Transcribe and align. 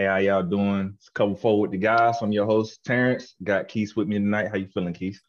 Hey, 0.00 0.06
how 0.06 0.16
y'all 0.16 0.42
doing? 0.42 0.94
It's 0.96 1.08
a 1.08 1.10
couple 1.10 1.36
forward 1.36 1.72
the 1.72 1.76
guys. 1.76 2.22
I'm 2.22 2.32
your 2.32 2.46
host, 2.46 2.82
Terrence. 2.86 3.34
Got 3.44 3.68
Keith 3.68 3.94
with 3.96 4.08
me 4.08 4.16
tonight. 4.16 4.48
How 4.48 4.56
you 4.56 4.66
feeling, 4.72 4.94
Keith? 4.94 5.20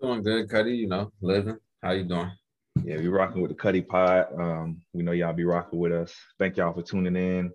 Doing 0.00 0.22
good, 0.22 0.48
Cuddy. 0.48 0.74
You 0.74 0.88
know, 0.88 1.12
living. 1.20 1.58
How 1.82 1.90
you 1.90 2.04
doing? 2.04 2.30
Yeah, 2.82 2.96
we 2.96 3.08
rocking 3.08 3.42
with 3.42 3.50
the 3.50 3.54
Cuddy 3.54 3.82
Pod. 3.82 4.28
Um, 4.40 4.80
we 4.94 5.02
know 5.02 5.12
y'all 5.12 5.34
be 5.34 5.44
rocking 5.44 5.78
with 5.78 5.92
us. 5.92 6.14
Thank 6.38 6.56
y'all 6.56 6.72
for 6.72 6.80
tuning 6.80 7.14
in. 7.14 7.52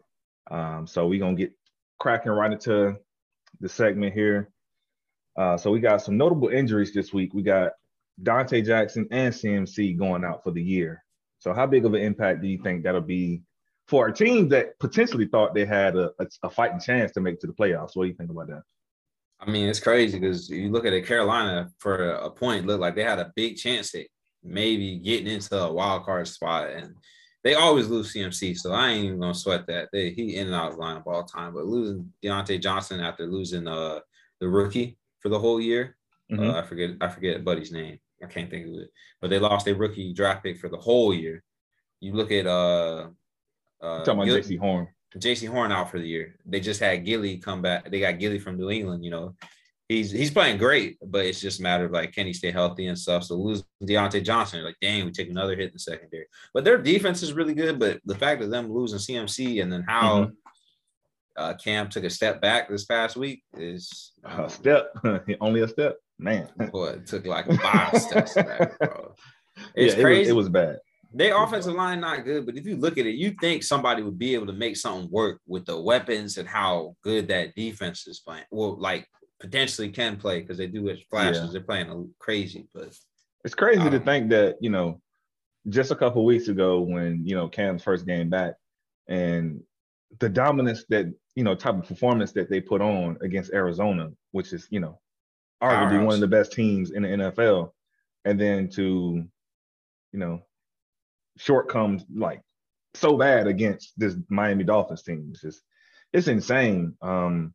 Um, 0.52 0.86
so 0.86 1.08
we 1.08 1.18
gonna 1.18 1.36
get 1.36 1.52
cracking 2.00 2.32
right 2.32 2.52
into 2.52 2.96
the 3.60 3.68
segment 3.68 4.14
here. 4.14 4.52
Uh, 5.36 5.58
so 5.58 5.72
we 5.72 5.80
got 5.80 6.04
some 6.04 6.16
notable 6.16 6.50
injuries 6.50 6.94
this 6.94 7.12
week. 7.12 7.34
We 7.34 7.42
got 7.42 7.72
Donte 8.22 8.64
Jackson 8.64 9.08
and 9.10 9.34
CMC 9.34 9.98
going 9.98 10.24
out 10.24 10.44
for 10.44 10.52
the 10.52 10.62
year. 10.62 11.04
So 11.40 11.56
how 11.56 11.66
big 11.66 11.86
of 11.86 11.96
an 11.96 12.04
impact 12.04 12.44
do 12.44 12.48
you 12.48 12.62
think 12.62 12.84
that'll 12.84 13.02
be 13.02 13.42
for 13.92 14.08
a 14.08 14.14
team 14.14 14.48
that 14.48 14.80
potentially 14.80 15.26
thought 15.26 15.54
they 15.54 15.66
had 15.66 15.98
a, 15.98 16.12
a, 16.18 16.26
a 16.44 16.50
fighting 16.50 16.80
chance 16.80 17.12
to 17.12 17.20
make 17.20 17.42
to 17.42 17.46
the 17.46 17.52
playoffs? 17.52 17.92
What 17.94 18.06
do 18.06 18.08
you 18.08 18.16
think 18.16 18.32
about 18.32 18.48
that? 18.48 18.64
I 19.42 19.52
mean, 19.52 19.68
it's 19.68 19.82
crazy 19.82 20.18
because 20.18 20.50
you 20.50 20.72
look 20.72 20.86
at 20.86 20.94
it, 20.94 21.06
Carolina 21.06 21.70
for 21.78 22.12
a 22.12 22.30
point 22.30 22.66
looked 22.66 22.80
like 22.80 22.96
they 22.96 23.04
had 23.04 23.20
a 23.20 23.34
big 23.36 23.58
chance 23.58 23.94
at 23.94 24.06
maybe 24.44 24.98
getting 25.00 25.28
into 25.28 25.58
a 25.58 25.74
wild 25.74 26.06
card 26.06 26.30
spot, 26.30 26.70
and 26.70 26.96
they 27.44 27.56
always 27.56 27.90
lose 27.90 28.14
CMC. 28.14 28.58
So 28.58 28.72
I 28.72 28.92
ain't 28.92 29.06
even 29.08 29.20
gonna 29.20 29.34
sweat 29.34 29.68
that. 29.68 29.90
They, 29.92 30.12
he 30.12 30.38
in 30.38 30.48
and 30.48 30.56
out 30.56 30.72
of 30.72 30.80
lineup 30.80 31.06
all 31.06 31.24
the 31.24 31.30
time, 31.30 31.54
but 31.54 31.66
losing 31.66 32.14
Diontae 32.24 32.62
Johnson 32.62 33.02
after 33.02 33.26
losing 33.26 33.68
uh 33.68 34.00
the 34.40 34.48
rookie 34.48 34.98
for 35.20 35.28
the 35.28 35.40
whole 35.40 35.60
year, 35.60 35.98
mm-hmm. 36.32 36.50
uh, 36.50 36.60
I 36.60 36.62
forget 36.62 36.92
I 37.02 37.10
forget 37.10 37.44
Buddy's 37.44 37.74
name. 37.74 38.00
I 38.24 38.28
can't 38.28 38.50
think 38.50 38.68
of 38.68 38.74
it, 38.76 38.90
but 39.20 39.30
they 39.30 39.40
lost 39.40 39.68
a 39.68 39.76
rookie 39.76 40.14
draft 40.14 40.44
pick 40.44 40.60
for 40.60 40.70
the 40.70 40.78
whole 40.78 41.14
year. 41.14 41.44
You 42.00 42.14
look 42.14 42.32
at 42.32 42.48
uh, 42.48 43.10
uh 43.82 44.04
talking 44.04 44.22
about 44.22 44.28
Jaycee 44.28 44.60
Horn. 44.60 44.88
Jaycee 45.18 45.50
Horn 45.50 45.72
out 45.72 45.92
for 45.92 46.00
the 46.00 46.08
year. 46.08 46.36
They 46.46 46.60
just 46.60 46.80
had 46.80 47.06
Gilly 47.06 47.38
come 47.38 47.62
back. 47.62 47.90
They 47.90 48.00
got 48.00 48.20
Gilly 48.20 48.40
from 48.40 48.58
New 48.58 48.70
England. 48.70 49.04
You 49.04 49.12
know, 49.12 49.36
he's 49.92 50.12
he's 50.12 50.32
playing 50.32 50.58
great, 50.58 50.98
but 51.06 51.26
it's 51.26 51.42
just 51.42 51.60
a 51.60 51.64
matter 51.64 51.86
of 51.86 51.92
like 51.92 52.14
can 52.14 52.26
he 52.26 52.34
stay 52.34 52.52
healthy 52.52 52.88
and 52.88 52.98
stuff. 52.98 53.26
So 53.26 53.36
lose 53.36 53.64
Diontae 53.84 54.24
Johnson, 54.24 54.64
like 54.64 54.78
dang, 54.82 55.06
we 55.06 55.12
take 55.12 55.30
another 55.30 55.56
hit 55.56 55.68
in 55.68 55.74
the 55.74 55.80
secondary. 55.80 56.28
But 56.54 56.64
their 56.64 56.78
defense 56.78 57.22
is 57.22 57.34
really 57.34 57.54
good. 57.54 57.78
But 57.78 58.00
the 58.06 58.16
fact 58.16 58.42
of 58.42 58.50
them 58.50 58.72
losing 58.72 59.00
CMC 59.00 59.62
and 59.62 59.72
then 59.72 59.84
how 59.88 60.26
mm-hmm. 60.26 60.32
uh, 61.36 61.54
Cam 61.56 61.90
took 61.90 62.06
a 62.06 62.10
step 62.10 62.42
back 62.42 62.70
this 62.70 62.86
past 62.86 63.18
week 63.18 63.44
is 63.58 64.14
a 64.24 64.50
step, 64.50 64.94
only 65.42 65.62
a 65.62 65.68
step, 65.68 65.98
man. 66.18 66.48
Boy, 66.72 66.88
it 66.92 67.08
took 67.08 67.26
like 67.26 67.52
five 67.62 68.02
steps 68.02 68.34
back, 68.36 68.80
bro. 68.80 69.14
It's 69.76 69.96
yeah, 69.96 70.02
crazy. 70.02 70.30
It 70.30 70.34
was, 70.34 70.48
it 70.48 70.50
was 70.50 70.50
bad. 70.50 70.80
Their 71.14 71.42
offensive 71.42 71.74
line 71.74 72.00
not 72.00 72.24
good, 72.24 72.46
but 72.46 72.56
if 72.56 72.66
you 72.66 72.78
look 72.78 72.98
at 72.98 73.06
it, 73.06 73.16
you 73.16 73.36
think 73.42 73.64
somebody 73.64 74.02
would 74.02 74.18
be 74.18 74.34
able 74.34 74.48
to 74.48 74.54
make 74.54 74.78
something 74.78 75.12
work 75.12 75.42
with 75.46 75.66
the 75.66 75.80
weapons 75.80 76.38
and 76.38 76.48
how 76.48 76.96
good 77.04 77.28
that 77.28 77.54
defense 77.56 78.08
is 78.08 78.20
playing. 78.20 78.46
Well, 78.50 78.80
like 78.80 79.08
potentially 79.42 79.90
can 79.90 80.16
play 80.16 80.40
because 80.40 80.58
they 80.58 80.68
do 80.68 80.88
it 80.88 81.04
flashes. 81.10 81.46
Yeah. 81.46 81.50
They're 81.52 81.62
playing 81.62 82.14
crazy, 82.20 82.68
but 82.74 82.96
it's 83.44 83.56
crazy 83.56 83.90
to 83.90 83.98
um, 83.98 84.04
think 84.04 84.30
that 84.30 84.58
you 84.62 84.70
know, 84.70 85.02
just 85.68 85.92
a 85.92 85.96
couple 85.96 86.24
weeks 86.24 86.48
ago 86.48 86.80
when 86.80 87.26
you 87.26 87.36
know 87.36 87.50
Cam's 87.50 87.84
first 87.84 88.06
game 88.06 88.30
back, 88.30 88.54
and 89.10 89.62
the 90.20 90.30
dominance 90.30 90.86
that 90.90 91.14
you 91.36 91.44
know 91.44 91.56
type 91.56 91.76
of 91.76 91.88
performance 91.88 92.32
that 92.34 92.50
they 92.50 92.62
put 92.62 92.82
on 92.82 93.18
against 93.22 93.52
Arizona, 93.52 94.12
which 94.32 94.54
is 94.54 94.68
you 94.70 94.80
know 94.80 95.00
arguably 95.62 96.04
one 96.06 96.16
of 96.16 96.22
the 96.22 96.28
best 96.28 96.54
teams 96.54 96.92
in 96.92 97.04
the 97.04 97.10
NFL, 97.10 97.72
and 98.26 98.40
then 98.40 98.70
to 98.70 99.26
you 100.14 100.20
know 100.20 100.42
short 101.38 101.70
comes 101.70 102.04
like 102.14 102.42
so 102.94 103.18
bad 103.18 103.48
against 103.48 103.94
this 103.98 104.16
Miami 104.30 104.64
Dolphins 104.64 105.04
team. 105.04 105.30
It's 105.32 105.42
just 105.42 105.62
it's 106.14 106.28
insane. 106.28 106.96
Um, 107.02 107.54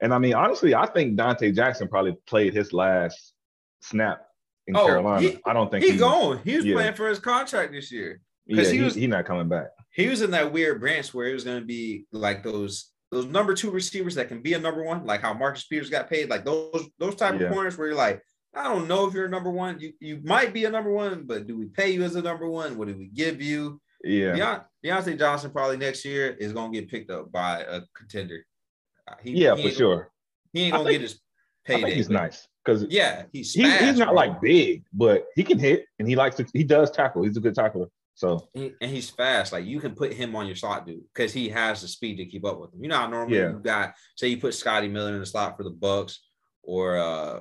and 0.00 0.12
I 0.12 0.18
mean, 0.18 0.34
honestly, 0.34 0.74
I 0.74 0.86
think 0.86 1.18
Donte 1.18 1.54
Jackson 1.54 1.88
probably 1.88 2.16
played 2.26 2.54
his 2.54 2.72
last 2.72 3.32
snap 3.80 4.26
in 4.66 4.76
oh, 4.76 4.86
Carolina. 4.86 5.20
He, 5.20 5.38
I 5.46 5.52
don't 5.52 5.70
think 5.70 5.84
he's 5.84 5.94
he, 5.94 5.98
going. 5.98 6.40
He 6.44 6.56
was 6.56 6.64
yeah. 6.64 6.74
playing 6.74 6.94
for 6.94 7.08
his 7.08 7.18
contract 7.18 7.72
this 7.72 7.90
year. 7.90 8.20
Yeah, 8.46 8.62
he, 8.62 8.78
he 8.78 8.82
was 8.82 8.94
he 8.94 9.06
not 9.06 9.24
coming 9.24 9.48
back. 9.48 9.68
He 9.90 10.08
was 10.08 10.22
in 10.22 10.30
that 10.32 10.52
weird 10.52 10.80
branch 10.80 11.14
where 11.14 11.28
it 11.28 11.32
was 11.32 11.44
going 11.44 11.60
to 11.60 11.66
be 11.66 12.04
like 12.12 12.42
those 12.42 12.90
those 13.10 13.26
number 13.26 13.54
two 13.54 13.70
receivers 13.70 14.16
that 14.16 14.28
can 14.28 14.42
be 14.42 14.52
a 14.54 14.58
number 14.58 14.82
one, 14.82 15.06
like 15.06 15.22
how 15.22 15.32
Marcus 15.32 15.64
Peters 15.64 15.90
got 15.90 16.10
paid, 16.10 16.28
like 16.28 16.44
those 16.44 16.88
those 16.98 17.14
type 17.14 17.40
yeah. 17.40 17.46
of 17.46 17.52
corners 17.52 17.78
where 17.78 17.88
you're 17.88 17.96
like, 17.96 18.22
I 18.56 18.64
don't 18.64 18.88
know 18.88 19.06
if 19.06 19.14
you're 19.14 19.26
a 19.26 19.30
number 19.30 19.50
one. 19.50 19.78
You 19.78 19.92
you 20.00 20.20
might 20.24 20.54
be 20.54 20.64
a 20.64 20.70
number 20.70 20.90
one, 20.90 21.24
but 21.26 21.46
do 21.46 21.58
we 21.58 21.66
pay 21.66 21.90
you 21.90 22.02
as 22.02 22.16
a 22.16 22.22
number 22.22 22.48
one? 22.48 22.78
What 22.78 22.88
do 22.88 22.96
we 22.96 23.08
give 23.08 23.42
you? 23.42 23.80
Yeah. 24.02 24.32
Deion, 24.32 24.64
Diontae 24.84 25.18
Johnson 25.18 25.50
probably 25.50 25.76
next 25.76 26.04
year 26.04 26.30
is 26.30 26.52
gonna 26.52 26.72
get 26.72 26.88
picked 26.88 27.10
up 27.10 27.30
by 27.30 27.60
a 27.60 27.82
contender. 27.94 28.46
Uh, 29.06 29.14
he, 29.22 29.32
yeah, 29.32 29.54
he 29.54 29.68
for 29.68 29.74
sure. 29.74 30.10
He 30.52 30.62
ain't 30.62 30.72
gonna 30.72 30.84
think, 30.84 30.94
get 30.94 31.00
his 31.02 31.20
payday. 31.66 31.94
he's 31.94 32.08
nice 32.08 32.48
because 32.64 32.86
yeah, 32.88 33.24
he's 33.30 33.52
he's, 33.52 33.78
he's 33.78 33.98
not 33.98 34.08
bro. 34.08 34.14
like 34.14 34.40
big, 34.40 34.84
but 34.92 35.26
he 35.34 35.42
can 35.42 35.58
hit 35.58 35.84
and 35.98 36.08
he 36.08 36.16
likes 36.16 36.36
to. 36.36 36.46
He 36.52 36.64
does 36.64 36.90
tackle. 36.90 37.24
He's 37.24 37.36
a 37.36 37.40
good 37.40 37.54
tackler. 37.54 37.88
So 38.14 38.48
and 38.54 38.72
he's 38.80 39.10
fast. 39.10 39.52
Like 39.52 39.66
you 39.66 39.78
can 39.78 39.94
put 39.94 40.14
him 40.14 40.34
on 40.34 40.46
your 40.46 40.56
slot, 40.56 40.86
dude, 40.86 41.02
because 41.14 41.34
he 41.34 41.50
has 41.50 41.82
the 41.82 41.88
speed 41.88 42.16
to 42.16 42.24
keep 42.24 42.46
up 42.46 42.58
with 42.58 42.72
him. 42.72 42.82
You 42.82 42.88
know 42.88 42.96
how 42.96 43.08
normally 43.08 43.36
yeah. 43.36 43.50
you 43.50 43.58
got 43.58 43.94
say 44.16 44.28
you 44.28 44.38
put 44.38 44.54
Scotty 44.54 44.88
Miller 44.88 45.12
in 45.12 45.20
the 45.20 45.26
slot 45.26 45.58
for 45.58 45.64
the 45.64 45.70
Bucks 45.70 46.20
or 46.62 46.96
uh 46.96 47.40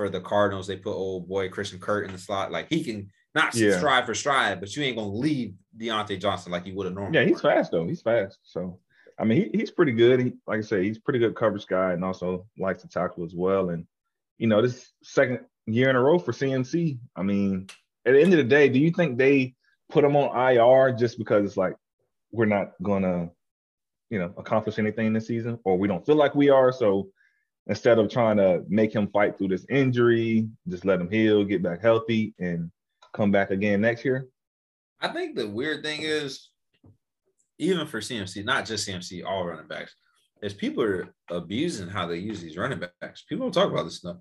for 0.00 0.08
the 0.08 0.18
Cardinals, 0.18 0.66
they 0.66 0.76
put 0.76 0.94
old 0.94 1.28
boy 1.28 1.50
Christian 1.50 1.78
Kirk 1.78 2.06
in 2.06 2.12
the 2.12 2.18
slot. 2.18 2.50
Like 2.50 2.70
he 2.70 2.82
can 2.82 3.10
not 3.34 3.54
yeah. 3.54 3.76
stride 3.76 4.06
for 4.06 4.14
stride, 4.14 4.58
but 4.58 4.74
you 4.74 4.82
ain't 4.82 4.96
gonna 4.96 5.10
leave 5.10 5.52
Diontae 5.78 6.18
Johnson 6.18 6.50
like 6.50 6.64
you 6.64 6.74
would 6.74 6.86
have 6.86 6.94
normally. 6.94 7.18
Yeah, 7.18 7.26
he's 7.26 7.42
fast 7.42 7.70
though. 7.70 7.86
He's 7.86 8.00
fast. 8.00 8.38
So 8.42 8.78
I 9.18 9.24
mean, 9.24 9.50
he, 9.52 9.58
he's 9.58 9.70
pretty 9.70 9.92
good. 9.92 10.20
He, 10.20 10.32
like 10.46 10.60
I 10.60 10.62
said, 10.62 10.84
he's 10.84 10.98
pretty 10.98 11.18
good 11.18 11.36
coverage 11.36 11.66
guy 11.66 11.92
and 11.92 12.02
also 12.02 12.46
likes 12.58 12.80
to 12.80 12.88
tackle 12.88 13.26
as 13.26 13.34
well. 13.34 13.68
And 13.68 13.84
you 14.38 14.46
know, 14.46 14.62
this 14.62 14.90
second 15.02 15.40
year 15.66 15.90
in 15.90 15.96
a 15.96 16.00
row 16.00 16.18
for 16.18 16.32
CMC. 16.32 16.98
I 17.14 17.22
mean, 17.22 17.68
at 18.06 18.12
the 18.14 18.22
end 18.22 18.32
of 18.32 18.38
the 18.38 18.44
day, 18.44 18.70
do 18.70 18.78
you 18.78 18.92
think 18.92 19.18
they 19.18 19.54
put 19.90 20.02
him 20.02 20.16
on 20.16 20.34
IR 20.34 20.96
just 20.96 21.18
because 21.18 21.44
it's 21.44 21.58
like 21.58 21.74
we're 22.32 22.46
not 22.46 22.72
gonna, 22.82 23.28
you 24.08 24.18
know, 24.18 24.32
accomplish 24.38 24.78
anything 24.78 25.12
this 25.12 25.26
season, 25.26 25.58
or 25.64 25.76
we 25.76 25.88
don't 25.88 26.06
feel 26.06 26.16
like 26.16 26.34
we 26.34 26.48
are? 26.48 26.72
So 26.72 27.10
instead 27.66 27.98
of 27.98 28.10
trying 28.10 28.36
to 28.38 28.64
make 28.68 28.94
him 28.94 29.08
fight 29.08 29.38
through 29.38 29.48
this 29.48 29.66
injury, 29.68 30.48
just 30.68 30.84
let 30.84 31.00
him 31.00 31.10
heal, 31.10 31.44
get 31.44 31.62
back 31.62 31.80
healthy, 31.80 32.34
and 32.38 32.70
come 33.12 33.30
back 33.30 33.50
again 33.50 33.80
next 33.80 34.04
year? 34.04 34.26
I 35.00 35.08
think 35.08 35.36
the 35.36 35.48
weird 35.48 35.82
thing 35.82 36.02
is, 36.02 36.48
even 37.58 37.86
for 37.86 38.00
CMC, 38.00 38.44
not 38.44 38.66
just 38.66 38.88
CMC, 38.88 39.24
all 39.24 39.46
running 39.46 39.68
backs, 39.68 39.94
is 40.42 40.54
people 40.54 40.82
are 40.82 41.14
abusing 41.30 41.88
how 41.88 42.06
they 42.06 42.16
use 42.16 42.40
these 42.40 42.56
running 42.56 42.80
backs. 43.00 43.22
People 43.22 43.44
don't 43.44 43.52
talk 43.52 43.70
about 43.70 43.84
this 43.84 43.98
stuff. 43.98 44.16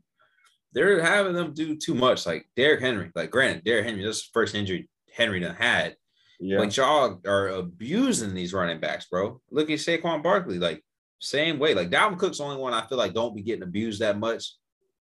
They're 0.73 1.01
having 1.01 1.33
them 1.33 1.53
do 1.53 1.75
too 1.75 1.95
much, 1.95 2.25
like 2.25 2.45
Derrick 2.55 2.81
Henry. 2.81 3.11
Like, 3.15 3.31
granted, 3.31 3.63
Derrick 3.63 3.85
Henry, 3.85 4.03
this 4.03 4.17
is 4.17 4.23
the 4.23 4.29
first 4.33 4.55
injury 4.55 4.89
Henry 5.11 5.39
done 5.39 5.55
had. 5.55 5.95
Yeah. 6.39 6.57
But 6.57 6.77
y'all 6.77 7.19
are 7.25 7.47
abusing 7.47 8.33
these 8.33 8.53
running 8.53 8.79
backs, 8.79 9.07
bro. 9.09 9.41
Look 9.51 9.69
at 9.69 9.79
Saquon 9.79 10.21
Barkley. 10.23 10.59
Like, 10.59 10.83
same 11.19 11.59
way. 11.59 11.73
Like 11.73 11.89
Dalvin 11.89 12.17
Cook's 12.17 12.39
the 12.39 12.45
only 12.45 12.57
one 12.57 12.73
I 12.73 12.85
feel 12.85 12.97
like 12.97 13.13
don't 13.13 13.35
be 13.35 13.41
getting 13.41 13.63
abused 13.63 14.01
that 14.01 14.17
much 14.17 14.53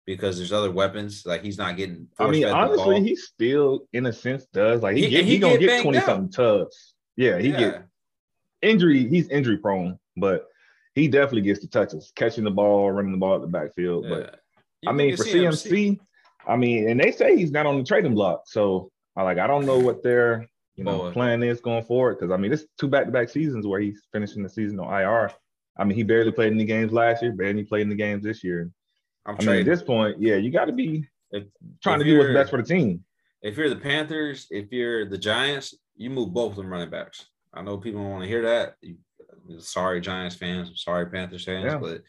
because 0.06 0.38
there's 0.38 0.54
other 0.54 0.72
weapons. 0.72 1.24
Like 1.26 1.44
he's 1.44 1.58
not 1.58 1.78
getting. 1.78 2.08
I 2.18 2.28
mean, 2.30 2.46
honestly, 2.46 3.04
he 3.04 3.16
still, 3.16 3.88
in 3.94 4.06
a 4.08 4.14
sense, 4.14 4.46
does 4.52 4.82
like 4.82 4.96
he, 4.96 5.04
he, 5.04 5.10
get, 5.10 5.26
he, 5.26 5.32
he 5.32 5.40
gonna 5.40 5.58
get 5.58 5.84
twenty 5.84 6.00
something 6.00 6.32
tubs. 6.32 6.96
Yeah, 7.16 7.38
he 7.38 7.50
yeah. 7.50 7.60
get 7.60 7.84
injury. 8.62 9.08
He's 9.08 9.28
injury 9.30 9.58
prone, 9.58 10.00
but 10.16 10.48
he 10.96 11.08
definitely 11.08 11.42
gets 11.42 11.60
the 11.60 11.68
touches, 11.68 12.12
catching 12.16 12.44
the 12.44 12.52
ball, 12.52 12.92
running 12.92 13.12
the 13.12 13.18
ball 13.18 13.36
at 13.36 13.42
the 13.42 13.48
backfield. 13.48 14.06
Yeah. 14.06 14.10
But 14.10 14.40
you 14.82 14.90
I 14.90 14.94
mean, 14.94 15.16
for 15.16 15.24
CMC, 15.26 15.72
CMC, 15.72 16.00
I 16.48 16.56
mean, 16.56 16.90
and 16.90 17.00
they 17.00 17.12
say 17.12 17.36
he's 17.36 17.52
not 17.52 17.66
on 17.66 17.78
the 17.78 17.84
trading 17.84 18.16
block, 18.16 18.44
so 18.46 18.92
I 19.16 19.24
like 19.24 19.38
I 19.38 19.48
don't 19.48 19.66
know 19.66 19.78
what 19.78 20.02
their 20.02 20.48
you 20.76 20.84
know 20.84 21.00
Boy. 21.00 21.12
plan 21.12 21.44
is 21.44 21.60
going 21.60 21.84
forward 21.84 22.18
because 22.18 22.32
I 22.32 22.38
mean, 22.38 22.54
it's 22.54 22.64
two 22.80 22.88
back 22.88 23.06
to 23.06 23.12
back 23.12 23.30
seasons 23.30 23.68
where 23.68 23.82
he's 23.82 24.02
finishing 24.14 24.44
the 24.44 24.50
season 24.50 24.80
on 24.80 25.02
IR. 25.02 25.32
I 25.80 25.84
mean, 25.84 25.96
he 25.96 26.04
barely 26.04 26.32
played 26.32 26.52
in 26.52 26.58
the 26.58 26.66
games 26.66 26.92
last 26.92 27.22
year, 27.22 27.32
barely 27.32 27.64
played 27.64 27.82
in 27.82 27.90
the 27.90 27.96
games 27.96 28.24
this 28.24 28.44
year. 28.44 28.72
I'm 29.26 29.36
I 29.40 29.44
mean, 29.44 29.60
at 29.60 29.66
this 29.66 29.82
point, 29.82 30.20
yeah, 30.20 30.36
you 30.36 30.52
got 30.52 30.66
to 30.66 30.72
be 30.72 31.06
if, 31.32 31.44
trying 31.84 32.00
if 32.00 32.06
to 32.06 32.12
do 32.12 32.18
what's 32.18 32.34
best 32.34 32.50
for 32.50 32.62
the 32.62 32.68
team. 32.68 33.04
If 33.42 33.58
you're 33.58 33.70
the 33.70 33.76
Panthers, 33.76 34.48
if 34.50 34.72
you're 34.72 35.08
the 35.08 35.18
Giants, 35.18 35.76
you 35.96 36.10
move 36.10 36.34
both 36.34 36.52
of 36.52 36.58
them 36.58 36.70
running 36.70 36.90
backs. 36.90 37.28
I 37.54 37.62
know 37.62 37.78
people 37.78 38.02
don't 38.02 38.12
want 38.12 38.24
to 38.24 38.30
hear 38.30 38.42
that. 38.44 38.76
You, 38.82 38.98
sorry, 39.60 40.02
Giants 40.02 40.36
fans. 40.36 40.72
Sorry, 40.76 41.06
Panthers 41.08 41.46
fans, 41.46 41.66
yeah. 41.66 41.78
but 41.78 42.02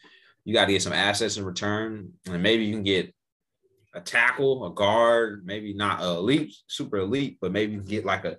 you 0.45 0.53
got 0.53 0.65
to 0.65 0.71
get 0.71 0.81
some 0.81 0.93
assets 0.93 1.37
in 1.37 1.45
return, 1.45 2.13
and 2.25 2.41
maybe 2.41 2.65
you 2.65 2.73
can 2.73 2.83
get 2.83 3.13
a 3.93 4.01
tackle, 4.01 4.65
a 4.65 4.71
guard, 4.71 5.45
maybe 5.45 5.73
not 5.73 6.01
a 6.01 6.05
elite, 6.05 6.55
super 6.67 6.97
elite, 6.97 7.37
but 7.41 7.51
maybe 7.51 7.73
you 7.73 7.79
can 7.79 7.87
get 7.87 8.05
like 8.05 8.25
a, 8.25 8.37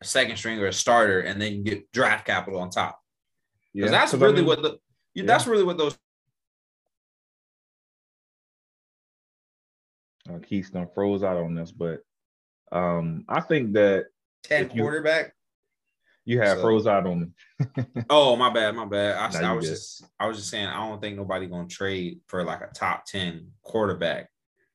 a 0.00 0.04
second 0.04 0.36
string 0.36 0.58
or 0.58 0.66
a 0.66 0.72
starter, 0.72 1.20
and 1.20 1.40
then 1.40 1.52
you 1.54 1.62
get 1.62 1.92
draft 1.92 2.26
capital 2.26 2.60
on 2.60 2.70
top. 2.70 2.98
Yeah, 3.76 3.90
that's 3.90 4.14
really 4.14 4.32
I 4.32 4.36
mean, 4.36 4.46
what 4.46 4.62
the 4.62 4.78
yeah. 5.14 5.24
that's 5.26 5.46
really 5.46 5.64
what 5.64 5.76
those. 5.76 5.96
Uh, 10.28 10.38
Keystone 10.38 10.88
froze 10.94 11.22
out 11.22 11.36
on 11.36 11.54
this, 11.54 11.70
but 11.72 12.00
um, 12.72 13.24
I 13.28 13.40
think 13.40 13.74
that 13.74 14.06
ten 14.42 14.68
quarterback. 14.68 15.32
You 16.24 16.40
have 16.40 16.56
So- 16.58 16.62
froze 16.62 16.86
out 16.88 17.06
on 17.06 17.20
me. 17.20 17.84
Oh, 18.10 18.34
my 18.34 18.52
bad, 18.52 18.74
my 18.74 18.84
bad. 18.86 19.14
I, 19.16 19.40
Nah, 19.40 19.50
I 19.50 19.52
was 19.52 19.66
good. 19.66 19.74
just 19.74 20.04
I 20.18 20.26
was 20.26 20.38
just 20.38 20.50
saying 20.50 20.66
I 20.66 20.88
don't 20.88 21.00
think 21.00 21.16
nobody 21.16 21.46
gonna 21.46 21.68
trade 21.68 22.18
for 22.26 22.42
like 22.42 22.62
a 22.62 22.68
top 22.74 23.04
10 23.06 23.46
quarterback 23.62 24.28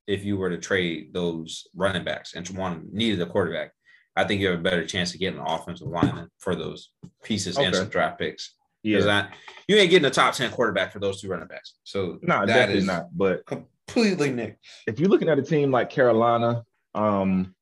if 0.08 0.24
you 0.24 0.38
were 0.38 0.50
to 0.50 0.58
trade 0.58 1.12
those 1.14 1.68
running 1.76 2.06
backs 2.06 2.36
and 2.36 2.48
one 2.52 2.88
needed 2.94 3.22
a 3.22 3.26
quarterback. 3.26 3.72
I 4.16 4.24
think 4.24 4.40
you 4.40 4.48
have 4.48 4.60
a 4.60 4.64
better 4.64 4.86
chance 4.86 5.14
of 5.14 5.20
getting 5.20 5.40
an 5.40 5.46
offensive 5.46 5.88
lineman 5.88 6.30
for 6.38 6.56
those 6.56 6.92
pieces 7.24 7.58
and 7.58 7.76
some 7.76 7.90
draft 7.90 8.18
picks. 8.20 8.56
Yeah, 8.84 9.28
you 9.68 9.78
ain't 9.78 9.92
getting 9.92 10.08
a 10.08 10.12
top 10.12 10.34
10 10.34 10.52
quarterback 10.52 10.92
for 10.92 11.00
those 11.00 11.22
two 11.22 11.28
running 11.28 11.48
backs. 11.48 11.76
So 11.84 12.20
no, 12.22 12.40
that 12.40 12.48
definitely 12.48 12.80
is 12.80 12.86
not. 12.86 13.16
But 13.16 13.46
completely 13.46 14.32
Nick. 14.32 14.58
if 14.88 15.00
you're 15.00 15.10
looking 15.10 15.30
at 15.30 15.38
a 15.38 15.44
team 15.44 15.72
like 15.72 15.90
Carolina, 15.90 16.64
um, 16.96 17.54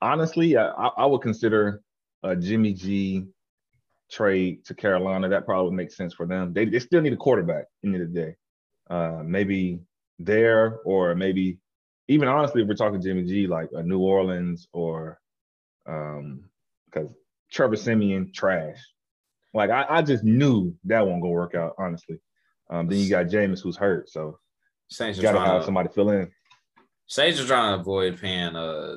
honestly, 0.00 0.56
I, 0.56 0.66
I 0.68 1.06
would 1.06 1.20
consider 1.20 1.82
a 2.22 2.34
Jimmy 2.34 2.72
G 2.72 3.26
trade 4.10 4.64
to 4.66 4.74
Carolina. 4.74 5.28
That 5.28 5.44
probably 5.44 5.70
would 5.70 5.76
make 5.76 5.92
sense 5.92 6.14
for 6.14 6.26
them. 6.26 6.52
They, 6.52 6.64
they 6.64 6.78
still 6.78 7.02
need 7.02 7.12
a 7.12 7.16
quarterback 7.16 7.66
in 7.82 7.92
the 7.92 7.98
end 7.98 8.08
of 8.08 8.14
the 8.14 8.20
day. 8.20 8.36
Uh, 8.88 9.22
maybe 9.24 9.80
there, 10.18 10.80
or 10.84 11.14
maybe 11.14 11.58
even 12.08 12.28
honestly, 12.28 12.62
if 12.62 12.68
we're 12.68 12.74
talking 12.74 13.00
Jimmy 13.00 13.24
G, 13.24 13.46
like 13.46 13.68
a 13.72 13.82
New 13.82 14.00
Orleans 14.00 14.68
or 14.72 15.18
um, 15.86 16.44
because 16.86 17.10
Trevor 17.50 17.76
Siemian 17.76 18.32
trash. 18.32 18.78
Like 19.54 19.70
I, 19.70 19.86
I 19.88 20.02
just 20.02 20.24
knew 20.24 20.74
that 20.84 21.06
won't 21.06 21.22
go 21.22 21.28
work 21.28 21.54
out. 21.54 21.74
Honestly, 21.78 22.18
um, 22.70 22.88
then 22.88 22.98
you 22.98 23.08
got 23.08 23.26
Jameis 23.26 23.62
who's 23.62 23.76
hurt, 23.76 24.10
so 24.10 24.38
Saints 24.88 25.18
you 25.18 25.28
are 25.28 25.32
got 25.32 25.44
to 25.44 25.50
have 25.50 25.60
to, 25.60 25.64
somebody 25.64 25.88
fill 25.94 26.10
in. 26.10 26.30
Saints 27.06 27.40
are 27.40 27.46
trying 27.46 27.74
to 27.74 27.80
avoid 27.80 28.20
paying 28.20 28.56
uh 28.56 28.96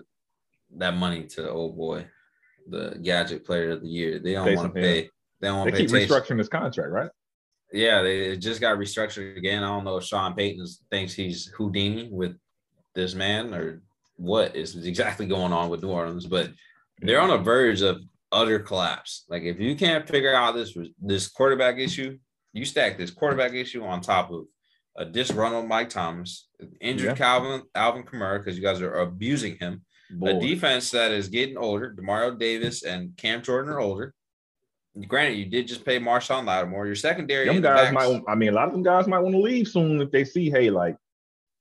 that 0.78 0.96
money 0.96 1.26
to 1.26 1.44
the 1.44 1.50
old 1.50 1.78
boy, 1.78 2.06
the 2.68 3.00
gadget 3.02 3.46
player 3.46 3.72
of 3.72 3.82
the 3.82 3.88
year. 3.88 4.20
They 4.20 4.34
don't 4.34 4.56
want 4.56 4.74
to 4.74 4.82
pay. 4.82 5.10
They 5.40 5.48
don't 5.48 5.60
want 5.60 5.70
to 5.70 5.78
pay 5.78 5.86
keep 5.86 5.92
Taysom. 5.92 6.08
restructuring 6.08 6.40
his 6.40 6.50
contract, 6.50 6.90
right? 6.90 7.12
Yeah, 7.72 8.02
they 8.02 8.32
it 8.32 8.38
just 8.38 8.60
got 8.60 8.78
restructured 8.78 9.38
again. 9.38 9.64
I 9.64 9.68
don't 9.68 9.84
know 9.84 9.98
if 9.98 10.06
Sean 10.06 10.34
Payton 10.34 10.66
thinks 10.90 11.14
he's 11.14 11.52
Houdini 11.56 12.10
with 12.12 12.36
this 12.96 13.14
man 13.14 13.54
or 13.54 13.84
what 14.16 14.56
is 14.56 14.76
exactly 14.88 15.28
going 15.28 15.54
on 15.54 15.70
with 15.70 15.84
New 15.84 15.90
Orleans, 15.90 16.26
but 16.26 16.50
they're 17.00 17.22
on 17.22 17.30
the 17.30 17.38
verge 17.38 17.82
of 17.82 18.02
utter 18.32 18.60
collapse. 18.60 19.24
Like 19.30 19.44
if 19.44 19.60
you 19.60 19.76
can't 19.76 20.08
figure 20.08 20.34
out 20.36 20.56
this 20.56 20.78
this 21.02 21.28
quarterback 21.30 21.78
issue, 21.78 22.18
you 22.54 22.66
stack 22.66 22.98
this 22.98 23.12
quarterback 23.12 23.54
issue 23.54 23.84
on 23.84 24.02
top 24.02 24.32
of 24.32 24.46
a 24.98 25.06
disgruntled 25.06 25.68
Mike 25.68 25.90
Thomas, 25.90 26.48
injured 26.82 27.10
Yeah. 27.10 27.16
Calvin 27.16 27.62
Alvin 27.76 28.04
Kamara 28.04 28.40
because 28.40 28.58
you 28.58 28.64
guys 28.64 28.82
are 28.82 28.96
abusing 28.96 29.58
him, 29.60 29.84
Boy. 30.10 30.30
a 30.38 30.40
defense 30.40 30.90
that 30.92 31.12
is 31.12 31.28
getting 31.30 31.58
older. 31.58 31.94
Demario 31.94 32.38
Davis 32.38 32.84
and 32.84 33.16
Cam 33.18 33.42
Jordan 33.44 33.72
are 33.72 33.80
older. 33.80 34.14
Granted, 35.08 35.38
you 35.38 35.46
did 35.46 35.68
just 35.68 35.86
pay 35.86 36.00
Marshon 36.00 36.46
Lattimore. 36.46 36.88
Your 36.88 36.96
secondary, 36.96 37.46
Them 37.46 37.62
guys 37.62 37.94
backs- 37.94 37.94
might. 37.94 38.24
I 38.28 38.34
mean, 38.34 38.50
a 38.50 38.54
lot 38.54 38.68
of 38.68 38.74
them 38.74 38.82
guys 38.82 39.08
might 39.08 39.20
want 39.20 39.36
to 39.36 39.42
leave 39.42 39.68
soon 39.68 40.02
if 40.02 40.10
they 40.10 40.24
see, 40.26 40.50
hey, 40.50 40.72
like 40.72 40.98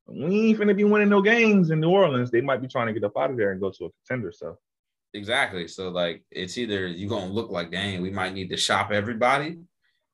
we 0.06 0.48
ain't 0.50 0.58
finna 0.58 0.74
be 0.74 0.84
winning 0.84 1.10
no 1.10 1.20
games 1.20 1.70
in 1.70 1.80
New 1.80 1.90
Orleans. 1.90 2.30
They 2.30 2.40
might 2.40 2.62
be 2.62 2.68
trying 2.68 2.86
to 2.86 2.94
get 2.94 3.04
up 3.04 3.16
out 3.18 3.30
of 3.30 3.36
there 3.36 3.52
and 3.52 3.60
go 3.60 3.70
to 3.70 3.84
a 3.84 3.88
contender. 4.06 4.32
So 4.32 4.56
Exactly. 5.14 5.68
So 5.68 5.88
like 5.88 6.24
it's 6.30 6.58
either 6.58 6.86
you're 6.86 7.08
gonna 7.08 7.32
look 7.32 7.50
like 7.50 7.70
dang, 7.70 8.02
we 8.02 8.10
might 8.10 8.34
need 8.34 8.50
to 8.50 8.56
shop 8.56 8.90
everybody, 8.90 9.58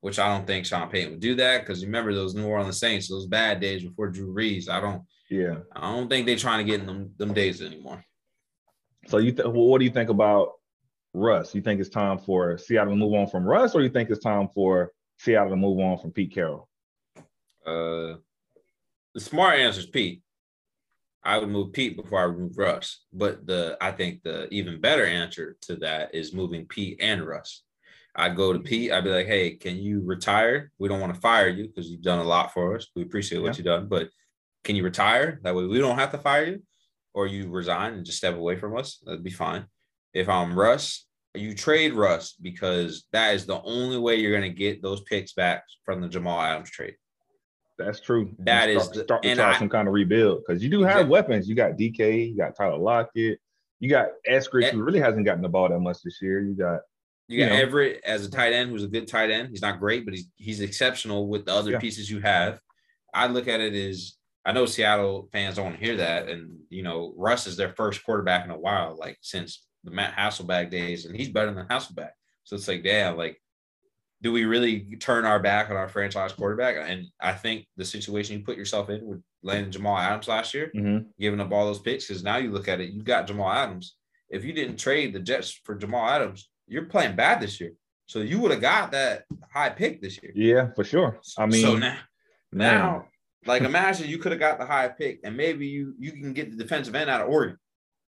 which 0.01 0.19
I 0.19 0.29
don't 0.29 0.47
think 0.47 0.67
Sean 0.67 0.89
Payton 0.89 1.13
would 1.13 1.21
do 1.21 1.35
that 1.37 1.61
because 1.61 1.85
remember 1.85 2.15
those 2.15 2.35
New 2.35 2.47
Orleans 2.47 2.79
Saints, 2.79 3.09
those 3.09 3.27
bad 3.27 3.61
days 3.61 3.83
before 3.83 4.11
Drew 4.11 4.35
Brees. 4.35 4.69
I 4.69 4.81
don't 4.81 5.03
yeah. 5.33 5.57
I 5.75 5.93
don't 5.93 6.09
think 6.09 6.27
they're 6.27 6.37
trying 6.37 6.65
to 6.65 6.71
get 6.71 6.81
in 6.81 6.87
them, 6.87 7.13
them 7.17 7.33
days 7.33 7.63
anymore. 7.63 8.05
So 9.09 9.17
you, 9.17 9.33
th- 9.33 9.47
well, 9.47 9.65
what 9.65 9.79
do 9.79 9.87
you 9.87 9.91
think 9.91 10.11
about 10.11 10.51
Russ? 11.15 11.55
You 11.55 11.63
think 11.63 11.81
it's 11.81 11.89
time 11.89 12.19
for 12.19 12.59
Seattle 12.59 12.93
to 12.93 12.97
move 12.97 13.15
on 13.15 13.27
from 13.27 13.45
Russ, 13.45 13.75
or 13.75 13.81
you 13.81 13.89
think 13.89 14.11
it's 14.11 14.23
time 14.23 14.49
for 14.55 14.93
Seattle 15.19 15.51
to 15.51 15.57
move 15.57 15.79
on 15.81 15.99
from 15.99 16.13
Pete 16.13 16.35
Carroll? 16.35 16.69
Uh 17.67 18.17
the 19.15 19.21
smart 19.21 19.59
answer 19.59 19.81
is 19.81 19.87
Pete. 19.87 20.23
I 21.25 21.39
would 21.39 21.49
move 21.49 21.73
Pete 21.73 21.97
before 21.97 22.21
I 22.25 22.27
move 22.27 22.59
Russ. 22.59 23.05
But 23.13 23.47
the 23.47 23.77
I 23.81 23.93
think 23.93 24.23
the 24.23 24.49
even 24.53 24.81
better 24.81 25.07
answer 25.07 25.57
to 25.63 25.77
that 25.77 26.15
is 26.15 26.33
moving 26.33 26.67
Pete 26.67 26.99
and 27.01 27.25
Russ. 27.27 27.63
I'd 28.15 28.37
go 28.37 28.53
to 28.53 28.59
Pete. 28.59 28.93
I'd 28.93 29.05
be 29.05 29.11
like, 29.11 29.27
hey, 29.27 29.53
can 29.55 29.77
you 29.77 30.03
retire? 30.05 30.71
We 30.79 30.89
don't 30.89 31.01
want 31.01 31.15
to 31.15 31.21
fire 31.21 31.49
you 31.49 31.69
because 31.69 31.91
you've 31.91 32.03
done 32.03 32.19
a 32.19 32.25
lot 32.25 32.53
for 32.53 32.77
us. 32.77 32.89
We 32.95 33.03
appreciate 33.03 33.39
what 33.39 33.53
Yeah. 33.53 33.57
you've 33.59 33.65
done, 33.67 33.89
but 33.89 34.11
can 34.65 34.77
you 34.77 34.85
retire? 34.85 35.41
That 35.43 35.55
way 35.55 35.65
we 35.67 35.79
don't 35.79 35.99
have 35.99 36.13
to 36.13 36.19
fire 36.19 36.45
you, 36.45 36.63
or 37.15 37.27
you 37.27 37.49
resign 37.51 37.95
and 37.95 38.05
just 38.05 38.19
step 38.19 38.37
away 38.37 38.57
from 38.57 38.77
us. 38.77 38.99
That'd 39.05 39.25
be 39.25 39.31
fine. 39.31 39.65
If 40.13 40.29
I'm 40.29 40.59
Russ, 40.59 41.07
you 41.35 41.55
trade 41.55 41.95
Russ 41.95 42.35
because 42.35 43.05
that 43.13 43.35
is 43.35 43.47
the 43.47 43.63
only 43.63 43.97
way 43.97 44.17
you're 44.17 44.39
going 44.39 44.51
to 44.51 44.57
get 44.57 44.83
those 44.83 45.01
picks 45.01 45.33
back 45.33 45.65
from 45.85 46.03
the 46.03 46.09
Jamal 46.09 46.41
Adams 46.41 46.71
trade. 46.71 46.97
That's 47.79 48.01
true. 48.01 48.35
That 48.41 48.69
And 48.69 48.79
is 48.79 48.83
start, 48.85 48.95
the- 48.97 49.03
start 49.05 49.23
to 49.23 49.35
try 49.35 49.55
I- 49.55 49.59
some 49.59 49.69
kind 49.69 49.89
of 49.89 49.95
rebuild 49.95 50.43
because 50.47 50.63
you 50.63 50.71
do 50.71 50.83
have 50.83 51.09
weapons. 51.09 51.49
You 51.49 51.55
got 51.55 51.77
DK, 51.77 52.29
you 52.31 52.37
got 52.37 52.55
Tyler 52.57 52.77
Lockett, 52.79 53.41
you 53.81 53.89
got 53.89 54.09
Eskridge, 54.29 54.65
Eh. 54.65 54.71
who 54.73 54.83
really 54.83 55.01
hasn't 55.01 55.25
gotten 55.25 55.43
the 55.43 55.49
ball 55.49 55.69
that 55.69 55.81
much 55.81 56.03
this 56.03 56.21
year. 56.23 56.41
You 56.41 56.55
got 56.55 56.81
You 57.29 57.41
got 57.45 57.51
know. 57.53 57.59
Everett 57.61 58.01
as 58.05 58.25
a 58.27 58.31
tight 58.31 58.53
end, 58.53 58.71
who's 58.71 58.85
a 58.85 58.89
good 58.89 59.09
tight 59.09 59.31
end. 59.31 59.49
He's 59.49 59.63
not 59.63 59.81
great, 59.81 60.05
but 60.05 60.13
he's 60.15 60.27
he's 60.37 60.61
exceptional 60.61 61.29
with 61.29 61.47
the 61.47 61.53
other 61.55 61.73
Yeah. 61.73 61.79
pieces 61.79 62.11
you 62.11 62.21
have. 62.21 62.61
I 63.15 63.27
look 63.27 63.49
at 63.49 63.61
it 63.61 63.75
as 63.75 64.15
I 64.45 64.53
know 64.53 64.67
Seattle 64.67 65.29
fans 65.33 65.57
don't 65.57 65.77
hear 65.77 65.97
that, 65.97 66.29
and 66.29 66.59
you 66.69 66.83
know 66.83 67.15
Russ 67.17 67.47
is 67.47 67.57
their 67.57 67.71
first 67.75 68.05
quarterback 68.05 68.45
in 68.45 68.51
a 68.51 68.59
while, 68.59 68.97
like 68.99 69.19
since 69.23 69.67
the 69.85 69.91
Matt 69.91 70.15
Hasselbeck 70.15 70.71
days, 70.71 71.07
and 71.07 71.17
he's 71.17 71.29
better 71.31 71.53
than 71.53 71.67
Hasselbeck. 71.67 72.11
So 72.45 72.55
it's 72.57 72.69
like, 72.69 72.85
damn, 72.85 73.17
like, 73.17 73.42
do 74.23 74.33
we 74.33 74.45
really 74.45 74.97
turn 75.01 75.25
our 75.25 75.41
back 75.41 75.69
on 75.69 75.77
our 75.77 75.89
franchise 75.89 76.33
quarterback? 76.33 76.77
And 76.79 77.07
I 77.21 77.33
think 77.33 77.67
the 77.77 77.85
situation 77.85 78.39
you 78.39 78.45
put 78.45 78.57
yourself 78.57 78.89
in 78.89 79.05
with 79.05 79.21
landing 79.43 79.73
Jamal 79.73 79.99
Adams 79.99 80.29
last 80.29 80.55
year, 80.55 80.71
mm-hmm. 80.75 81.09
giving 81.21 81.41
up 81.41 81.53
all 81.53 81.67
those 81.67 81.81
picks, 81.81 82.07
because 82.07 82.23
now 82.23 82.37
you 82.37 82.53
look 82.53 82.69
at 82.69 82.81
it, 82.81 82.91
you 82.91 83.03
got 83.03 83.27
Jamal 83.27 83.51
Adams. 83.51 83.97
If 84.31 84.45
you 84.45 84.53
didn't 84.53 84.77
trade 84.77 85.13
the 85.13 85.21
Jets 85.21 85.61
for 85.65 85.75
Jamal 85.75 86.09
Adams, 86.09 86.49
you're 86.69 86.85
playing 86.85 87.17
bad 87.17 87.41
this 87.41 87.61
year. 87.61 87.73
So 88.07 88.21
you 88.21 88.39
would 88.41 88.53
have 88.53 88.61
got 88.61 88.93
that 88.93 89.25
high 89.53 89.71
pick 89.71 90.01
this 90.01 90.23
year. 90.23 90.33
yeah, 90.35 90.69
for 90.75 90.85
sure. 90.85 91.19
I 91.37 91.47
mean, 91.47 91.63
so 91.63 91.77
now, 91.77 91.97
man, 92.53 92.79
now, 92.81 93.07
like 93.45 93.63
imagine 93.63 94.09
you 94.09 94.19
could 94.19 94.33
have 94.33 94.41
got 94.41 94.59
the 94.59 94.67
high 94.67 94.89
pick, 94.89 95.21
and 95.25 95.37
maybe 95.37 95.67
you 95.67 95.95
you 95.99 96.13
can 96.13 96.33
get 96.33 96.51
the 96.51 96.57
defensive 96.57 96.95
end 96.95 97.11
out 97.11 97.23
of 97.23 97.29
Oregon. 97.29 97.59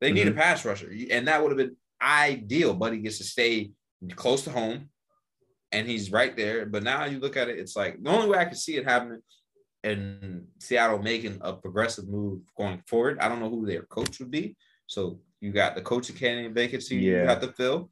They 0.01 0.13
need 0.13 0.27
a 0.27 0.31
mm-hmm. 0.31 0.41
pass 0.41 0.65
rusher, 0.65 0.91
and 1.11 1.29
that 1.29 1.43
would 1.43 1.51
have 1.51 1.59
been 1.59 1.77
ideal. 2.03 2.75
Buddy 2.75 2.99
gets 2.99 3.19
to 3.19 3.25
stay 3.25 3.73
close 4.17 4.43
to 4.45 4.51
home, 4.51 4.89
and 5.73 5.87
he's 5.89 6.11
right 6.11 6.37
there. 6.37 6.67
But 6.67 6.83
now 6.83 7.05
you 7.05 7.19
look 7.19 7.37
at 7.37 7.49
it, 7.49 7.59
it's 7.59 7.77
like 7.77 8.03
the 8.03 8.11
only 8.11 8.29
way 8.29 8.39
I 8.39 8.45
can 8.45 8.55
see 8.57 8.77
it 8.77 8.85
happening, 8.85 9.21
and 9.85 10.47
Seattle 10.59 10.99
making 11.03 11.39
a 11.41 11.53
progressive 11.55 12.09
move 12.09 12.41
going 12.57 12.83
forward. 12.87 13.19
I 13.21 13.29
don't 13.29 13.41
know 13.41 13.51
who 13.51 13.67
their 13.67 13.83
coach 13.83 14.19
would 14.21 14.31
be. 14.31 14.57
So 14.87 15.21
you 15.41 15.53
got 15.53 15.75
the 15.75 15.83
coach 15.83 16.11
academy 16.11 16.49
vacancy 16.49 16.97
you 16.97 17.13
Yeah. 17.17 17.25
have 17.29 17.41
to 17.41 17.53
fill. 17.53 17.91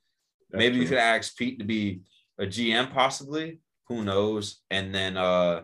that's 0.51 0.59
Maybe 0.59 0.77
you 0.77 0.83
true. 0.83 0.91
could 0.91 0.99
ask 0.99 1.37
Pete 1.37 1.59
to 1.59 1.65
be 1.65 2.01
a 2.39 2.47
GM 2.47 2.93
possibly. 2.93 3.61
Who 3.89 4.05
knows? 4.05 4.61
And 4.71 4.95
then 4.95 5.17
uh 5.17 5.63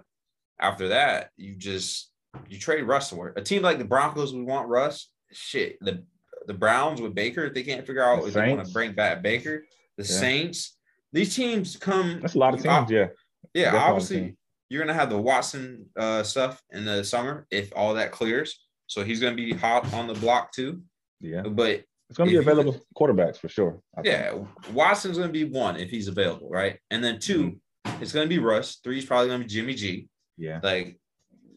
after 0.61 0.89
that, 0.89 1.31
you 1.37 1.55
just 1.57 2.11
you 2.49 2.59
trade 2.59 2.83
Russ 2.85 3.11
somewhere. 3.11 3.33
A 3.37 3.43
team 3.43 3.63
like 3.63 3.79
the 3.79 3.85
Broncos 3.85 4.33
would 4.35 4.47
want 4.47 4.69
Russ. 4.69 5.11
Shit, 5.33 5.79
the 5.81 6.05
the 6.47 6.55
Browns 6.55 7.01
with 7.01 7.15
Baker, 7.15 7.45
if 7.45 7.55
they 7.55 7.63
can't 7.63 7.87
figure 7.87 8.03
out 8.03 8.23
The 8.23 8.29
if 8.29 8.35
they 8.35 8.53
want 8.55 8.67
to 8.67 8.73
bring 8.73 8.93
back 8.93 9.23
Baker, 9.23 9.65
the 9.97 10.05
Yeah. 10.05 10.09
Saints, 10.21 10.77
these 11.15 11.35
teams 11.35 11.77
come. 11.77 12.21
That's 12.21 12.35
a 12.35 12.39
lot 12.39 12.53
of 12.55 12.63
teams. 12.63 12.91
Yeah, 12.91 13.07
yeah, 13.55 13.65
Definitely 13.73 13.79
obviously 13.89 14.37
you're 14.69 14.83
gonna 14.83 14.93
have 14.99 15.09
the 15.11 15.19
Watson 15.19 15.87
uh, 15.97 16.23
stuff 16.23 16.63
in 16.73 16.85
the 16.85 17.03
summer 17.05 17.47
if 17.51 17.73
all 17.75 17.95
that 17.95 18.11
clears. 18.13 18.59
So 18.89 19.03
he's 19.03 19.21
gonna 19.21 19.37
be 19.37 19.53
hot 19.55 19.91
on 19.95 20.07
the 20.07 20.15
block 20.15 20.53
too. 20.53 20.83
yeah. 21.21 21.43
But 21.43 21.85
It's 22.11 22.19
gonna 22.19 22.31
be 22.31 22.37
available 22.37 22.79
quarterbacks 22.95 23.39
for 23.39 23.49
sure. 23.49 23.81
I 23.97 24.03
think. 24.03 24.13
yeah, 24.15 24.45
Watson's 24.73 25.17
gonna 25.17 25.33
be 25.33 25.45
one 25.45 25.77
if 25.77 25.89
he's 25.91 26.09
available, 26.09 26.51
right? 26.51 26.79
And 26.91 27.03
then 27.03 27.19
2 27.19 27.59
Mm-hmm. 27.87 28.03
it's 28.03 28.13
gonna 28.13 28.27
be 28.27 28.39
Russ. 28.39 28.77
Three 28.83 28.99
is 28.99 29.05
probably 29.05 29.29
gonna 29.29 29.45
be 29.45 29.49
Jimmy 29.51 29.75
G. 29.75 30.09
yeah. 30.39 30.59
Like 30.63 30.99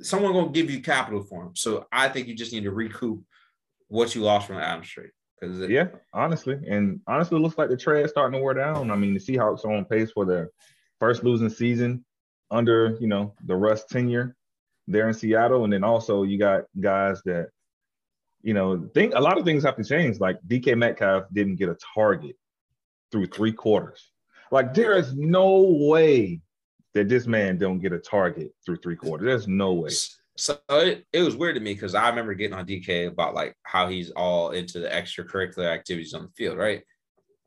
someone 0.02 0.34
gonna 0.34 0.50
give 0.52 0.70
you 0.70 0.82
capital 0.82 1.24
for 1.24 1.44
him. 1.46 1.56
So 1.56 1.86
I 1.92 2.10
think 2.10 2.28
you 2.28 2.36
just 2.36 2.52
need 2.54 2.64
to 2.66 2.72
recoup 2.72 3.24
what 3.88 4.14
you 4.14 4.22
lost 4.22 4.46
from 4.48 4.58
Adams 4.58 4.88
because 5.40 5.70
Yeah, 5.70 5.88
honestly, 6.14 6.60
and 6.68 7.00
honestly, 7.08 7.38
it 7.38 7.42
looks 7.42 7.58
like 7.58 7.70
the 7.70 7.78
trade 7.78 8.06
is 8.06 8.12
starting 8.12 8.40
to 8.40 8.44
wear 8.44 8.54
down. 8.54 8.92
I 8.92 8.96
mean, 8.96 9.14
the 9.14 9.20
Seahawks 9.20 9.66
are 9.66 9.72
on 9.72 9.86
pace 9.86 10.12
for 10.12 10.26
their 10.26 10.50
first 11.00 11.24
losing 11.24 11.50
season 11.50 12.04
under 12.50 12.98
you 13.00 13.08
know 13.08 13.34
the 13.46 13.56
Russ 13.56 13.86
tenure 13.86 14.36
there 14.88 15.08
in 15.08 15.14
Seattle, 15.14 15.64
and 15.64 15.74
then 15.74 15.84
also 15.84 16.24
you 16.24 16.40
got 16.40 16.64
guys 16.80 17.22
that 17.26 17.50
you 18.42 18.54
know 18.54 18.90
think 18.94 19.14
a 19.16 19.20
lot 19.20 19.38
of 19.38 19.46
things 19.46 19.64
have 19.64 19.76
to 19.78 19.84
change. 19.84 20.20
Like 20.20 20.38
DK 20.48 20.78
Metcalf 20.78 21.26
didn't 21.34 21.56
get 21.56 21.70
a 21.70 21.78
target 21.94 22.36
through 23.12 23.28
three 23.28 23.54
quarters. 23.54 24.12
Like 24.52 24.74
there 24.74 24.98
is 24.98 25.14
no 25.14 25.62
way 25.62 26.42
that 26.94 27.10
this 27.10 27.28
man 27.28 27.58
don't 27.58 27.80
get 27.80 27.94
a 27.94 28.00
target 28.00 28.52
through 28.66 28.78
three 28.78 28.96
quarters. 28.96 29.26
There's 29.26 29.48
no 29.48 29.74
way. 29.74 29.92
So 30.38 30.60
it, 30.70 31.06
it 31.12 31.22
was 31.22 31.36
weird 31.36 31.56
to 31.56 31.62
me 31.62 31.74
because 31.74 31.96
I 31.96 32.10
remember 32.10 32.34
getting 32.36 32.58
on 32.58 32.66
DK 32.66 33.08
about 33.08 33.34
like 33.34 33.56
how 33.64 33.88
he's 33.90 34.12
all 34.12 34.52
into 34.52 34.80
the 34.80 34.88
extracurricular 34.88 35.66
activities 35.66 36.14
on 36.14 36.24
the 36.24 36.30
field, 36.30 36.58
right? 36.58 36.84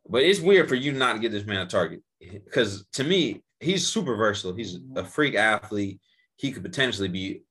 But 0.09 0.23
it's 0.23 0.41
weird 0.41 0.69
for 0.69 0.75
you 0.75 0.93
not 0.93 1.15
to 1.15 1.19
get 1.21 1.31
this 1.31 1.47
man 1.47 1.61
a 1.61 1.67
target 1.67 2.03
because 2.21 2.87
to 2.95 3.05
me, 3.05 3.43
he's 3.61 3.87
super 3.87 4.17
versatile. 4.17 4.57
He's 4.57 4.79
mm-hmm. 4.79 4.99
a 4.99 5.05
freak 5.05 5.35
athlete. 5.37 6.01
He 6.37 6.51
could 6.51 6.65
potentially 6.65 7.09
be 7.09 7.45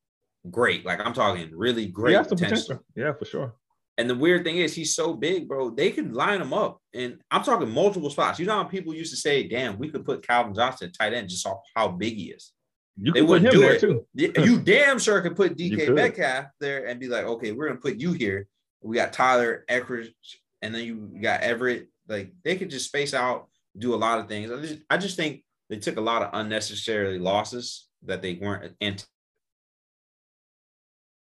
great. 0.52 0.86
Like 0.86 1.00
I'm 1.06 1.14
talking 1.14 1.50
really 1.54 1.88
great 1.88 2.14
yeah, 2.14 2.24
potential. 2.24 2.48
potential. 2.48 2.86
Yeah, 2.96 3.14
for 3.14 3.26
sure. 3.26 3.54
And 3.98 4.10
the 4.10 4.16
weird 4.16 4.46
thing 4.46 4.58
is, 4.58 4.74
he's 4.74 4.96
so 4.96 5.14
big, 5.14 5.48
bro. 5.48 5.72
They 5.72 5.92
can 5.92 6.14
line 6.14 6.42
him 6.42 6.54
up, 6.54 6.80
and 6.94 7.22
I'm 7.32 7.44
talking 7.44 7.70
multiple 7.70 8.10
spots. 8.10 8.40
You 8.40 8.46
know 8.46 8.54
how 8.54 8.64
people 8.64 8.94
used 8.94 9.12
to 9.12 9.20
say, 9.20 9.46
"Damn, 9.46 9.78
we 9.78 9.90
could 9.90 10.06
put 10.06 10.26
Calvin 10.26 10.54
Johnson 10.54 10.92
tight 10.92 11.14
end 11.14 11.30
just 11.30 11.46
off 11.46 11.60
how 11.76 11.90
big 11.90 12.16
he 12.16 12.32
is." 12.32 12.54
They 13.02 13.22
wouldn't 13.22 13.52
do 13.52 13.64
it. 13.64 13.80
too. 13.80 14.06
You 14.16 14.60
damn 14.60 15.00
sure 15.00 15.22
could 15.22 15.36
put 15.36 15.56
DK. 15.58 15.94
Metcalf 15.94 16.46
there 16.60 16.86
and 16.88 17.00
be 17.00 17.08
like, 17.08 17.26
"Okay, 17.26 17.52
we're 17.52 17.68
gonna 17.68 17.80
put 17.80 17.98
you 17.98 18.12
here." 18.14 18.48
We 18.82 18.96
got 18.96 19.14
Tyler 19.14 19.66
Eckridge, 19.70 20.14
and 20.62 20.74
then 20.74 20.84
you 20.86 20.96
got 21.22 21.42
Everett. 21.42 21.88
Like 22.08 22.34
they 22.44 22.58
could 22.58 22.70
just 22.70 22.86
space 22.88 23.14
out, 23.14 23.48
do 23.78 23.94
a 23.94 23.98
lot 23.98 24.20
of 24.20 24.28
things. 24.28 24.52
I 24.52 24.60
just, 24.62 24.80
I 24.90 24.98
just 24.98 25.16
think 25.18 25.44
they 25.70 25.78
took 25.78 25.98
a 25.98 26.02
lot 26.02 26.24
of 26.24 26.30
unnecessary 26.34 27.20
losses 27.20 27.88
that 28.04 28.22
they 28.22 28.36
weren't 28.36 28.76
and 28.82 29.04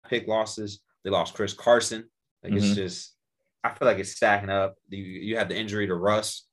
pick 0.07 0.27
losses. 0.27 0.79
They 1.03 1.09
lost 1.09 1.33
Chris 1.33 1.53
Carson. 1.53 2.09
Like 2.43 2.53
it's 2.53 2.65
Mhm. 2.67 2.75
just, 2.75 3.15
I 3.63 3.69
feel 3.73 3.87
like 3.87 3.97
it's 3.99 4.11
stacking 4.15 4.49
up. 4.49 4.75
You, 4.89 5.03
you 5.03 5.37
have 5.37 5.49
the 5.49 5.55
injury 5.57 5.87
to 5.87 5.95
Russ. 5.95 6.45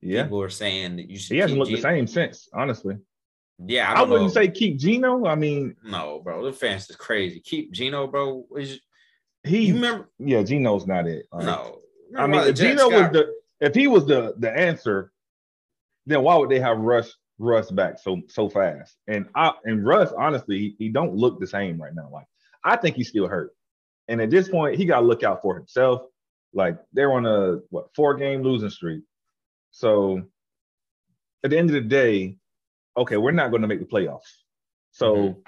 Yeah, 0.00 0.24
People 0.24 0.42
are 0.42 0.50
saying 0.50 0.96
that 0.96 1.08
you 1.08 1.16
should. 1.16 1.34
he 1.34 1.38
hasn't 1.40 1.58
looked 1.60 1.70
the 1.70 1.80
same 1.80 2.06
since. 2.08 2.48
Honestly, 2.52 2.96
Yeah, 3.66 3.90
I, 3.90 3.92
I, 3.92 3.94
don't 3.98 4.10
wouldn't 4.10 4.28
know. 4.28 4.34
say 4.34 4.48
keep 4.48 4.78
Geno. 4.78 5.26
I 5.26 5.34
mean, 5.34 5.76
no, 5.84 6.20
bro. 6.22 6.44
The 6.44 6.52
fans 6.52 6.88
is 6.90 6.96
crazy. 6.96 7.40
Keep 7.40 7.72
Geno, 7.72 8.06
bro. 8.06 8.44
Is 8.56 8.80
he. 9.44 9.66
you 9.66 9.74
remember? 9.74 10.08
yeah, 10.18 10.42
Geno's 10.42 10.86
not 10.86 11.06
it. 11.06 11.26
Like, 11.32 11.44
No. 11.44 11.78
I 12.16 12.26
mean, 12.26 12.40
if 12.42 12.56
Geno 12.56 12.88
was 12.88 13.12
the 13.12 13.34
if 13.60 13.74
he 13.74 13.86
was 13.86 14.06
the 14.06 14.34
the 14.38 14.50
answer, 14.50 15.12
then 16.06 16.22
why 16.22 16.36
would 16.36 16.50
they 16.50 16.60
have 16.60 16.78
Russ 16.78 17.16
Russ 17.38 17.70
back 17.70 17.98
so 17.98 18.20
so 18.28 18.48
fast? 18.48 18.96
And 19.06 19.26
I 19.34 19.52
and 19.64 19.84
Russ, 19.86 20.12
honestly, 20.16 20.58
he, 20.58 20.74
he 20.78 20.88
don't 20.88 21.14
look 21.14 21.40
the 21.40 21.46
same 21.46 21.80
right 21.80 21.94
now. 21.94 22.10
Like 22.12 22.26
I 22.64 22.76
think 22.76 22.96
he's 22.96 23.08
still 23.08 23.28
hurt. 23.28 23.54
And 24.08 24.20
at 24.20 24.30
this 24.30 24.48
point, 24.48 24.76
he 24.76 24.84
got 24.84 25.00
to 25.00 25.06
look 25.06 25.22
out 25.22 25.40
for 25.42 25.54
himself. 25.54 26.02
Like 26.52 26.76
they're 26.92 27.12
on 27.12 27.24
a 27.24 27.60
what 27.70 27.94
four 27.94 28.14
game 28.14 28.42
losing 28.42 28.70
streak. 28.70 29.04
So 29.70 30.22
at 31.44 31.50
the 31.50 31.58
end 31.58 31.70
of 31.70 31.74
the 31.74 31.80
day, 31.80 32.36
okay, 32.96 33.16
we're 33.16 33.30
not 33.32 33.50
going 33.50 33.62
to 33.62 33.68
make 33.68 33.80
the 33.80 33.86
playoffs. 33.86 34.28
So 34.90 35.14
Mhm. 35.16 35.46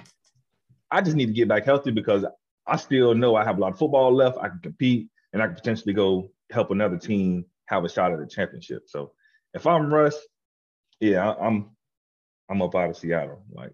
I 0.90 1.00
just 1.00 1.16
need 1.16 1.26
to 1.26 1.32
get 1.32 1.48
back 1.48 1.64
healthy 1.64 1.90
because 1.90 2.24
I 2.66 2.76
still 2.76 3.14
know 3.14 3.34
I 3.36 3.44
have 3.44 3.58
a 3.58 3.60
lot 3.60 3.72
of 3.72 3.78
football 3.78 4.12
left. 4.14 4.38
I 4.38 4.48
can 4.48 4.60
compete 4.60 5.08
and 5.32 5.42
I 5.42 5.46
can 5.46 5.54
potentially 5.56 5.92
go 5.92 6.30
help 6.50 6.70
another 6.70 6.96
team 6.98 7.44
have 7.66 7.84
a 7.84 7.88
shot 7.88 8.12
at 8.12 8.20
a 8.20 8.26
championship. 8.26 8.82
So 8.86 9.12
if 9.54 9.66
I'm 9.66 9.92
Russ, 9.92 10.16
yeah, 11.00 11.30
I- 11.30 11.46
I'm 11.46 11.70
I'm 12.50 12.60
up 12.60 12.74
out 12.74 12.90
of 12.90 12.96
Seattle. 12.96 13.42
Like 13.50 13.72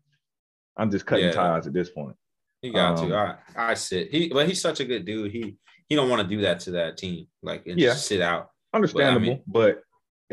I'm 0.77 0.91
just 0.91 1.05
cutting 1.07 1.27
Yeah. 1.27 1.33
ties 1.33 1.67
at 1.67 1.73
this 1.73 1.91
point. 1.91 2.17
He 2.63 2.71
got 2.71 2.99
Um, 2.99 3.09
to. 3.11 3.17
I 3.17 3.39
I 3.57 3.75
sit. 3.75 4.11
He 4.11 4.29
but 4.29 4.47
he's 4.49 4.61
such 4.61 4.81
a 4.81 4.85
good 4.85 5.05
dude. 5.05 5.33
He 5.33 5.57
he 5.89 5.97
don't 5.97 6.09
want 6.09 6.23
to 6.23 6.29
do 6.29 6.43
that 6.43 6.61
to 6.61 6.71
that 6.73 6.97
team. 6.97 7.27
Like 7.43 7.67
and 7.67 7.79
Yeah. 7.79 7.91
just 7.91 8.07
sit 8.07 8.21
out. 8.21 8.51
Understandable, 8.73 9.43
but, 9.49 9.79
at 9.79 9.83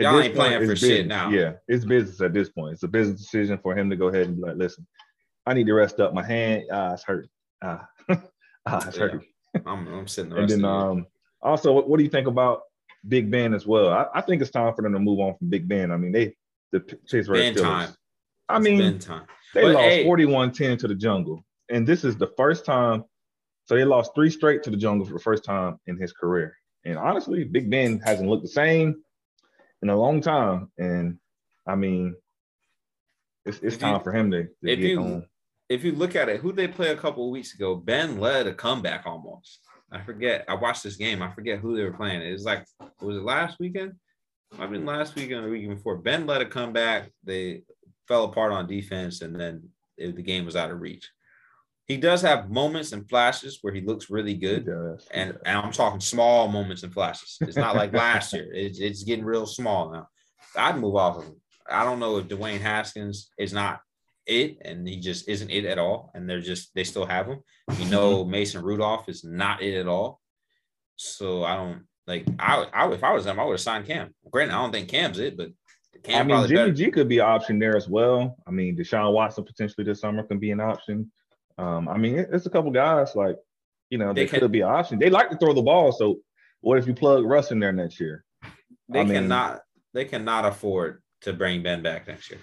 y'all 0.03 0.19
ain't 0.19 0.35
playing 0.35 0.65
for 0.65 0.75
shit 0.75 0.89
business. 0.89 1.07
now. 1.07 1.29
Yeah, 1.29 1.53
it's 1.67 1.85
business 1.85 2.21
at 2.21 2.33
this 2.33 2.49
point. 2.49 2.73
It's 2.73 2.83
a 2.83 2.87
business 2.87 3.19
decision 3.21 3.57
for 3.61 3.75
him 3.77 3.89
to 3.89 3.95
go 3.95 4.07
ahead 4.07 4.27
and 4.27 4.35
be 4.37 4.41
like, 4.43 4.55
listen, 4.57 4.85
I 5.45 5.53
need 5.53 5.67
to 5.67 5.73
rest 5.73 5.99
up 5.99 6.13
my 6.13 6.23
hand. 6.23 6.63
Ah, 6.71 6.93
it's 6.93 7.03
hurt. 7.03 7.27
Ah, 7.63 7.87
ah 8.09 8.87
it's 8.87 8.97
Yeah. 8.97 9.07
hurt. 9.07 9.25
I'm 9.65 9.87
I'm 9.87 10.07
sitting 10.07 10.29
the 10.31 10.37
And 10.37 10.49
then 10.49 10.65
um 10.65 11.07
also 11.41 11.71
what, 11.73 11.89
what 11.89 11.97
do 11.97 12.03
you 12.03 12.09
think 12.09 12.27
about 12.27 12.61
Big 13.07 13.31
Ben 13.31 13.53
as 13.53 13.65
well? 13.65 13.89
I, 13.89 14.05
I 14.15 14.21
think 14.21 14.41
it's 14.41 14.51
time 14.51 14.73
for 14.75 14.81
them 14.81 14.93
to 14.93 14.99
move 14.99 15.19
on 15.19 15.35
from 15.37 15.49
Big 15.49 15.67
Ben. 15.67 15.91
I 15.91 15.97
mean, 15.97 16.11
they 16.11 16.35
the 16.71 16.79
Pittsburgh 16.81 17.37
Ben 17.39 17.53
Steelers. 17.55 17.61
time. 17.61 17.89
I 18.49 18.57
It's 18.57 18.63
mean, 18.65 18.99
time. 18.99 19.23
they 19.53 19.61
But, 19.63 19.73
lost 19.73 19.85
hey- 19.87 20.05
41-10 20.05 20.79
to 20.79 20.87
the 20.87 20.95
jungle. 20.95 21.43
And 21.69 21.87
this 21.87 22.03
is 22.03 22.17
the 22.17 22.27
first 22.37 22.65
time. 22.65 23.03
So 23.65 23.75
they 23.75 23.83
lost 23.85 24.11
three 24.15 24.29
straight 24.29 24.63
to 24.63 24.69
the 24.69 24.77
jungle 24.77 25.05
for 25.07 25.13
the 25.13 25.19
first 25.19 25.43
time 25.43 25.77
in 25.87 25.97
his 25.97 26.13
career. 26.13 26.55
And 26.85 26.97
honestly, 26.97 27.43
Big 27.45 27.69
Ben 27.69 27.99
hasn't 27.99 28.29
looked 28.29 28.43
the 28.43 28.49
same 28.49 28.95
in 29.81 29.89
a 29.89 29.95
long 29.95 30.21
time. 30.21 30.71
And 30.77 31.17
I 31.67 31.75
mean, 31.75 32.15
it's, 33.45 33.57
it's 33.57 33.65
If 33.75 33.81
you- 33.81 33.87
time 33.87 34.01
for 34.01 34.11
him 34.11 34.31
to, 34.31 34.43
to 34.43 34.49
if 34.63 34.79
get 34.79 34.89
you- 34.89 34.99
on. 35.01 35.25
If 35.69 35.83
you 35.83 35.91
look 35.91 36.15
at 36.15 36.29
it, 36.29 36.39
who 36.39 36.53
they 36.53 36.69
play 36.69 36.91
a 36.91 36.95
couple 36.95 37.25
of 37.25 37.31
weeks 37.31 37.53
ago, 37.53 37.75
Ben 37.75 38.21
led 38.21 38.47
a 38.47 38.53
comeback 38.53 39.05
almost. 39.05 39.59
I 39.91 40.01
forget. 40.01 40.45
I 40.47 40.53
watched 40.55 40.81
this 40.81 40.95
game. 40.95 41.21
I 41.21 41.29
forget 41.33 41.59
who 41.59 41.75
they 41.75 41.83
were 41.83 41.91
playing. 41.91 42.21
It 42.21 42.31
was 42.31 42.45
like, 42.45 42.63
was 43.01 43.17
it 43.17 43.23
last 43.23 43.59
weekend? 43.59 43.91
I 44.57 44.65
mean, 44.67 44.85
last 44.85 45.15
weekend 45.15 45.41
or 45.41 45.47
the 45.47 45.49
weekend 45.51 45.75
before. 45.75 45.97
Ben 45.97 46.25
led 46.25 46.39
a 46.41 46.45
comeback. 46.45 47.11
They 47.25 47.63
fell 48.07 48.23
apart 48.23 48.53
on 48.53 48.65
defense, 48.65 49.21
and 49.21 49.37
then 49.37 49.67
it, 49.97 50.15
the 50.15 50.21
game 50.21 50.45
was 50.45 50.55
out 50.55 50.71
of 50.71 50.79
reach. 50.79 51.09
He 51.87 51.95
does 51.95 52.21
have 52.21 52.49
moments 52.49 52.91
and 52.91 53.07
flashes 53.07 53.59
where 53.61 53.73
he 53.73 53.79
looks 53.79 54.09
really 54.09 54.33
good. 54.33 54.65
Does. 54.65 55.07
And, 55.11 55.37
and 55.45 55.57
I'm 55.57 55.71
talking 55.71 56.01
small 56.01 56.49
moments 56.49 56.83
and 56.83 56.93
flashes. 56.93 57.37
It's 57.41 57.55
not 57.55 57.77
like 57.77 57.93
last 57.93 58.33
year. 58.33 58.51
It's, 58.53 58.79
it's 58.79 59.03
getting 59.03 59.23
real 59.23 59.45
small 59.45 59.91
now. 59.91 60.07
I'd 60.57 60.77
move 60.77 60.95
off 60.95 61.17
of 61.17 61.23
him. 61.23 61.41
I 61.69 61.83
don't 61.83 61.99
know 61.99 62.17
if 62.17 62.27
Dwayne 62.27 62.59
Haskins 62.59 63.31
is 63.37 63.53
not 63.53 63.79
it, 64.25 64.57
and 64.63 64.87
he 64.87 64.99
just 64.99 65.29
isn't 65.29 65.49
it 65.49 65.65
at 65.65 65.79
all. 65.79 66.11
And 66.13 66.29
they're 66.29 66.41
just 66.41 66.71
they 66.75 66.83
still 66.83 67.05
have 67.05 67.27
him. 67.27 67.39
You 67.69 67.75
mm-hmm. 67.75 67.89
know, 67.89 68.25
Mason 68.25 68.63
Rudolph 68.63 69.09
is 69.09 69.23
not 69.23 69.61
it 69.61 69.77
at 69.77 69.87
all. 69.87 70.19
So 70.97 71.43
I 71.43 71.55
don't 71.55 71.83
like. 72.05 72.25
I, 72.39 72.67
I 72.73 72.91
if 72.91 73.03
I 73.03 73.13
was 73.13 73.25
them, 73.25 73.39
I 73.39 73.43
would 73.43 73.53
have 73.53 73.61
signed 73.61 73.85
Cam. 73.85 74.13
Granted, 74.31 74.53
I 74.53 74.61
don't 74.61 74.71
think 74.71 74.89
Cam's 74.89 75.19
it, 75.19 75.37
but 75.37 75.51
Cam 76.03 76.31
I 76.31 76.35
mean, 76.35 76.47
Jimmy 76.47 76.61
better. 76.61 76.71
G 76.71 76.91
could 76.91 77.09
be 77.09 77.19
an 77.19 77.25
option 77.25 77.59
there 77.59 77.75
as 77.75 77.87
well. 77.87 78.37
I 78.47 78.51
mean, 78.51 78.77
Deshaun 78.77 79.13
Watson 79.13 79.43
potentially 79.43 79.85
this 79.85 80.01
summer 80.01 80.23
can 80.23 80.39
be 80.39 80.51
an 80.51 80.59
option. 80.59 81.11
Um, 81.57 81.87
I 81.87 81.97
mean, 81.97 82.19
it- 82.19 82.29
it's 82.31 82.45
a 82.45 82.49
couple 82.49 82.71
guys 82.71 83.15
like, 83.15 83.37
you 83.89 83.97
know, 83.97 84.13
They 84.13 84.23
they 84.25 84.27
can- 84.29 84.39
could 84.41 84.51
be 84.51 84.61
an 84.61 84.69
option. 84.69 84.99
They 84.99 85.09
like 85.09 85.29
to 85.31 85.37
throw 85.37 85.53
the 85.53 85.61
ball. 85.61 85.91
So 85.91 86.19
what 86.61 86.77
if 86.77 86.87
you 86.87 86.93
plug 86.93 87.25
Russ 87.25 87.51
in 87.51 87.59
there 87.59 87.71
next 87.71 87.99
year? 87.99 88.23
They 88.89 88.99
I 88.99 89.03
mean- 89.03 89.13
cannot. 89.13 89.61
They 89.93 90.05
cannot 90.05 90.45
afford 90.45 91.01
to 91.21 91.33
bring 91.33 91.63
Ben 91.63 91.81
back 91.81 92.07
next 92.07 92.29
year. 92.29 92.39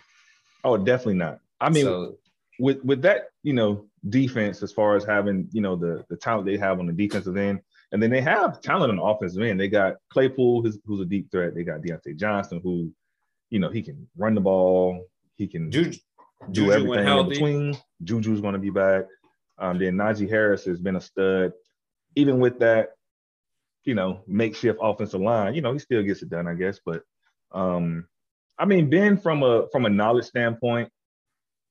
Oh, 0.65 0.77
definitely 0.77 1.15
not. 1.15 1.39
I 1.61 1.71
mean, 1.71 1.85
so 1.85 2.19
with 2.59 2.83
with 2.85 3.03
that, 3.03 3.29
you 3.43 3.53
know, 3.53 3.87
defense 4.09 4.63
as 4.63 4.73
far 4.73 4.97
as 4.97 5.05
having, 5.05 5.49
you 5.53 5.61
know, 5.61 5.77
the 5.77 6.05
the 6.09 6.17
talent 6.17 6.47
they 6.47 6.57
have 6.57 6.81
on 6.81 6.87
the 6.87 6.93
defensive 6.93 7.37
end, 7.37 7.61
and 7.93 8.03
then 8.03 8.11
they 8.11 8.21
have 8.21 8.61
talent 8.61 8.91
on 8.91 8.97
the 8.97 9.03
offensive 9.03 9.43
end. 9.43 9.61
They 9.61 9.69
got 9.69 9.97
Claypool, 10.11 10.63
who's, 10.63 10.79
who's 10.85 11.01
a 11.01 11.05
deep 11.05 11.31
threat. 11.31 11.55
They 11.55 11.63
got 11.65 11.81
Diontae 11.83 12.17
Johnson, 12.17 12.61
who, 12.63 12.93
you 13.51 13.61
know, 13.61 13.69
he 13.69 13.83
can 13.83 14.09
run 14.17 14.35
the 14.35 14.41
ball. 14.41 15.07
He 15.37 15.47
can 15.47 15.71
Juju, 15.71 15.99
do 16.51 16.67
Juju 16.67 16.73
everything 16.73 17.19
in 17.19 17.29
between. 17.29 17.79
Juju's 18.03 18.41
going 18.41 18.55
to 18.55 18.59
be 18.59 18.71
back. 18.71 19.05
Um, 19.59 19.79
then 19.79 19.95
Najee 19.95 20.29
Harris 20.29 20.65
has 20.65 20.81
been 20.81 20.97
a 20.97 21.01
stud. 21.01 21.53
Even 22.17 22.39
with 22.39 22.59
that, 22.61 22.91
you 23.85 23.95
know, 23.95 24.21
makeshift 24.27 24.79
offensive 24.83 25.21
line, 25.21 25.55
you 25.55 25.61
know, 25.61 25.73
he 25.73 25.79
still 25.79 26.03
gets 26.03 26.23
it 26.23 26.31
done, 26.31 26.49
I 26.49 26.55
guess. 26.55 26.81
But 26.85 27.03
um, 27.53 28.07
I 28.59 28.65
mean, 28.65 28.89
Ben, 28.89 29.17
from 29.17 29.43
a 29.43 29.67
from 29.73 29.87
a 29.87 29.91
knowledge 29.91 30.27
standpoint, 30.27 30.91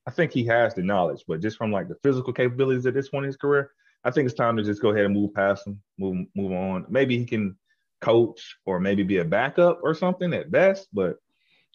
I 0.06 0.12
think 0.12 0.32
he 0.32 0.46
has 0.46 0.74
the 0.74 0.84
knowledge, 0.84 1.24
but 1.28 1.42
just 1.42 1.58
from 1.58 1.72
like 1.72 1.88
the 1.88 1.96
physical 2.04 2.34
capabilities 2.34 2.86
at 2.86 2.94
this 2.94 3.10
point 3.10 3.26
in 3.26 3.28
his 3.28 3.38
career, 3.38 3.72
I 4.04 4.12
think 4.12 4.26
it's 4.26 4.36
time 4.36 4.58
to 4.58 4.64
just 4.64 4.82
go 4.82 4.90
ahead 4.90 5.06
and 5.06 5.14
move 5.14 5.34
past 5.34 5.66
him, 5.66 5.82
move 5.98 6.28
move 6.36 6.52
on. 6.52 6.86
Maybe 6.90 7.18
he 7.18 7.26
can 7.26 7.58
coach 8.02 8.58
or 8.66 8.80
maybe 8.80 9.04
be 9.04 9.20
a 9.20 9.26
backup 9.26 9.80
or 9.82 9.94
something 9.94 10.34
at 10.34 10.52
best. 10.52 10.90
But 10.92 11.18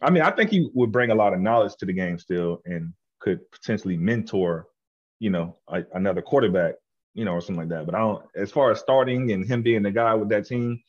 I 0.02 0.10
mean, 0.10 0.22
I 0.22 0.30
think 0.30 0.50
he 0.50 0.70
would 0.74 0.92
bring 0.92 1.10
a 1.10 1.14
lot 1.14 1.34
of 1.34 1.40
knowledge 1.40 1.76
to 1.76 1.86
the 1.86 1.92
game 1.92 2.18
still 2.18 2.62
and 2.64 2.92
could 3.20 3.40
potentially 3.50 3.96
mentor, 3.96 4.66
you 5.18 5.30
know, 5.30 5.56
a, 5.68 5.84
another 5.94 6.22
quarterback, 6.22 6.74
you 7.14 7.24
know, 7.24 7.32
or 7.32 7.40
something 7.40 7.68
like 7.68 7.68
that. 7.70 7.86
But 7.86 7.94
I 7.94 7.98
don't, 7.98 8.24
as 8.36 8.50
far 8.52 8.70
as 8.70 8.78
starting 8.78 9.32
and 9.32 9.44
him 9.44 9.62
being 9.62 9.82
the 9.82 9.90
guy 9.90 10.14
with 10.14 10.28
that 10.28 10.46
team, 10.46 10.80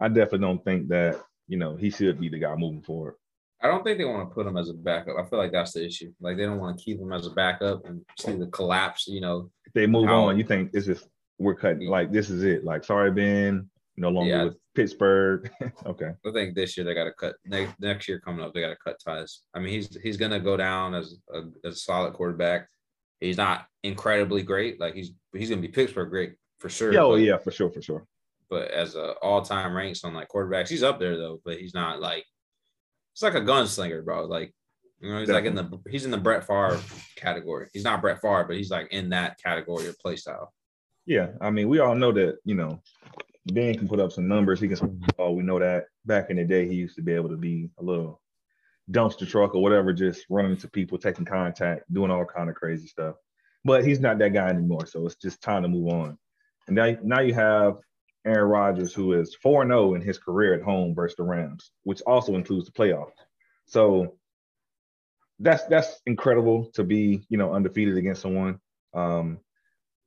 I 0.00 0.08
definitely 0.08 0.40
don't 0.40 0.64
think 0.64 0.88
that, 0.88 1.20
you 1.46 1.56
know, 1.56 1.76
he 1.76 1.90
should 1.90 2.20
be 2.20 2.28
the 2.28 2.38
guy 2.38 2.54
moving 2.54 2.82
forward. 2.82 3.14
I 3.60 3.66
don't 3.66 3.82
think 3.82 3.98
they 3.98 4.04
want 4.04 4.28
to 4.28 4.34
put 4.34 4.46
him 4.46 4.56
as 4.56 4.68
a 4.68 4.74
backup. 4.74 5.16
I 5.18 5.28
feel 5.28 5.38
like 5.38 5.50
that's 5.50 5.72
the 5.72 5.84
issue. 5.84 6.12
Like 6.20 6.36
they 6.36 6.44
don't 6.44 6.60
want 6.60 6.78
to 6.78 6.84
keep 6.84 7.00
him 7.00 7.12
as 7.12 7.26
a 7.26 7.30
backup 7.30 7.86
and 7.86 8.02
see 8.18 8.36
the 8.36 8.46
collapse. 8.48 9.08
You 9.08 9.20
know, 9.20 9.50
If 9.66 9.72
they 9.72 9.86
move 9.86 10.08
on, 10.08 10.38
you 10.38 10.44
think 10.44 10.70
this 10.70 10.86
is 10.86 11.04
we're 11.38 11.54
cutting 11.54 11.88
like 11.88 12.12
this 12.12 12.30
is 12.30 12.44
it. 12.44 12.64
Like, 12.64 12.84
sorry, 12.84 13.10
Ben, 13.10 13.68
no 13.98 14.08
longer 14.10 14.30
Yeah. 14.30 14.44
with 14.44 14.56
Pittsburgh. 14.74 15.50
okay. 15.86 16.12
I 16.26 16.30
think 16.32 16.54
this 16.54 16.76
year 16.76 16.84
they 16.84 16.94
got 16.94 17.04
to 17.04 17.12
cut. 17.12 17.36
Next, 17.44 17.74
next 17.80 18.08
year 18.08 18.20
coming 18.20 18.44
up, 18.44 18.54
they 18.54 18.60
got 18.60 18.68
to 18.70 18.76
cut 18.76 18.96
ties. 19.04 19.42
I 19.54 19.58
mean, 19.58 19.72
he's 19.72 19.96
he's 20.02 20.16
gonna 20.16 20.40
go 20.40 20.56
down 20.56 20.94
as 20.94 21.16
a, 21.32 21.42
as 21.64 21.74
a 21.74 21.78
solid 21.78 22.14
quarterback. 22.14 22.68
He's 23.20 23.36
not 23.36 23.66
incredibly 23.82 24.42
great. 24.42 24.80
Like 24.80 24.94
he's 24.94 25.12
he's 25.32 25.50
gonna 25.50 25.62
be 25.62 25.68
Pittsburgh 25.68 26.10
great 26.10 26.34
for 26.58 26.68
sure. 26.68 26.92
Yeah, 26.92 27.00
oh 27.02 27.10
but, 27.12 27.16
yeah, 27.22 27.38
for 27.38 27.50
sure, 27.50 27.70
for 27.70 27.82
sure. 27.82 28.06
but 28.48 28.70
as 28.70 28.94
a 28.94 29.12
all 29.22 29.42
time 29.42 29.74
ranks 29.74 30.04
on 30.04 30.14
like 30.14 30.28
quarterbacks, 30.28 30.68
he's 30.68 30.82
up 30.82 31.00
there 31.00 31.16
though. 31.16 31.40
But 31.44 31.58
he's 31.58 31.74
not 31.74 32.00
like 32.00 32.24
it's 33.12 33.22
like 33.22 33.34
a 33.34 33.40
gunslinger, 33.40 34.04
bro. 34.04 34.26
Like 34.26 34.54
you 35.00 35.10
know, 35.12 35.20
he's 35.20 35.28
like 35.28 35.44
in 35.44 35.54
the 35.54 35.80
he's 35.90 36.04
in 36.04 36.10
the 36.12 36.18
Brett 36.18 36.46
Favre 36.46 36.80
category. 37.16 37.68
He's 37.72 37.84
not 37.84 38.00
Brett 38.00 38.20
Favre, 38.20 38.44
but 38.46 38.56
he's 38.56 38.70
like 38.70 38.88
in 38.92 39.10
that 39.10 39.38
category 39.42 39.88
of 39.88 39.98
play 39.98 40.16
style. 40.16 40.52
Yeah, 41.06 41.28
I 41.40 41.50
mean, 41.50 41.68
we 41.70 41.78
all 41.78 41.94
know 41.94 42.12
that, 42.12 42.36
you 42.44 42.54
know, 42.54 42.82
Ben 43.52 43.76
can 43.76 43.88
put 43.88 44.00
up 44.00 44.12
some 44.12 44.28
numbers. 44.28 44.60
He 44.60 44.68
can. 44.68 45.02
Oh, 45.18 45.32
we 45.32 45.42
know 45.42 45.58
that. 45.58 45.86
Back 46.04 46.30
in 46.30 46.36
the 46.36 46.44
day, 46.44 46.66
he 46.68 46.74
used 46.74 46.96
to 46.96 47.02
be 47.02 47.12
able 47.12 47.30
to 47.30 47.36
be 47.36 47.70
a 47.78 47.82
little 47.82 48.20
dumpster 48.90 49.28
truck 49.28 49.54
or 49.54 49.62
whatever, 49.62 49.92
just 49.92 50.24
running 50.30 50.52
into 50.52 50.68
people, 50.68 50.98
taking 50.98 51.24
contact, 51.24 51.92
doing 51.92 52.10
all 52.10 52.24
kind 52.24 52.48
of 52.48 52.56
crazy 52.56 52.86
stuff. 52.86 53.16
But 53.64 53.84
he's 53.84 54.00
not 54.00 54.18
that 54.18 54.32
guy 54.32 54.48
anymore. 54.48 54.86
So 54.86 55.04
it's 55.06 55.16
just 55.16 55.42
time 55.42 55.62
to 55.62 55.68
move 55.68 55.92
on. 55.92 56.18
And 56.66 56.76
now, 56.76 56.96
now 57.02 57.20
you 57.20 57.34
have 57.34 57.76
Aaron 58.26 58.48
Rodgers, 58.48 58.92
who 58.92 59.12
is 59.14 59.34
4 59.42 59.66
0 59.66 59.94
in 59.94 60.02
his 60.02 60.18
career 60.18 60.54
at 60.54 60.62
home 60.62 60.94
versus 60.94 61.16
the 61.16 61.24
Rams, 61.24 61.70
which 61.84 62.02
also 62.02 62.34
includes 62.34 62.66
the 62.66 62.72
playoffs. 62.72 63.12
So 63.66 64.18
that's 65.38 65.64
that's 65.66 66.00
incredible 66.06 66.70
to 66.74 66.84
be, 66.84 67.26
you 67.28 67.38
know, 67.38 67.54
undefeated 67.54 67.96
against 67.96 68.22
someone, 68.22 68.60
um, 68.94 69.38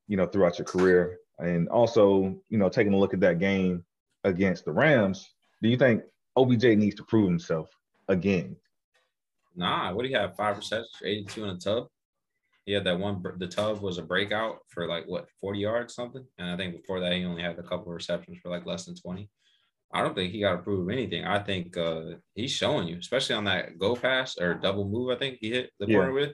you 0.07 0.17
know, 0.17 0.25
throughout 0.25 0.59
your 0.59 0.65
career. 0.65 1.17
And 1.41 1.67
also, 1.69 2.35
you 2.49 2.57
know, 2.57 2.69
taking 2.69 2.93
a 2.93 2.97
look 2.97 3.13
at 3.13 3.19
that 3.21 3.39
game 3.39 3.83
against 4.23 4.65
the 4.65 4.71
Rams, 4.71 5.27
do 5.61 5.69
you 5.69 5.77
think 5.77 6.03
OBJ 6.35 6.63
needs 6.77 6.95
to 6.95 7.03
prove 7.03 7.27
himself 7.27 7.69
again? 8.07 8.55
Nah, 9.55 9.93
what 9.93 10.03
do 10.03 10.09
you 10.09 10.17
have? 10.17 10.35
Five 10.35 10.57
receptions, 10.57 10.95
82 11.03 11.43
in 11.43 11.49
a 11.49 11.57
tub. 11.57 11.87
He 12.65 12.73
had 12.73 12.83
that 12.85 12.99
one. 12.99 13.23
The 13.37 13.47
tub 13.47 13.81
was 13.81 13.97
a 13.97 14.03
breakout 14.03 14.59
for 14.69 14.87
like 14.87 15.05
what 15.07 15.27
40 15.41 15.59
yards 15.59 15.95
something, 15.95 16.25
and 16.37 16.51
I 16.51 16.57
think 16.57 16.75
before 16.75 16.99
that 16.99 17.13
he 17.13 17.25
only 17.25 17.41
had 17.41 17.57
a 17.57 17.63
couple 17.63 17.87
of 17.87 17.95
receptions 17.95 18.37
for 18.41 18.49
like 18.49 18.65
less 18.65 18.85
than 18.85 18.95
20. 18.95 19.29
I 19.93 20.01
don't 20.01 20.15
think 20.15 20.31
he 20.31 20.39
got 20.39 20.51
to 20.51 20.57
prove 20.59 20.89
anything. 20.89 21.25
I 21.25 21.39
think 21.39 21.75
uh, 21.75 22.01
he's 22.33 22.51
showing 22.51 22.87
you, 22.87 22.97
especially 22.97 23.35
on 23.35 23.43
that 23.45 23.77
go 23.77 23.95
pass 23.95 24.37
or 24.37 24.53
double 24.53 24.87
move. 24.87 25.09
I 25.09 25.19
think 25.19 25.39
he 25.41 25.49
hit 25.49 25.71
the 25.79 25.87
yeah. 25.87 25.95
corner 25.95 26.13
with 26.13 26.33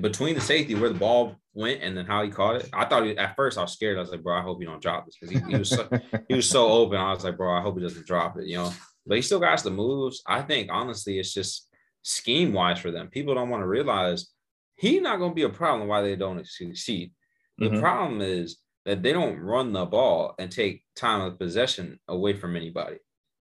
between 0.00 0.34
the 0.34 0.40
safety 0.40 0.74
where 0.74 0.90
the 0.90 0.98
ball 0.98 1.36
went 1.54 1.82
and 1.82 1.96
then 1.96 2.06
how 2.06 2.22
he 2.22 2.30
caught 2.30 2.56
it. 2.56 2.68
I 2.72 2.84
thought 2.84 3.04
he, 3.04 3.16
at 3.16 3.34
first 3.36 3.58
I 3.58 3.62
was 3.62 3.72
scared. 3.72 3.96
I 3.96 4.00
was 4.00 4.10
like, 4.10 4.22
bro, 4.22 4.38
I 4.38 4.42
hope 4.42 4.60
you 4.60 4.66
don't 4.66 4.82
drop 4.82 5.06
this 5.06 5.16
because 5.18 5.34
he, 5.34 5.50
he, 5.50 5.58
was 5.58 5.70
so, 5.70 5.88
he 6.28 6.34
was 6.34 6.48
so 6.48 6.68
open. 6.68 6.98
I 6.98 7.12
was 7.12 7.24
like, 7.24 7.36
bro, 7.36 7.56
I 7.56 7.60
hope 7.60 7.76
he 7.76 7.82
doesn't 7.82 8.06
drop 8.06 8.38
it. 8.38 8.46
You 8.46 8.58
know, 8.58 8.72
but 9.06 9.16
he 9.16 9.22
still 9.22 9.40
got 9.40 9.62
the 9.62 9.70
moves. 9.70 10.22
I 10.26 10.42
think 10.42 10.70
honestly, 10.70 11.18
it's 11.18 11.32
just 11.32 11.68
scheme 12.02 12.52
wise 12.52 12.78
for 12.78 12.90
them. 12.90 13.08
People 13.08 13.34
don't 13.34 13.50
want 13.50 13.62
to 13.62 13.68
realize 13.68 14.28
he's 14.76 15.02
not 15.02 15.18
going 15.18 15.32
to 15.32 15.34
be 15.34 15.42
a 15.42 15.48
problem 15.48 15.88
why 15.88 16.02
they 16.02 16.16
don't 16.16 16.46
succeed. 16.46 17.12
The 17.58 17.66
mm-hmm. 17.66 17.80
problem 17.80 18.20
is 18.20 18.58
that 18.84 19.02
they 19.02 19.12
don't 19.12 19.38
run 19.38 19.72
the 19.72 19.84
ball 19.84 20.34
and 20.38 20.50
take 20.50 20.84
time 20.94 21.20
of 21.22 21.38
possession 21.38 21.98
away 22.08 22.34
from 22.34 22.56
anybody. 22.56 22.96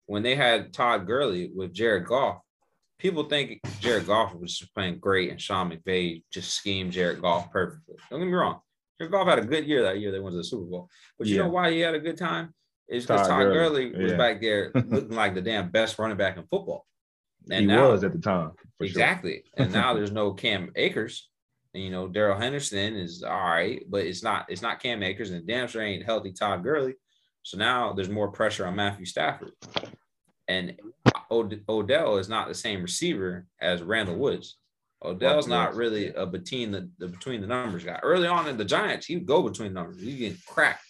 When 0.06 0.22
they 0.22 0.36
had 0.36 0.72
Todd 0.72 1.06
Gurley 1.06 1.50
with 1.54 1.72
Jared 1.72 2.06
Goff, 2.06 2.38
people 2.98 3.24
think 3.24 3.60
Jared 3.80 4.06
Goff 4.06 4.34
was 4.34 4.58
just 4.58 4.74
playing 4.74 4.98
great 4.98 5.30
and 5.30 5.40
Sean 5.40 5.70
McVay 5.70 6.22
just 6.32 6.54
schemed 6.54 6.92
Jared 6.92 7.20
Goff 7.20 7.50
perfectly. 7.50 7.96
Don't 8.10 8.20
get 8.20 8.26
me 8.26 8.32
wrong. 8.32 8.60
Jared 8.98 9.12
Goff 9.12 9.26
had 9.26 9.38
a 9.38 9.44
good 9.44 9.66
year 9.66 9.82
that 9.82 9.98
year. 9.98 10.12
They 10.12 10.20
went 10.20 10.34
to 10.34 10.38
the 10.38 10.44
Super 10.44 10.64
Bowl. 10.64 10.88
But 11.18 11.26
you 11.26 11.36
yeah. 11.36 11.42
know 11.42 11.48
why 11.48 11.70
he 11.70 11.80
had 11.80 11.94
a 11.94 12.00
good 12.00 12.16
time? 12.16 12.54
It's 12.88 13.06
because 13.06 13.26
Todd, 13.26 13.30
Todd 13.30 13.52
Gurley, 13.52 13.90
Gurley 13.90 14.02
was 14.02 14.12
yeah. 14.12 14.18
back 14.18 14.40
there 14.40 14.70
looking 14.74 15.16
like 15.16 15.34
the 15.34 15.42
damn 15.42 15.70
best 15.70 15.98
running 15.98 16.16
back 16.16 16.36
in 16.36 16.44
football. 16.44 16.86
And 17.50 17.60
he 17.60 17.66
now, 17.66 17.90
was 17.90 18.04
at 18.04 18.12
the 18.12 18.18
time. 18.18 18.52
Exactly. 18.80 19.42
Sure. 19.56 19.64
and 19.64 19.72
now 19.72 19.94
there's 19.94 20.12
no 20.12 20.32
Cam 20.32 20.70
Akers. 20.76 21.28
And, 21.74 21.82
you 21.82 21.90
know, 21.90 22.06
Darrell 22.06 22.38
Henderson 22.38 22.94
is 22.94 23.22
all 23.22 23.32
right, 23.32 23.82
but 23.88 24.06
it's 24.06 24.22
not 24.22 24.46
it's 24.48 24.62
not 24.62 24.80
Cam 24.80 25.02
Akers 25.02 25.30
and 25.30 25.46
damn 25.46 25.66
sure 25.66 25.82
ain't 25.82 26.04
healthy 26.04 26.32
Todd 26.32 26.62
Gurley. 26.62 26.94
So 27.42 27.58
now 27.58 27.92
there's 27.92 28.08
more 28.08 28.30
pressure 28.30 28.66
on 28.66 28.76
Matthew 28.76 29.04
Stafford. 29.04 29.52
And 30.48 30.78
Od- 31.30 31.62
Odell 31.68 32.18
is 32.18 32.28
not 32.28 32.48
the 32.48 32.54
same 32.54 32.82
receiver 32.82 33.46
as 33.60 33.82
Randall 33.82 34.16
Woods. 34.16 34.56
Odell's 35.02 35.46
not 35.46 35.74
really 35.74 36.14
a 36.14 36.24
between 36.24 36.70
the, 36.70 36.88
the 36.98 37.08
between 37.08 37.40
the 37.40 37.46
numbers 37.46 37.84
guy. 37.84 37.98
Early 38.02 38.26
on 38.26 38.48
in 38.48 38.56
the 38.56 38.64
Giants, 38.64 39.06
he 39.06 39.16
would 39.16 39.26
go 39.26 39.42
between 39.42 39.74
numbers. 39.74 40.00
He 40.00 40.16
get 40.16 40.44
cracked. 40.46 40.84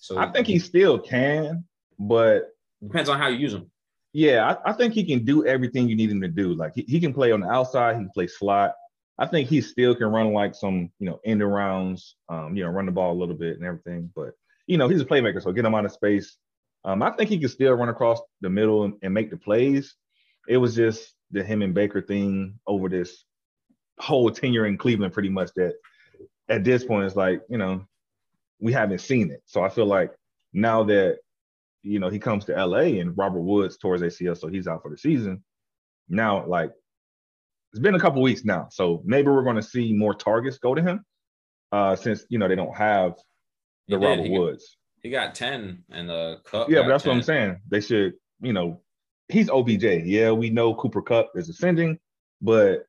So 0.00 0.18
I 0.18 0.30
think 0.30 0.46
he 0.46 0.58
still 0.58 0.98
can, 0.98 1.64
but 1.98 2.48
depends 2.82 3.08
on 3.08 3.18
how 3.18 3.28
you 3.28 3.38
use 3.38 3.54
him. 3.54 3.70
Yeah, 4.12 4.56
I, 4.64 4.70
I, 4.70 4.72
think 4.72 4.94
he 4.94 5.04
can 5.04 5.24
do 5.24 5.44
everything 5.44 5.88
you 5.88 5.96
need 5.96 6.10
him 6.10 6.22
to 6.22 6.28
do. 6.28 6.54
Like 6.54 6.72
he, 6.74 6.82
he 6.88 7.00
can 7.00 7.12
play 7.12 7.32
on 7.32 7.40
the 7.40 7.50
outside, 7.50 7.96
he 7.96 8.02
can 8.02 8.10
play 8.10 8.26
slot. 8.26 8.74
I 9.18 9.26
think 9.26 9.48
he 9.48 9.60
still 9.60 9.94
can 9.94 10.08
run 10.08 10.32
like 10.32 10.54
some, 10.54 10.90
you 10.98 11.06
know, 11.06 11.20
end 11.24 11.40
arounds, 11.40 12.12
um, 12.28 12.56
you 12.56 12.64
know, 12.64 12.70
run 12.70 12.86
the 12.86 12.92
ball 12.92 13.12
a 13.12 13.18
little 13.18 13.34
bit 13.34 13.56
and 13.56 13.64
everything. 13.64 14.10
But 14.14 14.32
you 14.66 14.78
know, 14.78 14.88
he's 14.88 15.00
a 15.00 15.04
playmaker, 15.04 15.42
so 15.42 15.52
get 15.52 15.64
him 15.64 15.74
out 15.74 15.84
of 15.84 15.92
space. 15.92 16.36
Um, 16.86 17.02
I 17.02 17.10
think 17.10 17.28
he 17.28 17.38
can 17.38 17.48
still 17.48 17.74
run 17.74 17.88
across 17.88 18.20
the 18.40 18.48
middle 18.48 18.84
and, 18.84 18.94
and 19.02 19.12
make 19.12 19.30
the 19.30 19.36
plays. 19.36 19.94
It 20.48 20.56
was 20.56 20.74
just 20.74 21.14
the 21.32 21.42
him 21.42 21.60
and 21.60 21.74
Baker 21.74 22.00
thing 22.00 22.58
over 22.66 22.88
this 22.88 23.24
whole 23.98 24.30
tenure 24.30 24.66
in 24.66 24.78
Cleveland, 24.78 25.12
pretty 25.12 25.28
much 25.28 25.50
that 25.56 25.74
at 26.48 26.64
this 26.64 26.84
point 26.84 27.04
it's 27.04 27.16
like, 27.16 27.42
you 27.50 27.58
know, 27.58 27.84
we 28.60 28.72
haven't 28.72 29.00
seen 29.00 29.30
it. 29.30 29.42
So 29.44 29.62
I 29.62 29.68
feel 29.68 29.86
like 29.86 30.12
now 30.52 30.84
that 30.84 31.18
you 31.86 32.00
know, 32.00 32.08
he 32.08 32.18
comes 32.18 32.44
to 32.46 32.66
LA 32.66 32.98
and 33.00 33.16
Robert 33.16 33.42
Woods 33.42 33.76
towards 33.76 34.02
ACL, 34.02 34.36
so 34.36 34.48
he's 34.48 34.66
out 34.66 34.82
for 34.82 34.90
the 34.90 34.98
season. 34.98 35.42
Now, 36.08 36.44
like, 36.44 36.72
it's 37.72 37.78
been 37.78 37.94
a 37.94 38.00
couple 38.00 38.22
weeks 38.22 38.44
now, 38.44 38.66
so 38.70 39.02
maybe 39.04 39.28
we're 39.28 39.44
going 39.44 39.56
to 39.56 39.62
see 39.62 39.92
more 39.92 40.14
targets 40.14 40.58
go 40.58 40.74
to 40.74 40.82
him, 40.82 41.04
uh, 41.70 41.94
since 41.94 42.24
you 42.28 42.38
know 42.38 42.48
they 42.48 42.56
don't 42.56 42.76
have 42.76 43.14
the 43.86 43.98
Robert 43.98 44.24
he 44.24 44.30
Woods. 44.30 44.76
Got, 45.10 45.20
he 45.20 45.26
got 45.26 45.34
ten 45.34 45.84
in 45.92 46.06
the 46.06 46.40
cup. 46.44 46.68
Yeah, 46.68 46.82
but 46.82 46.88
that's 46.88 47.04
10. 47.04 47.10
what 47.10 47.16
I'm 47.16 47.22
saying. 47.22 47.60
They 47.68 47.80
should, 47.80 48.14
you 48.40 48.52
know, 48.52 48.80
he's 49.28 49.50
OBJ. 49.50 49.84
Yeah, 50.04 50.32
we 50.32 50.50
know 50.50 50.74
Cooper 50.74 51.02
Kupp 51.02 51.32
is 51.34 51.48
ascending, 51.48 51.98
but 52.40 52.86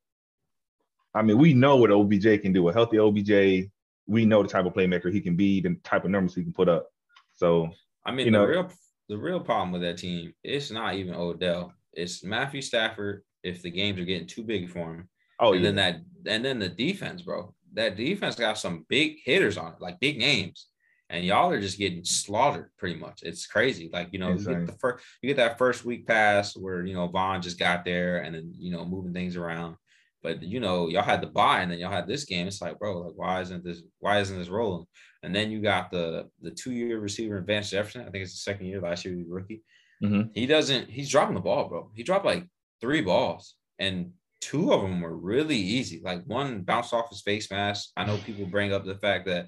I 1.13 1.21
mean, 1.21 1.37
we 1.37 1.53
know 1.53 1.77
what 1.77 1.91
OBJ 1.91 2.41
can 2.41 2.53
do. 2.53 2.69
A 2.69 2.73
healthy 2.73 2.99
OBJ, 2.99 3.69
we 4.07 4.25
know 4.25 4.43
the 4.43 4.49
type 4.49 4.65
of 4.65 4.73
playmaker 4.73 5.11
he 5.11 5.21
can 5.21 5.35
be, 5.35 5.61
the 5.61 5.75
type 5.83 6.05
of 6.05 6.11
numbers 6.11 6.35
he 6.35 6.43
can 6.43 6.53
put 6.53 6.69
up. 6.69 6.87
So 7.35 7.69
I 8.05 8.11
mean, 8.11 8.25
you 8.25 8.31
know, 8.31 8.41
the 8.41 8.47
real 8.47 8.71
the 9.09 9.17
real 9.17 9.39
problem 9.39 9.71
with 9.71 9.81
that 9.81 9.97
team, 9.97 10.33
it's 10.43 10.71
not 10.71 10.95
even 10.95 11.15
Odell. 11.15 11.73
It's 11.93 12.23
Matthew 12.23 12.61
Stafford 12.61 13.23
if 13.43 13.61
the 13.61 13.71
games 13.71 13.99
are 13.99 14.05
getting 14.05 14.27
too 14.27 14.43
big 14.43 14.69
for 14.69 14.93
him. 14.93 15.09
Oh, 15.39 15.53
and 15.53 15.61
yeah. 15.61 15.67
then 15.67 15.75
that 15.75 15.95
and 16.31 16.45
then 16.45 16.59
the 16.59 16.69
defense, 16.69 17.21
bro. 17.21 17.53
That 17.73 17.95
defense 17.95 18.35
got 18.35 18.57
some 18.57 18.85
big 18.89 19.17
hitters 19.23 19.57
on 19.57 19.73
it, 19.73 19.81
like 19.81 19.99
big 19.99 20.17
names. 20.17 20.67
And 21.09 21.23
y'all 21.23 21.49
are 21.49 21.61
just 21.61 21.77
getting 21.77 22.03
slaughtered 22.03 22.69
pretty 22.77 22.99
much. 22.99 23.21
It's 23.23 23.47
crazy. 23.47 23.89
Like, 23.93 24.09
you 24.11 24.19
know, 24.19 24.33
exactly. 24.33 24.61
you 24.61 24.65
get 24.65 24.73
the 24.73 24.79
first 24.79 25.05
you 25.21 25.27
get 25.27 25.37
that 25.37 25.57
first 25.57 25.85
week 25.85 26.05
pass 26.05 26.55
where 26.55 26.85
you 26.85 26.93
know 26.93 27.07
Von 27.07 27.41
just 27.41 27.57
got 27.59 27.85
there 27.85 28.23
and 28.23 28.35
then 28.35 28.53
you 28.57 28.71
know 28.71 28.85
moving 28.85 29.13
things 29.13 29.37
around. 29.37 29.77
But 30.21 30.43
you 30.43 30.59
know, 30.59 30.89
y'all 30.89 31.03
had 31.03 31.21
the 31.21 31.27
buy 31.27 31.61
and 31.61 31.71
then 31.71 31.79
y'all 31.79 31.91
had 31.91 32.07
this 32.07 32.25
game. 32.25 32.47
It's 32.47 32.61
like, 32.61 32.77
bro, 32.77 32.99
like 32.99 33.13
why 33.15 33.41
isn't 33.41 33.63
this 33.63 33.83
why 33.99 34.19
isn't 34.19 34.37
this 34.37 34.49
rolling? 34.49 34.85
And 35.23 35.33
then 35.33 35.49
you 35.49 35.61
got 35.61 35.91
the 35.91 36.29
the 36.41 36.51
two 36.51 36.71
year 36.71 36.99
receiver, 36.99 37.39
Vance 37.41 37.69
Jefferson. 37.69 38.01
I 38.01 38.09
think 38.09 38.23
it's 38.23 38.33
the 38.33 38.51
second 38.51 38.65
year. 38.65 38.81
Last 38.81 39.05
year 39.05 39.13
he 39.13 39.21
was 39.21 39.29
rookie. 39.29 39.63
Mm-hmm. 40.03 40.29
He 40.33 40.45
doesn't. 40.45 40.89
He's 40.89 41.09
dropping 41.09 41.35
the 41.35 41.41
ball, 41.41 41.69
bro. 41.69 41.91
He 41.95 42.03
dropped 42.03 42.25
like 42.25 42.45
three 42.81 43.01
balls, 43.01 43.55
and 43.79 44.11
two 44.41 44.73
of 44.73 44.81
them 44.81 45.01
were 45.01 45.15
really 45.15 45.57
easy. 45.57 46.01
Like 46.03 46.23
one 46.25 46.61
bounced 46.61 46.93
off 46.93 47.09
his 47.09 47.21
face 47.21 47.49
mask. 47.49 47.89
I 47.97 48.05
know 48.05 48.17
people 48.17 48.45
bring 48.45 48.73
up 48.73 48.85
the 48.85 48.95
fact 48.95 49.25
that 49.27 49.47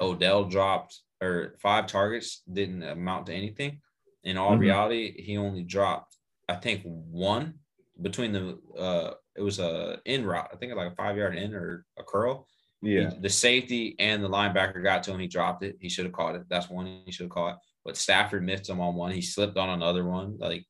Odell 0.00 0.44
dropped 0.44 1.00
or 1.22 1.56
five 1.60 1.86
targets 1.86 2.42
didn't 2.50 2.82
amount 2.82 3.26
to 3.26 3.34
anything. 3.34 3.80
In 4.24 4.36
all 4.36 4.52
mm-hmm. 4.52 4.60
reality, 4.60 5.22
he 5.22 5.36
only 5.36 5.62
dropped, 5.62 6.16
I 6.48 6.54
think, 6.54 6.82
one 6.84 7.54
between 8.00 8.32
the 8.32 8.58
uh 8.78 9.14
it 9.36 9.42
was 9.42 9.58
a 9.58 9.98
in 10.04 10.24
route. 10.24 10.48
I 10.52 10.56
think 10.56 10.74
like 10.74 10.92
a 10.92 10.94
five 10.94 11.16
yard 11.16 11.36
in 11.36 11.54
or 11.54 11.84
a 11.98 12.02
curl. 12.02 12.46
Yeah. 12.82 13.10
He, 13.10 13.20
the 13.20 13.30
safety 13.30 13.96
and 13.98 14.22
the 14.22 14.28
linebacker 14.28 14.82
got 14.82 15.02
to 15.04 15.12
him. 15.12 15.20
He 15.20 15.26
dropped 15.26 15.62
it. 15.62 15.76
He 15.80 15.88
should 15.88 16.04
have 16.04 16.14
caught 16.14 16.36
it. 16.36 16.42
That's 16.48 16.68
one 16.68 16.86
he 17.04 17.12
should 17.12 17.24
have 17.24 17.30
caught. 17.30 17.58
But 17.84 17.96
Stafford 17.96 18.44
missed 18.44 18.68
him 18.68 18.80
on 18.80 18.94
one. 18.94 19.12
He 19.12 19.22
slipped 19.22 19.56
on 19.56 19.70
another 19.70 20.04
one. 20.04 20.36
Like, 20.38 20.64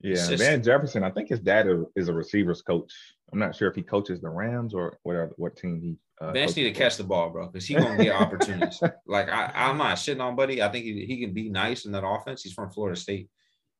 yeah, 0.00 0.14
just, 0.14 0.42
Van 0.42 0.62
Jefferson. 0.62 1.02
I 1.02 1.10
think 1.10 1.28
his 1.28 1.40
dad 1.40 1.68
is 1.96 2.08
a 2.08 2.12
receivers 2.12 2.62
coach. 2.62 2.92
I'm 3.32 3.38
not 3.38 3.54
sure 3.54 3.68
if 3.68 3.74
he 3.74 3.82
coaches 3.82 4.20
the 4.20 4.28
Rams 4.28 4.74
or 4.74 4.98
whatever 5.02 5.32
what 5.36 5.56
team 5.56 5.80
he. 5.80 5.96
Uh, 6.20 6.32
Vance 6.32 6.54
need 6.54 6.64
to 6.64 6.72
catch 6.72 6.96
the 6.96 7.04
ball, 7.04 7.30
bro, 7.30 7.46
because 7.46 7.66
he 7.66 7.74
gonna 7.74 8.02
get 8.02 8.14
opportunities. 8.14 8.80
like 9.06 9.30
I, 9.30 9.50
I'm 9.54 9.78
not 9.78 9.96
shitting 9.96 10.20
on 10.20 10.36
Buddy. 10.36 10.62
I 10.62 10.68
think 10.68 10.84
he, 10.84 11.06
he 11.06 11.20
can 11.20 11.32
be 11.32 11.48
nice 11.48 11.86
in 11.86 11.92
that 11.92 12.06
offense. 12.06 12.42
He's 12.42 12.52
from 12.52 12.70
Florida 12.70 12.98
State. 12.98 13.30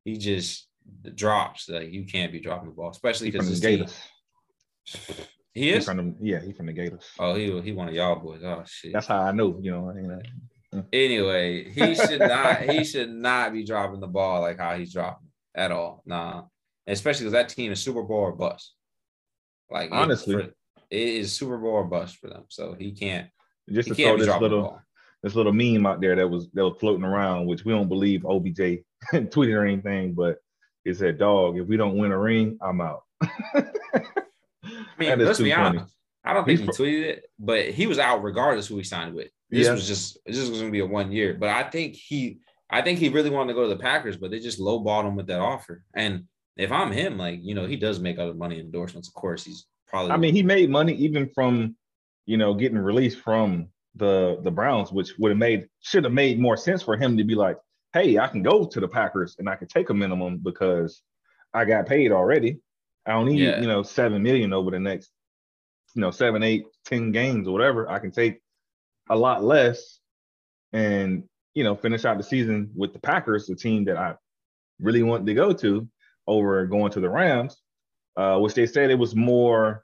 He 0.04 0.16
just 0.16 0.66
drops. 1.14 1.68
Like 1.68 1.92
you 1.92 2.06
can't 2.06 2.32
be 2.32 2.40
dropping 2.40 2.70
the 2.70 2.74
ball, 2.74 2.90
especially 2.90 3.30
because 3.30 3.60
the 3.60 3.66
Gators. 3.66 3.94
He 5.52 5.70
is. 5.70 5.84
He 5.84 5.84
from 5.84 5.96
the, 5.96 6.14
yeah, 6.20 6.40
he 6.40 6.52
from 6.52 6.66
the 6.66 6.72
Gators. 6.72 7.04
Oh, 7.18 7.34
he 7.34 7.60
he 7.60 7.72
one 7.72 7.88
of 7.88 7.94
y'all 7.94 8.16
boys. 8.16 8.42
Oh 8.42 8.62
shit. 8.66 8.94
That's 8.94 9.06
how 9.06 9.20
I 9.20 9.32
know. 9.32 9.58
You 9.60 9.72
know. 9.72 10.20
Uh. 10.72 10.82
Anyway, 10.92 11.70
he 11.70 11.94
should 11.94 12.20
not. 12.20 12.62
he 12.62 12.84
should 12.84 13.10
not 13.10 13.52
be 13.52 13.64
dropping 13.64 14.00
the 14.00 14.06
ball 14.06 14.40
like 14.40 14.58
how 14.58 14.76
he's 14.76 14.94
dropping 14.94 15.28
at 15.54 15.72
all. 15.72 16.02
Nah, 16.06 16.44
especially 16.86 17.24
because 17.24 17.32
that 17.32 17.48
team 17.50 17.70
is 17.72 17.80
Super 17.80 18.02
Bowl 18.02 18.18
or 18.18 18.32
bust. 18.32 18.72
Like 19.70 19.90
honestly, 19.92 20.36
it, 20.36 20.56
it 20.90 21.08
is 21.08 21.32
Super 21.32 21.58
Bowl 21.58 21.70
or 21.70 21.84
bust 21.84 22.16
for 22.16 22.28
them. 22.28 22.44
So 22.48 22.74
he 22.78 22.92
can't. 22.92 23.28
Just 23.68 23.88
he 23.88 23.94
to 23.94 24.02
can't 24.02 24.18
throw 24.18 24.26
this 24.26 24.40
little 24.40 24.82
this 25.22 25.34
little 25.34 25.52
meme 25.52 25.86
out 25.86 26.00
there 26.00 26.16
that 26.16 26.28
was 26.28 26.48
that 26.54 26.64
was 26.64 26.78
floating 26.78 27.04
around, 27.04 27.46
which 27.46 27.64
we 27.64 27.72
don't 27.72 27.88
believe 27.88 28.24
OBJ 28.24 28.82
tweeted 29.12 29.54
or 29.54 29.66
anything, 29.66 30.14
but 30.14 30.38
it 30.84 30.96
said, 30.96 31.18
"Dog, 31.18 31.58
if 31.58 31.66
we 31.66 31.76
don't 31.76 31.96
win 31.96 32.12
a 32.12 32.18
ring, 32.18 32.58
I'm 32.60 32.80
out." 32.80 33.02
I 33.22 33.66
mean, 34.98 35.18
let's 35.18 35.38
be 35.38 35.50
funny. 35.50 35.78
honest. 35.78 35.94
I 36.24 36.34
don't 36.34 36.44
think 36.44 36.60
He's 36.60 36.76
he 36.76 36.82
tweeted 36.82 37.02
it, 37.04 37.24
but 37.38 37.66
he 37.70 37.86
was 37.86 37.98
out 37.98 38.22
regardless 38.22 38.66
who 38.66 38.76
he 38.76 38.84
signed 38.84 39.14
with. 39.14 39.28
This 39.48 39.66
yeah. 39.66 39.72
was 39.72 39.86
just 39.86 40.18
this 40.26 40.48
was 40.48 40.60
going 40.60 40.66
to 40.66 40.70
be 40.70 40.80
a 40.80 40.86
one 40.86 41.12
year, 41.12 41.34
but 41.34 41.48
I 41.48 41.62
think 41.64 41.94
he 41.94 42.40
I 42.70 42.82
think 42.82 42.98
he 42.98 43.08
really 43.08 43.30
wanted 43.30 43.48
to 43.48 43.54
go 43.54 43.62
to 43.62 43.74
the 43.74 43.82
Packers, 43.82 44.16
but 44.16 44.30
they 44.30 44.38
just 44.38 44.60
lowballed 44.60 45.06
him 45.06 45.16
with 45.16 45.26
that 45.28 45.40
offer. 45.40 45.82
And 45.94 46.24
if 46.56 46.70
I'm 46.70 46.92
him, 46.92 47.18
like 47.18 47.40
you 47.42 47.54
know, 47.54 47.66
he 47.66 47.76
does 47.76 48.00
make 48.00 48.18
other 48.18 48.34
money 48.34 48.60
endorsements. 48.60 49.08
Of 49.08 49.14
course, 49.14 49.44
he's 49.44 49.66
probably. 49.90 50.12
I 50.12 50.16
mean, 50.16 50.34
he 50.34 50.42
made 50.42 50.70
money 50.70 50.94
even 50.94 51.28
from, 51.28 51.76
you 52.26 52.36
know, 52.36 52.54
getting 52.54 52.78
released 52.78 53.20
from 53.20 53.68
the 53.96 54.38
the 54.42 54.50
Browns, 54.50 54.92
which 54.92 55.18
would 55.18 55.30
have 55.30 55.38
made 55.38 55.68
should 55.80 56.04
have 56.04 56.12
made 56.12 56.38
more 56.40 56.56
sense 56.56 56.82
for 56.82 56.96
him 56.96 57.16
to 57.16 57.24
be 57.24 57.34
like, 57.34 57.56
hey, 57.92 58.18
I 58.18 58.28
can 58.28 58.42
go 58.42 58.64
to 58.64 58.80
the 58.80 58.88
Packers 58.88 59.36
and 59.38 59.48
I 59.48 59.56
can 59.56 59.68
take 59.68 59.90
a 59.90 59.94
minimum 59.94 60.38
because 60.38 61.02
I 61.52 61.64
got 61.64 61.86
paid 61.86 62.12
already. 62.12 62.60
I 63.04 63.12
don't 63.12 63.26
need 63.26 63.40
Yeah. 63.40 63.60
you 63.60 63.66
know 63.66 63.82
seven 63.82 64.22
million 64.22 64.52
over 64.52 64.70
the 64.70 64.78
next, 64.78 65.10
you 65.94 66.00
know, 66.02 66.10
seven, 66.10 66.42
eight, 66.42 66.64
ten 66.84 67.10
games 67.12 67.48
or 67.48 67.52
whatever. 67.52 67.90
I 67.90 67.98
can 67.98 68.12
take 68.12 68.40
a 69.08 69.16
lot 69.16 69.42
less 69.42 69.98
and 70.72 71.24
you 71.54 71.64
know 71.64 71.74
finish 71.74 72.04
out 72.04 72.16
the 72.16 72.22
season 72.22 72.70
with 72.76 72.92
the 72.92 73.00
Packers, 73.00 73.46
the 73.46 73.56
team 73.56 73.84
that 73.86 73.96
I 73.96 74.14
really 74.78 75.02
wanted 75.02 75.26
to 75.26 75.34
go 75.34 75.52
to, 75.52 75.88
over 76.26 76.64
going 76.66 76.92
to 76.92 77.00
the 77.00 77.10
Rams, 77.10 77.56
uh, 78.16 78.38
which 78.38 78.54
they 78.54 78.66
said 78.66 78.90
it 78.90 78.98
was 78.98 79.14
more 79.14 79.82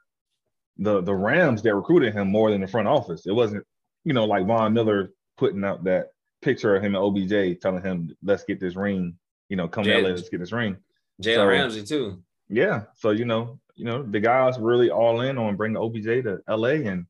the 0.79 1.01
the 1.03 1.15
Rams 1.15 1.63
that 1.63 1.75
recruited 1.75 2.13
him 2.13 2.29
more 2.29 2.51
than 2.51 2.61
the 2.61 2.67
front 2.67 2.89
office. 2.89 3.27
It 3.27 3.33
wasn't, 3.33 3.65
you 4.05 4.13
know, 4.13 4.25
like 4.25 4.47
Von 4.47 4.73
Miller 4.75 5.11
putting 5.39 5.65
out 5.65 5.85
that 5.85 6.09
picture 6.43 6.77
of 6.77 6.83
him 6.83 6.95
and 6.95 7.03
OBJ 7.03 7.61
telling 7.61 7.83
him, 7.83 8.15
"Let's 8.23 8.45
get 8.45 8.61
this 8.61 8.77
ring." 8.77 9.17
You 9.49 9.57
know, 9.57 9.69
come 9.69 9.85
to 9.85 9.91
Jay- 9.91 10.03
LA, 10.03 10.09
let's 10.11 10.29
get 10.29 10.41
this 10.41 10.53
ring. 10.53 10.77
Jalen 11.23 11.35
So- 11.37 11.47
Ramsey 11.47 11.83
too. 11.85 12.23
Yeah. 12.49 12.83
So 12.95 13.11
you 13.11 13.25
know, 13.25 13.59
you 13.75 13.85
know, 13.85 14.03
the 14.03 14.21
guys 14.21 14.59
really 14.59 14.91
all 14.91 15.21
in 15.23 15.39
on 15.39 15.57
bringing 15.57 15.77
OBJ 15.79 16.23
to 16.25 16.41
LA, 16.49 16.87
and 16.89 17.07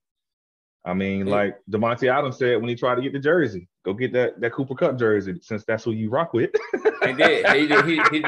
I 0.84 0.94
mean, 0.94 1.26
Yeah. 1.26 1.34
like 1.34 1.58
Davante 1.68 2.08
Adams 2.08 2.38
said 2.38 2.60
when 2.60 2.68
he 2.68 2.76
tried 2.76 2.94
to 2.96 3.02
get 3.02 3.12
the 3.12 3.18
jersey, 3.18 3.68
go 3.84 3.92
get 3.94 4.12
that 4.12 4.40
that 4.40 4.52
Cooper 4.52 4.74
Kupp 4.76 4.96
jersey 4.98 5.38
since 5.42 5.64
that's 5.64 5.82
who 5.84 5.90
you 5.90 6.08
rock 6.10 6.32
with. 6.34 6.50
He 7.04 7.12
did. 7.12 7.46
He, 7.48 7.66
did- 7.66 7.84
he, 7.84 8.00
he, 8.12 8.24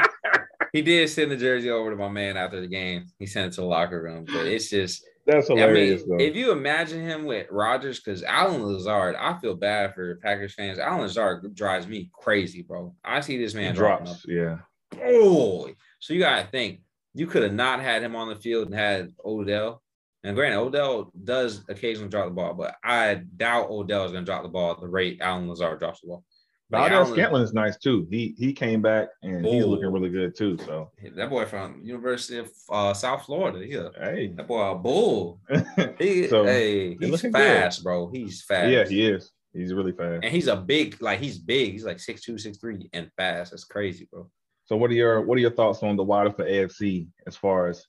he 0.73 0.81
did 0.81 1.09
send 1.09 1.31
the 1.31 1.37
jersey 1.37 1.69
over 1.69 1.89
to 1.89 1.95
my 1.95 2.09
man 2.09 2.37
after 2.37 2.61
the 2.61 2.67
game. 2.67 3.05
He 3.17 3.25
sent 3.25 3.47
it 3.47 3.55
to 3.55 3.61
the 3.61 3.67
locker 3.67 4.01
room, 4.01 4.25
but 4.25 4.45
it's 4.45 4.69
just. 4.69 5.03
that's 5.25 5.49
I 5.49 5.55
hilarious, 5.55 6.05
mean, 6.05 6.17
though. 6.17 6.23
if 6.23 6.35
you 6.35 6.51
imagine 6.51 7.01
him 7.01 7.25
with 7.25 7.47
Rodgers, 7.49 7.99
because 7.99 8.23
Allen 8.23 8.63
Lazard, 8.63 9.15
I 9.15 9.37
feel 9.39 9.55
bad 9.55 9.93
for 9.93 10.15
Packers 10.17 10.53
fans. 10.53 10.79
Allen 10.79 11.01
Lazard 11.01 11.55
drives 11.55 11.87
me 11.87 12.09
crazy, 12.13 12.61
bro. 12.61 12.93
I 13.03 13.21
see 13.21 13.37
this 13.37 13.53
man 13.53 13.75
dropping 13.75 14.05
drops, 14.05 14.25
yeah. 14.27 14.57
Oh, 15.01 15.69
so 15.99 16.13
you 16.13 16.19
gotta 16.19 16.47
think 16.47 16.81
you 17.13 17.27
could 17.27 17.43
have 17.43 17.53
not 17.53 17.79
had 17.81 18.01
him 18.03 18.15
on 18.15 18.29
the 18.29 18.35
field 18.35 18.67
and 18.67 18.75
had 18.75 19.11
Odell. 19.25 19.81
And 20.23 20.35
granted, 20.35 20.59
Odell 20.59 21.11
does 21.23 21.63
occasionally 21.69 22.09
drop 22.09 22.25
the 22.25 22.31
ball, 22.31 22.53
but 22.53 22.75
I 22.83 23.21
doubt 23.37 23.69
Odell 23.69 24.05
is 24.05 24.11
gonna 24.11 24.25
drop 24.25 24.43
the 24.43 24.49
ball 24.49 24.71
at 24.71 24.81
the 24.81 24.87
rate 24.87 25.19
Allen 25.21 25.47
Lazard 25.47 25.79
drops 25.79 26.01
the 26.01 26.07
ball. 26.07 26.25
But 26.71 26.91
Like, 26.91 27.07
Scantling 27.07 27.41
is 27.43 27.53
nice 27.53 27.77
too. 27.77 28.07
He 28.11 28.35
he 28.37 28.53
came 28.53 28.81
back 28.81 29.09
and 29.23 29.43
he's 29.45 29.63
Oh. 29.63 29.67
looking 29.69 29.91
really 29.91 30.09
good 30.09 30.35
too. 30.35 30.57
So 30.59 30.91
That 31.15 31.29
boy 31.29 31.45
from 31.45 31.81
University 31.83 32.37
of 32.39 32.51
uh, 32.69 32.93
South 32.93 33.25
Florida. 33.25 33.65
Yeah, 33.65 33.89
hey, 33.99 34.33
that 34.37 34.47
boy 34.47 34.61
a 34.71 34.75
bull. 34.75 35.39
He, 35.99 36.27
So, 36.27 36.43
hey, 36.45 36.95
he's 36.99 37.21
fast, 37.31 37.83
bro. 37.83 38.09
He's 38.11 38.43
fast. 38.43 38.69
yeah, 38.71 38.85
he 38.87 39.05
is. 39.07 39.31
He's 39.51 39.73
really 39.73 39.93
fast. 39.93 40.23
and 40.23 40.31
he's 40.31 40.47
a 40.47 40.55
big, 40.55 41.01
like 41.01 41.19
he's 41.19 41.39
big. 41.39 41.71
He's 41.71 41.83
like 41.85 41.97
6'2", 41.97 42.35
6'3", 42.37 42.87
and 42.93 43.09
fast. 43.17 43.49
That's 43.51 43.63
crazy, 43.63 44.07
bro. 44.11 44.29
So 44.65 44.77
what 44.77 44.91
are 44.91 44.93
your 44.93 45.21
what 45.21 45.35
are 45.39 45.41
your 45.41 45.49
thoughts 45.59 45.81
on 45.81 45.95
the 45.95 46.03
wide 46.03 46.35
for 46.35 46.45
AFC 46.45 47.07
as 47.25 47.35
far 47.35 47.67
as 47.67 47.83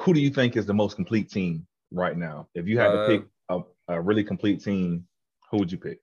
who 0.00 0.12
do 0.12 0.20
you 0.20 0.28
think 0.30 0.56
is 0.58 0.66
the 0.66 0.74
most 0.74 0.94
complete 0.96 1.30
team 1.30 1.66
right 1.90 2.16
now? 2.18 2.48
If 2.54 2.68
you 2.68 2.78
had 2.78 2.92
to 2.92 2.98
Uh, 3.00 3.06
pick 3.08 3.22
a, 3.48 3.60
a 3.88 4.00
really 4.00 4.22
complete 4.24 4.62
team, 4.62 5.08
who 5.50 5.56
would 5.56 5.72
you 5.72 5.78
pick? 5.78 6.00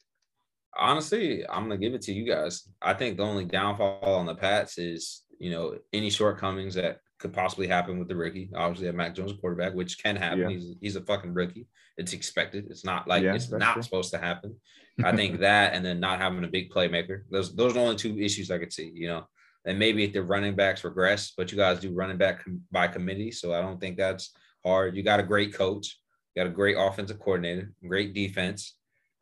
Honestly, 0.77 1.47
I'm 1.47 1.63
gonna 1.63 1.77
give 1.77 1.93
it 1.93 2.01
to 2.03 2.13
you 2.13 2.25
guys. 2.25 2.67
I 2.81 2.93
think 2.93 3.17
the 3.17 3.23
only 3.23 3.45
downfall 3.45 3.99
on 4.03 4.25
the 4.25 4.35
Pats 4.35 4.77
is 4.77 5.23
you 5.39 5.51
know 5.51 5.77
any 5.93 6.09
shortcomings 6.09 6.75
that 6.75 6.99
could 7.19 7.33
possibly 7.33 7.67
happen 7.67 7.97
with 7.97 8.07
the 8.07 8.15
rookie. 8.15 8.49
Obviously, 8.55 8.87
at 8.87 8.95
Mac 8.95 9.15
Jones 9.15 9.33
quarterback, 9.39 9.73
which 9.73 10.01
can 10.01 10.15
happen. 10.15 10.39
Yeah. 10.41 10.49
He's 10.49 10.75
he's 10.81 10.95
a 10.95 11.01
fucking 11.01 11.33
rookie. 11.33 11.67
It's 11.97 12.13
expected. 12.13 12.67
It's 12.69 12.83
not 12.83 13.07
like 13.07 13.23
Yeah, 13.23 13.35
it's 13.35 13.49
not 13.51 13.73
true. 13.73 13.83
supposed 13.83 14.11
to 14.11 14.17
happen. 14.17 14.55
I 15.03 15.15
think 15.15 15.39
that, 15.39 15.73
and 15.73 15.85
then 15.85 15.99
not 15.99 16.19
having 16.19 16.43
a 16.43 16.47
big 16.47 16.69
playmaker. 16.69 17.23
Those 17.29 17.55
those 17.55 17.71
are 17.71 17.75
the 17.75 17.81
only 17.81 17.95
two 17.95 18.17
issues 18.19 18.51
I 18.51 18.57
could 18.57 18.73
see. 18.73 18.91
You 18.93 19.07
know, 19.07 19.27
and 19.65 19.79
maybe 19.79 20.03
if 20.03 20.13
the 20.13 20.23
running 20.23 20.55
backs 20.55 20.83
regress, 20.83 21.33
but 21.37 21.51
you 21.51 21.57
guys 21.57 21.79
do 21.79 21.93
running 21.93 22.17
back 22.17 22.43
com- 22.43 22.61
by 22.71 22.87
committee, 22.87 23.31
so 23.31 23.53
I 23.53 23.61
don't 23.61 23.79
think 23.79 23.97
that's 23.97 24.31
hard. 24.65 24.95
You 24.95 25.03
got 25.03 25.19
a 25.19 25.23
great 25.23 25.53
coach. 25.53 25.99
You 26.33 26.43
got 26.43 26.49
a 26.49 26.53
great 26.53 26.75
offensive 26.77 27.19
coordinator, 27.19 27.71
great 27.87 28.13
defense. 28.13 28.75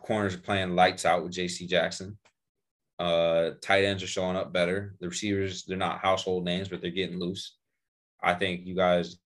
Corners 0.04 0.36
are 0.36 0.40
playing 0.40 0.76
lights 0.76 1.06
out 1.06 1.24
with 1.24 1.32
J.C. 1.32 1.66
Jackson. 1.66 2.18
Uh, 3.00 3.52
tight 3.62 3.86
ends 3.86 4.04
are 4.04 4.08
showing 4.08 4.36
up 4.38 4.54
better. 4.54 4.96
The 5.00 5.10
receivers, 5.10 5.64
they're 5.66 5.78
not 5.78 6.00
household 6.00 6.46
names, 6.46 6.70
but 6.70 6.82
they're 6.82 6.92
getting 6.92 7.20
loose. 7.20 7.56
I 8.22 8.34
think 8.36 8.66
you 8.66 8.76
guys 8.76 9.18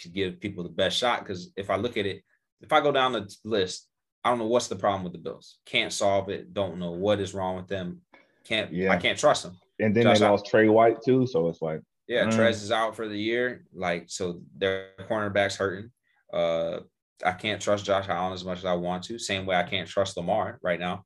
could 0.00 0.12
give 0.12 0.40
people 0.40 0.64
the 0.64 0.70
best 0.70 0.96
shot 0.96 1.20
because 1.20 1.52
if 1.56 1.70
I 1.70 1.76
look 1.76 1.96
at 1.96 2.06
it, 2.06 2.22
if 2.60 2.72
I 2.72 2.80
go 2.80 2.92
down 2.92 3.12
the 3.12 3.32
list, 3.44 3.88
I 4.24 4.30
don't 4.30 4.38
know 4.38 4.46
what's 4.46 4.68
the 4.68 4.76
problem 4.76 5.04
with 5.04 5.12
the 5.12 5.18
Bills. 5.18 5.58
Can't 5.66 5.92
solve 5.92 6.28
it. 6.28 6.52
Don't 6.52 6.78
know 6.78 6.92
what 6.92 7.20
is 7.20 7.34
wrong 7.34 7.56
with 7.56 7.68
them. 7.68 8.00
Can't. 8.44 8.72
Yeah. 8.72 8.92
I 8.92 8.96
can't 8.96 9.18
trust 9.18 9.44
them. 9.44 9.58
And 9.80 9.94
then 9.94 10.04
Josh 10.04 10.18
they 10.18 10.28
lost 10.28 10.46
Trey 10.46 10.68
White 10.68 11.02
too, 11.04 11.26
so 11.26 11.48
it's 11.48 11.62
like 11.62 11.80
Yeah, 12.06 12.24
Mm. 12.24 12.32
Trez 12.32 12.62
is 12.62 12.72
out 12.72 12.96
for 12.96 13.08
the 13.08 13.18
year. 13.18 13.64
Like, 13.74 14.04
so 14.08 14.42
their 14.56 14.90
cornerbacks 15.08 15.56
hurting. 15.56 15.90
Uh, 16.32 16.80
I 17.24 17.32
can't 17.32 17.60
trust 17.60 17.84
Josh 17.84 18.06
Allen 18.08 18.32
as 18.32 18.44
much 18.44 18.58
as 18.58 18.64
I 18.64 18.74
want 18.74 19.04
to. 19.04 19.18
Same 19.18 19.46
way 19.46 19.56
I 19.56 19.62
can't 19.62 19.88
trust 19.88 20.16
Lamar 20.16 20.58
right 20.62 20.80
now. 20.80 21.04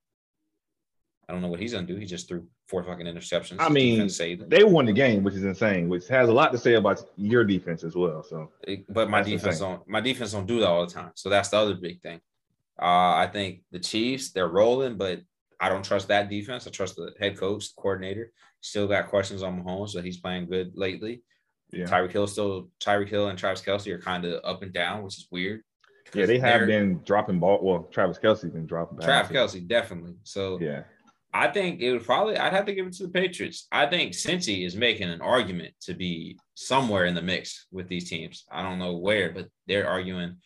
I 1.29 1.33
don't 1.33 1.43
know 1.43 1.49
what 1.49 1.61
he's 1.61 1.73
gonna 1.73 1.87
do. 1.87 1.97
He 1.97 2.07
just 2.07 2.29
threw 2.29 2.47
four 2.69 2.85
fucking 2.85 3.07
interceptions. 3.07 3.57
I 3.59 3.69
mean, 3.69 3.95
defense 3.95 4.17
saved 4.17 4.43
him. 4.43 4.49
they 4.49 4.65
won 4.65 4.87
the 4.87 4.93
game, 4.93 5.23
which 5.25 5.35
is 5.35 5.45
insane, 5.45 5.89
which 5.89 6.07
has 6.09 6.29
a 6.29 6.33
lot 6.33 6.53
to 6.53 6.59
say 6.59 6.75
about 6.75 7.03
your 7.17 7.45
defense 7.45 7.83
as 7.85 7.97
well. 7.97 8.23
So 8.23 8.51
but 8.89 9.11
my 9.11 9.19
That's 9.23 9.31
defense 9.31 9.59
thing. 9.59 9.69
don't 9.69 9.89
my 9.89 10.01
defense 10.01 10.33
don't 10.33 10.47
do 10.47 10.61
that 10.61 10.69
all 10.69 10.87
the 10.87 10.93
time. 10.93 11.11
So 11.15 11.29
that's 11.29 11.49
the 11.49 11.57
other 11.57 11.75
big 11.75 12.01
thing. 12.01 12.21
Uh, 12.81 13.15
I 13.17 13.29
think 13.33 13.63
the 13.73 13.79
Chiefs 13.79 14.31
they're 14.31 14.49
rolling, 14.49 14.97
but 14.97 15.21
I 15.59 15.69
don't 15.69 15.85
trust 15.85 16.09
that 16.09 16.29
defense. 16.29 16.67
I 16.67 16.71
trust 16.71 16.97
the 16.97 17.13
head 17.19 17.39
coach, 17.39 17.75
the 17.75 17.81
coordinator. 17.81 18.33
Still 18.61 18.87
got 18.87 19.09
questions 19.09 19.43
on 19.43 19.63
Mahomes, 19.63 19.91
so 19.91 20.03
he's 20.03 20.19
playing 20.19 20.47
good 20.47 20.73
lately. 20.75 21.23
yeah, 21.73 21.87
Tyreek 21.87 22.13
Hill 22.13 22.27
still 22.27 22.69
Tyreek 22.81 23.09
Hill 23.09 23.29
and 23.29 23.39
Travis 23.39 23.63
Kelce 23.63 23.93
are 23.93 23.99
kind 23.99 24.25
of 24.25 24.41
up 24.45 24.63
and 24.63 24.73
down, 24.73 25.03
which 25.03 25.17
is 25.19 25.29
weird. 25.31 25.63
Yeah, 26.15 26.27
they 26.27 26.39
have 26.39 26.67
been 26.67 27.01
dropping 27.05 27.39
ball. 27.39 27.61
Well, 27.63 27.85
Travis 27.91 28.19
Kelce's 28.19 28.51
been 28.51 28.67
dropping. 28.67 28.99
Back. 28.99 29.07
Travis. 29.29 29.33
Kelce 29.55 29.67
definitely. 29.67 30.15
So 30.23 30.59
Yeah, 30.61 30.85
I 31.35 31.49
think 31.49 31.81
it 31.81 31.93
would 31.93 32.05
probably 32.05 32.37
I'd 32.37 32.53
have 32.53 32.67
to 32.67 32.75
give 32.75 32.87
it 32.87 32.93
to 32.95 33.05
the 33.05 33.09
Patriots. 33.13 33.67
I 33.73 33.87
think 33.87 34.13
Cincy 34.13 34.65
is 34.67 34.77
making 34.77 35.09
an 35.11 35.21
argument 35.21 35.75
to 35.83 35.95
be 35.95 36.39
somewhere 36.55 37.05
in 37.07 37.15
the 37.15 37.23
mix 37.23 37.67
with 37.73 37.89
these 37.89 38.09
teams. 38.09 38.45
I 38.51 38.63
don't 38.63 38.79
know 38.79 38.97
where, 38.97 39.33
but 39.33 39.49
they're 39.67 39.89
arguing. 39.89 40.37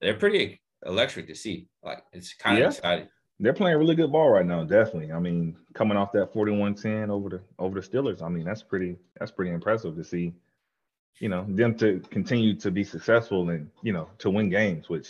They're 0.00 0.14
pretty 0.14 0.60
electric 0.86 1.26
to 1.28 1.34
see. 1.34 1.68
Like 1.82 2.02
it's 2.12 2.34
kind 2.34 2.56
of 2.56 2.60
Yeah. 2.62 2.68
exciting. 2.68 3.08
they're 3.40 3.52
playing 3.52 3.78
really 3.78 3.94
good 3.94 4.10
ball 4.10 4.30
right 4.30 4.46
now. 4.46 4.64
Definitely. 4.64 5.12
I 5.12 5.18
mean, 5.20 5.56
coming 5.74 5.96
off 5.96 6.10
that 6.12 6.32
41-10 6.32 7.08
over 7.10 7.28
the 7.28 7.40
over 7.58 7.80
the 7.80 7.86
Steelers. 7.86 8.22
I 8.22 8.28
mean, 8.28 8.44
that's 8.44 8.62
pretty 8.62 8.96
that's 9.18 9.30
pretty 9.32 9.50
impressive 9.52 9.94
to 9.96 10.04
see. 10.04 10.32
You 11.20 11.28
know, 11.28 11.44
them 11.48 11.76
to 11.78 12.00
continue 12.10 12.54
to 12.56 12.70
be 12.70 12.84
successful 12.84 13.50
and 13.50 13.70
you 13.82 13.92
know 13.92 14.08
to 14.18 14.30
win 14.30 14.48
games, 14.50 14.88
which 14.88 15.08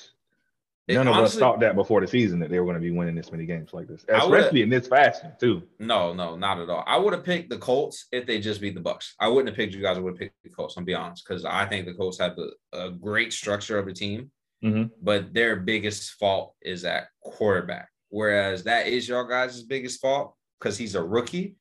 It- 0.87 0.95
none 0.95 1.07
of 1.09 1.17
us 1.17 1.37
thought 1.39 1.61
that 1.61 1.75
before 1.75 2.01
the 2.01 2.07
season 2.07 2.39
that 2.41 2.49
they 2.51 2.59
were 2.59 2.65
going 2.65 2.77
to 2.77 2.81
be 2.81 2.91
winning 2.91 3.15
this 3.15 3.31
many 3.31 3.45
games 3.45 3.75
like 3.75 3.89
this, 3.89 4.05
especially 4.09 4.63
in 4.63 4.71
this 4.71 4.89
fashion 4.89 5.33
too. 5.39 5.63
No, 5.79 6.15
no, 6.15 6.35
not 6.37 6.59
at 6.61 6.71
all. 6.71 6.83
I 6.87 6.97
would 6.97 7.13
have 7.13 7.25
picked 7.25 7.51
the 7.51 7.59
Colts 7.59 8.07
if 8.11 8.27
they 8.27 8.41
just 8.41 8.61
beat 8.63 8.75
the 8.75 8.81
Bucks. 8.81 9.15
I 9.21 9.29
wouldn't 9.29 9.49
have 9.49 9.57
picked 9.57 9.75
you 9.75 9.83
guys. 9.83 9.99
I 9.99 10.01
would 10.01 10.15
have 10.15 10.19
picked 10.19 10.43
the 10.45 10.49
Colts. 10.49 10.77
I'm 10.79 10.85
be 10.87 10.95
honest, 10.95 11.27
because 11.29 11.45
I 11.45 11.67
think 11.67 11.85
the 11.85 11.93
Colts 11.95 12.19
have 12.19 12.37
the, 12.37 12.53
a 12.73 12.91
great 12.91 13.33
structure 13.35 13.79
of 13.79 13.85
the 13.87 13.93
team. 13.93 14.31
Mhm. 14.65 14.91
but 15.01 15.33
their 15.33 15.55
biggest 15.55 16.15
fault 16.15 16.53
is 16.63 16.85
at 16.85 17.07
quarterback. 17.23 17.91
Whereas 18.09 18.65
that 18.65 18.89
is 18.89 19.07
your 19.09 19.25
guys' 19.29 19.63
biggest 19.63 20.01
fault 20.01 20.35
because 20.59 20.77
he's 20.77 20.97
a 20.97 21.03
rookie, 21.03 21.55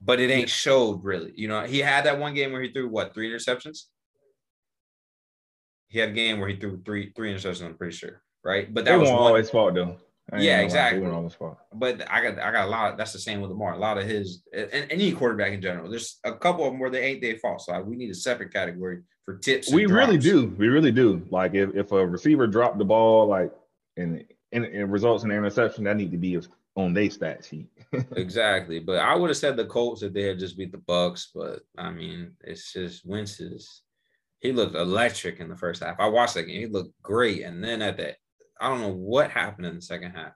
but 0.00 0.20
it 0.20 0.30
ain't 0.30 0.48
showed 0.48 1.02
really. 1.04 1.32
You 1.36 1.48
know, 1.48 1.62
he 1.62 1.78
had 1.78 2.04
that 2.04 2.18
one 2.18 2.34
game 2.34 2.52
where 2.52 2.62
he 2.62 2.72
threw 2.72 2.88
what 2.88 3.14
three 3.14 3.30
interceptions. 3.32 3.84
He 5.88 5.98
had 5.98 6.10
a 6.10 6.12
game 6.12 6.38
where 6.38 6.48
he 6.48 6.56
threw 6.56 6.82
three 6.84 7.12
three 7.16 7.32
interceptions. 7.32 7.64
I'm 7.64 7.74
pretty 7.74 7.96
sure, 7.96 8.22
right? 8.44 8.72
But 8.72 8.84
that 8.84 8.92
They 8.92 8.98
was 8.98 9.08
one. 9.10 9.18
always 9.18 9.50
fault 9.50 9.74
though. 9.74 9.96
Yeah, 10.36 10.60
exactly. 10.60 10.98
They 10.98 11.04
weren't 11.06 11.16
always 11.16 11.32
fault. 11.32 11.56
But 11.72 12.04
I 12.10 12.20
got 12.20 12.38
I 12.38 12.52
got 12.52 12.66
a 12.66 12.70
lot. 12.70 12.98
That's 12.98 13.14
the 13.14 13.18
same 13.18 13.40
with 13.40 13.50
Lamar. 13.50 13.72
A 13.72 13.78
lot 13.78 13.96
of 13.96 14.04
his 14.04 14.42
and 14.52 14.86
any 14.90 15.12
quarterback 15.12 15.52
in 15.52 15.62
general. 15.62 15.88
There's 15.88 16.18
a 16.22 16.34
couple 16.34 16.66
of 16.66 16.72
them 16.72 16.80
where 16.80 16.90
they 16.90 17.02
ain't 17.02 17.22
their 17.22 17.38
fault. 17.38 17.62
So 17.62 17.80
we 17.80 17.96
need 17.96 18.10
a 18.10 18.14
separate 18.14 18.52
category 18.52 19.00
for 19.24 19.38
tips. 19.38 19.72
We 19.72 19.86
really 19.86 20.18
do. 20.18 20.54
We 20.58 20.68
really 20.68 20.92
do. 20.92 21.26
Like 21.30 21.54
if, 21.54 21.74
if 21.74 21.92
a 21.92 22.06
receiver 22.06 22.46
dropped 22.46 22.76
the 22.76 22.84
ball, 22.84 23.26
like 23.26 23.50
and, 23.96 24.22
and 24.52 24.66
it 24.66 24.84
results 24.84 25.24
in 25.24 25.30
an 25.30 25.38
interception, 25.38 25.84
that 25.84 25.96
need 25.96 26.12
to 26.12 26.18
be 26.18 26.38
on 26.78 26.94
their 26.94 27.10
stat 27.10 27.44
sheet. 27.44 27.68
Exactly, 28.16 28.78
but 28.80 28.98
I 28.98 29.14
would 29.14 29.30
have 29.30 29.36
said 29.38 29.56
the 29.56 29.64
Colts 29.64 30.02
if 30.02 30.12
they 30.12 30.22
had 30.24 30.38
just 30.38 30.58
beat 30.58 30.72
the 30.72 30.78
Bucks. 30.78 31.30
But 31.34 31.60
I 31.78 31.90
mean, 31.90 32.32
it's 32.44 32.72
just 32.72 33.02
is 33.06 33.82
he 34.40 34.52
looked 34.52 34.74
electric 34.76 35.40
in 35.40 35.48
the 35.48 35.56
first 35.56 35.82
half. 35.82 35.96
I 35.98 36.06
watched 36.06 36.34
that 36.34 36.42
game; 36.44 36.60
he 36.60 36.66
looked 36.66 36.92
great, 37.02 37.42
and 37.44 37.64
then 37.64 37.80
at 37.80 37.96
that, 37.96 38.16
I 38.60 38.68
don't 38.68 38.82
know 38.82 38.92
what 38.92 39.30
happened 39.30 39.66
in 39.66 39.74
the 39.76 39.80
second 39.82 40.10
half. 40.12 40.32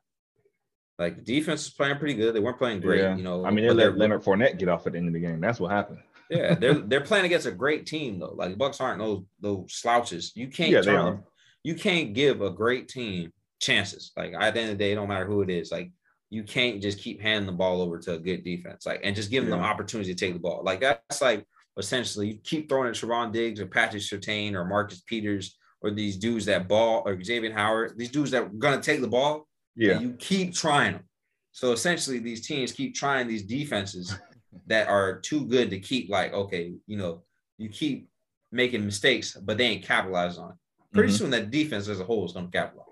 Like 0.99 1.17
the 1.17 1.23
defense 1.23 1.67
was 1.67 1.75
playing 1.75 1.99
pretty 1.99 2.15
good. 2.15 2.35
They 2.35 2.41
weren't 2.41 2.59
playing 2.59 2.81
great, 2.81 3.01
Yeah. 3.03 3.17
you 3.17 3.23
know. 3.23 3.45
I 3.45 3.51
mean, 3.51 3.67
they 3.67 3.73
let 3.73 3.99
Leonard 3.99 4.23
Fournette 4.23 4.59
get 4.59 4.69
off 4.71 4.87
at 4.87 4.93
the 4.93 4.99
end 4.99 5.09
of 5.09 5.15
the 5.15 5.21
game. 5.21 5.41
That's 5.41 5.61
what 5.61 5.71
happened. 5.73 6.01
yeah, 6.31 6.55
they're 6.55 6.75
they're 6.89 7.01
playing 7.03 7.27
against 7.27 7.47
a 7.47 7.53
great 7.53 7.85
team 7.87 8.19
though. 8.19 8.35
Like 8.35 8.57
Bucks 8.57 8.81
aren't 8.81 8.99
those 9.01 9.25
those 9.41 9.75
slouches. 9.75 10.33
You 10.35 10.49
can't 10.49 10.71
Yeah, 10.71 10.81
turn 10.83 11.23
you 11.65 11.75
can't 11.75 12.15
give 12.15 12.41
a 12.41 12.51
great 12.51 12.89
team 12.89 13.31
chances. 13.61 14.11
Like 14.17 14.33
at 14.33 14.55
the 14.55 14.61
end 14.61 14.71
of 14.73 14.79
the 14.79 14.85
day, 14.85 14.93
it 14.93 14.95
don't 14.97 15.09
matter 15.09 15.27
who 15.27 15.43
it 15.43 15.51
is. 15.51 15.71
Like 15.71 15.93
you 16.33 16.43
can't 16.43 16.81
just 16.81 16.99
keep 16.99 17.21
handing 17.21 17.45
the 17.45 17.53
ball 17.53 17.83
over 17.83 17.99
to 17.99 18.15
a 18.15 18.19
good 18.19 18.43
defense. 18.43 18.87
Like 18.87 19.01
and 19.05 19.15
just 19.15 19.31
giving 19.31 19.51
them 19.51 19.61
Yeah. 19.61 19.67
opportunity 19.67 20.15
to 20.15 20.19
take 20.19 20.33
the 20.33 20.41
ball. 20.41 20.63
Like 20.65 20.81
that's 20.81 21.21
like 21.21 21.47
essentially 21.77 22.29
you 22.29 22.39
keep 22.43 22.69
throwing 22.71 22.89
at 22.89 22.95
Trevon 22.95 23.33
Diggs 23.33 23.61
or 23.61 23.67
Patrick 23.67 24.03
Surtain 24.03 24.55
or 24.55 24.65
Marcus 24.65 25.03
Peters 25.03 25.59
or 25.83 25.91
these 25.91 26.17
dudes 26.17 26.47
that 26.47 26.69
ball 26.69 27.03
or 27.05 27.23
Xavier 27.23 27.53
Howard, 27.53 27.99
these 27.99 28.11
dudes 28.11 28.31
that 28.31 28.45
are 28.45 28.49
gonna 28.49 28.81
take 28.81 29.03
the 29.03 29.09
ball 29.09 29.47
Yeah. 29.77 30.01
you 30.01 30.13
keep 30.15 30.55
trying 30.55 30.95
them. 30.95 31.05
So 31.53 31.73
essentially, 31.73 32.19
these 32.19 32.47
teams 32.47 32.73
keep 32.73 32.95
trying 32.95 33.29
these 33.29 33.43
defenses 33.43 34.17
that 34.69 34.89
are 34.89 35.21
too 35.21 35.45
good 35.45 35.69
to 35.69 35.79
keep. 35.81 36.09
Like, 36.09 36.33
okay, 36.33 36.73
you 36.87 36.97
know, 36.97 37.25
you 37.59 37.69
keep 37.69 38.09
making 38.53 38.87
mistakes, 38.87 39.37
but 39.43 39.59
they 39.59 39.67
ain't 39.67 39.85
capitalizing 39.85 40.45
on 40.45 40.51
it. 40.53 40.57
Pretty 40.95 41.13
Mhm. 41.13 41.19
soon, 41.19 41.31
that 41.31 41.51
defense 41.51 41.89
as 41.89 42.01
a 42.01 42.05
whole 42.05 42.25
is 42.25 42.33
going 42.33 42.47
to 42.51 42.53
capitalize. 42.59 42.87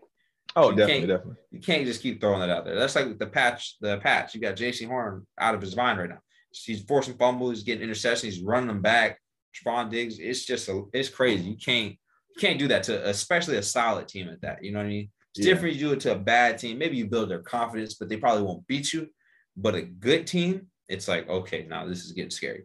Oh, 0.57 0.71
you 0.71 0.77
definitely, 0.77 1.07
definitely. 1.07 1.37
You 1.53 1.61
can't 1.61 1.85
just 1.87 2.03
keep 2.03 2.21
throwing 2.21 2.41
that 2.41 2.51
out 2.51 2.65
there. 2.65 2.75
That's 2.75 2.97
like 2.97 3.19
the 3.19 3.27
patch. 3.27 3.77
The 3.81 3.99
patch. 3.99 4.35
You 4.35 4.41
got 4.41 4.57
Jaycee 4.57 4.87
Horn 4.87 5.27
out 5.39 5.55
of 5.55 5.61
his 5.61 5.77
mind 5.77 5.99
right 5.99 6.09
now. 6.09 6.19
He's 6.53 6.83
forcing 6.83 7.17
fumbles. 7.17 7.53
He's 7.53 7.63
getting 7.63 7.89
interceptions. 7.89 8.23
He's 8.25 8.43
running 8.43 8.67
them 8.69 8.83
back. 8.83 9.21
Trevon 9.55 9.91
Diggs. 9.91 10.19
It's 10.19 10.45
just 10.45 10.69
a. 10.69 10.83
It's 10.93 11.09
crazy. 11.09 11.45
You 11.51 11.57
can't. 11.57 11.93
You 11.93 12.41
can't 12.41 12.59
do 12.59 12.69
that 12.69 12.83
to 12.85 13.09
especially 13.09 13.57
a 13.57 13.63
solid 13.63 14.09
team 14.09 14.29
at 14.29 14.41
that. 14.43 14.65
You 14.65 14.73
know 14.73 14.79
what 14.79 14.87
I 14.87 14.91
mean? 14.91 15.11
It's 15.35 15.47
Yeah. 15.47 15.55
different. 15.55 15.75
You 15.77 15.81
do 15.89 15.93
it 15.93 16.01
to 16.01 16.13
a 16.13 16.19
bad 16.19 16.59
team. 16.59 16.79
Maybe 16.79 16.97
you 16.97 17.07
build 17.07 17.31
their 17.31 17.43
confidence, 17.43 17.95
but 17.95 18.09
they 18.09 18.17
probably 18.17 18.43
won't 18.43 18.67
beat 18.67 18.93
you. 18.93 19.09
But 19.57 19.75
a 19.77 19.83
good 19.83 20.27
team, 20.27 20.67
it's 20.89 21.07
like 21.07 21.29
okay, 21.29 21.67
now 21.69 21.87
this 21.87 22.05
is 22.05 22.13
getting 22.13 22.31
scary. 22.31 22.65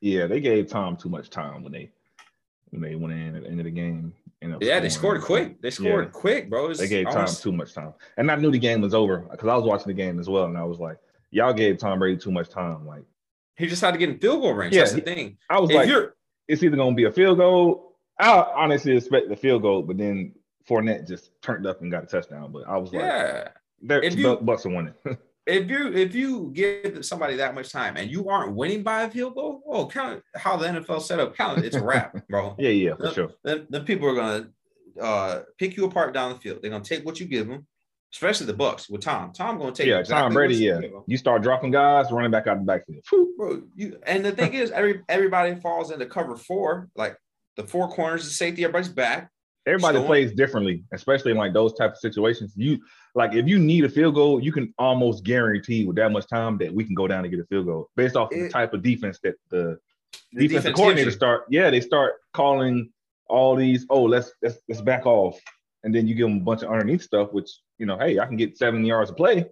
Yeah, 0.00 0.26
they 0.28 0.40
gave 0.40 0.68
Tom 0.68 0.96
too 0.96 1.08
much 1.08 1.30
time 1.30 1.62
when 1.64 1.72
they 1.72 1.90
when 2.70 2.82
they 2.82 2.94
went 2.94 3.14
in 3.14 3.34
at 3.34 3.42
the 3.42 3.48
end 3.48 3.58
of 3.60 3.64
the 3.64 3.70
game. 3.72 4.12
Ended 4.42 4.56
up 4.56 4.62
Yeah, 4.62 4.80
they 4.80 4.88
scored 4.88 5.20
quick. 5.22 5.60
They 5.60 5.70
scored 5.70 6.06
Yeah. 6.06 6.10
quick, 6.20 6.50
bro. 6.50 6.72
They 6.74 6.88
gave 6.88 7.06
Tom 7.06 7.16
almost- 7.16 7.42
too 7.42 7.52
much 7.52 7.74
time, 7.74 7.94
and 8.16 8.30
I 8.30 8.36
knew 8.36 8.50
the 8.50 8.58
game 8.58 8.80
was 8.80 8.94
over 8.94 9.18
because 9.30 9.48
I 9.48 9.56
was 9.56 9.64
watching 9.64 9.88
the 9.88 9.94
game 9.94 10.18
as 10.20 10.28
well, 10.28 10.44
and 10.44 10.56
I 10.56 10.64
was 10.64 10.78
like, 10.78 10.98
"Y'all 11.30 11.52
gave 11.52 11.78
Tom 11.78 11.98
Brady 11.98 12.18
too 12.18 12.30
much 12.30 12.48
time." 12.48 12.86
Like, 12.86 13.02
He 13.56 13.66
just 13.66 13.82
had 13.82 13.90
to 13.90 13.98
get 13.98 14.08
in 14.08 14.18
field 14.18 14.40
goal 14.42 14.52
range. 14.54 14.72
Yeah, 14.74 14.82
That's 14.82 14.92
the 14.92 15.00
thing. 15.00 15.36
I 15.50 15.58
was 15.58 15.70
If 15.70 15.76
like, 15.76 15.88
you're 15.88 16.14
"It's 16.46 16.62
either 16.62 16.76
gonna 16.76 16.94
be 16.94 17.04
a 17.04 17.12
field 17.12 17.38
goal." 17.38 17.96
I 18.20 18.30
honestly 18.54 18.96
expect 18.96 19.28
the 19.28 19.34
field 19.36 19.62
goal, 19.62 19.82
but 19.82 19.96
then 19.98 20.32
Fournette 20.68 21.08
just 21.08 21.30
turned 21.42 21.66
up 21.66 21.80
and 21.80 21.90
got 21.90 22.04
a 22.04 22.06
touchdown. 22.06 22.52
But 22.52 22.68
I 22.68 22.76
was 22.76 22.92
like, 22.92 23.02
yeah, 23.02 23.48
"They're 23.82 24.02
If 24.02 24.16
you- 24.16 24.36
Bucks 24.36 24.64
are 24.66 24.68
winning." 24.68 24.94
if 25.48 25.68
you 25.70 25.92
if 25.92 26.14
you 26.14 26.50
give 26.52 27.04
somebody 27.04 27.36
that 27.36 27.54
much 27.54 27.72
time 27.72 27.96
and 27.96 28.10
you 28.10 28.28
aren't 28.28 28.54
winning 28.54 28.82
by 28.82 29.02
a 29.02 29.10
field 29.10 29.34
goal, 29.34 29.62
oh, 29.66 29.86
count 29.86 30.18
it- 30.18 30.22
how 30.40 30.56
the 30.56 30.66
NFL 30.68 31.00
set 31.02 31.18
up. 31.18 31.34
Count 31.36 31.58
it. 31.58 31.64
It's 31.64 31.76
a 31.76 31.82
wrap, 31.82 32.14
bro. 32.28 32.54
yeah, 32.58 32.68
yeah, 32.70 32.94
for 32.94 33.10
sure. 33.12 33.30
Then, 33.42 33.66
then 33.70 33.84
people 33.84 34.08
are 34.08 34.14
gonna 34.14 34.48
uh, 35.00 35.40
pick 35.58 35.76
you 35.76 35.84
apart 35.86 36.12
down 36.14 36.32
the 36.34 36.38
field. 36.38 36.58
They're 36.62 36.70
gonna 36.70 36.84
take 36.84 37.04
what 37.04 37.18
you 37.18 37.26
give 37.26 37.48
them, 37.48 37.66
especially 38.12 38.46
the 38.46 38.54
Bucks 38.54 38.88
with 38.90 39.00
Tom. 39.00 39.32
Tom 39.32 39.58
gonna 39.58 39.72
take 39.72 39.86
Yeah, 39.86 39.98
exactly 40.00 40.22
Tom 40.24 40.32
Brady. 40.34 40.56
Yeah, 40.56 40.80
you 41.06 41.16
start 41.16 41.42
dropping 41.42 41.70
guys, 41.70 42.12
running 42.12 42.30
back 42.30 42.46
out 42.46 42.58
the 42.58 42.64
backfield. 42.64 43.04
Bro. 43.36 43.62
You 43.74 43.98
and 44.04 44.24
the 44.24 44.32
thing 44.32 44.54
is, 44.54 44.70
every 44.70 45.02
everybody 45.08 45.54
falls 45.56 45.90
into 45.90 46.06
cover 46.06 46.36
four. 46.36 46.88
Like 46.94 47.16
the 47.56 47.66
four 47.66 47.88
corners, 47.88 48.24
the 48.24 48.30
safety, 48.30 48.64
everybody's 48.64 48.88
back. 48.88 49.30
Everybody 49.68 49.96
Storm. 49.98 50.06
plays 50.06 50.32
differently, 50.32 50.82
especially 50.92 51.30
in 51.32 51.36
like 51.36 51.52
those 51.52 51.74
type 51.74 51.92
of 51.92 51.98
situations. 51.98 52.52
You 52.56 52.78
like 53.14 53.34
if 53.34 53.46
you 53.46 53.58
need 53.58 53.84
a 53.84 53.88
field 53.88 54.14
goal, 54.14 54.42
you 54.42 54.50
can 54.52 54.72
almost 54.78 55.24
guarantee 55.24 55.84
with 55.84 55.96
that 55.96 56.10
much 56.10 56.26
time 56.26 56.58
that 56.58 56.72
we 56.72 56.84
can 56.84 56.94
go 56.94 57.06
down 57.06 57.24
and 57.24 57.30
get 57.30 57.40
a 57.40 57.46
field 57.46 57.66
goal 57.66 57.90
based 57.96 58.16
off 58.16 58.32
of 58.32 58.38
the 58.38 58.48
type 58.48 58.72
of 58.74 58.82
defense 58.82 59.18
that 59.22 59.34
the, 59.50 59.78
The 60.32 60.48
defensive 60.48 60.48
defense 60.62 60.76
coordinator 60.76 61.10
start. 61.10 61.44
Yeah, 61.50 61.70
they 61.70 61.80
start 61.80 62.14
calling 62.32 62.90
all 63.28 63.54
these. 63.56 63.86
Oh, 63.90 64.02
let's 64.02 64.32
let's 64.42 64.58
let's 64.68 64.80
back 64.80 65.04
off, 65.06 65.38
and 65.84 65.94
then 65.94 66.06
you 66.08 66.14
give 66.14 66.28
them 66.28 66.38
a 66.38 66.40
bunch 66.40 66.62
of 66.62 66.70
underneath 66.70 67.02
stuff, 67.02 67.32
which 67.32 67.50
you 67.78 67.86
know, 67.86 67.98
hey, 67.98 68.18
I 68.18 68.26
can 68.26 68.36
get 68.36 68.56
seven 68.56 68.84
yards 68.84 69.10
of 69.10 69.16
play. 69.16 69.44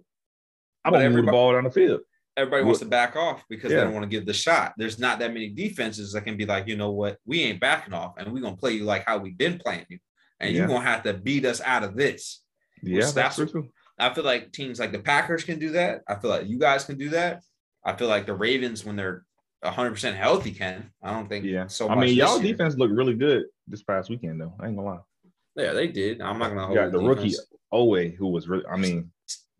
I'm 0.83 0.93
gonna 0.93 1.09
move 1.09 1.25
the 1.25 1.31
ball 1.31 1.53
down 1.53 1.63
the 1.65 1.71
field. 1.71 2.01
Everybody 2.37 2.63
wants 2.65 2.79
to 2.81 2.85
back 2.85 3.15
off 3.15 3.43
because 3.49 3.71
Yeah. 3.71 3.79
they 3.79 3.83
don't 3.85 3.93
want 3.93 4.03
to 4.03 4.09
give 4.09 4.25
the 4.27 4.33
shot. 4.33 4.73
There's 4.77 4.99
not 4.99 5.17
that 5.19 5.33
many 5.33 5.49
defenses 5.49 6.13
that 6.13 6.21
can 6.21 6.37
be 6.37 6.45
like, 6.45 6.67
you 6.67 6.77
know 6.77 6.91
what, 6.91 7.17
we 7.25 7.41
ain't 7.41 7.59
backing 7.59 7.95
off, 7.95 8.13
and 8.17 8.31
we're 8.31 8.41
gonna 8.43 8.55
play 8.55 8.73
you 8.73 8.83
like 8.83 9.03
how 9.07 9.17
we've 9.17 9.37
been 9.37 9.57
playing 9.57 9.87
you, 9.89 9.97
and 10.39 10.51
Yeah. 10.51 10.59
you're 10.59 10.67
gonna 10.67 10.81
have 10.85 11.03
to 11.03 11.13
beat 11.13 11.45
us 11.45 11.61
out 11.61 11.83
of 11.83 11.95
this. 11.95 12.41
Yeah, 12.83 13.01
that's 13.01 13.13
that's 13.13 13.35
true. 13.51 13.69
I 13.99 14.13
feel 14.13 14.23
like 14.23 14.51
teams 14.51 14.79
like 14.79 14.91
the 14.91 14.99
Packers 14.99 15.43
can 15.43 15.57
do 15.59 15.71
that. 15.71 16.01
I 16.07 16.15
feel 16.15 16.29
like 16.29 16.47
you 16.47 16.59
guys 16.59 16.85
can 16.85 16.97
do 16.97 17.09
that. 17.09 17.41
I 17.83 17.95
feel 17.95 18.07
like 18.07 18.25
the 18.27 18.35
Ravens, 18.35 18.85
when 18.85 18.95
they're 18.95 19.25
100 19.61 19.91
percent 19.91 20.17
healthy, 20.17 20.51
can. 20.51 20.91
I 21.01 21.11
don't 21.11 21.27
think 21.27 21.45
Yeah. 21.45 21.65
so 21.67 21.89
I 21.89 21.95
mean, 21.95 22.15
y'all 22.15 22.39
year. 22.41 22.51
defense 22.53 22.75
looked 22.77 22.93
really 22.93 23.15
good 23.15 23.45
this 23.67 23.81
past 23.83 24.09
weekend, 24.09 24.39
though. 24.39 24.53
I 24.59 24.67
ain't 24.67 24.75
gonna 24.75 24.87
lie. 24.87 24.99
Yeah, 25.55 25.73
they 25.73 25.87
did. 25.87 26.21
I'm 26.21 26.37
not 26.37 26.49
gonna 26.49 26.65
hold 26.67 26.75
got 26.75 26.91
the 26.91 26.99
rookie. 26.99 27.33
Oweh, 27.73 28.15
who 28.15 28.27
was 28.27 28.47
really. 28.47 28.65
I 28.67 28.77
mean, 28.77 29.11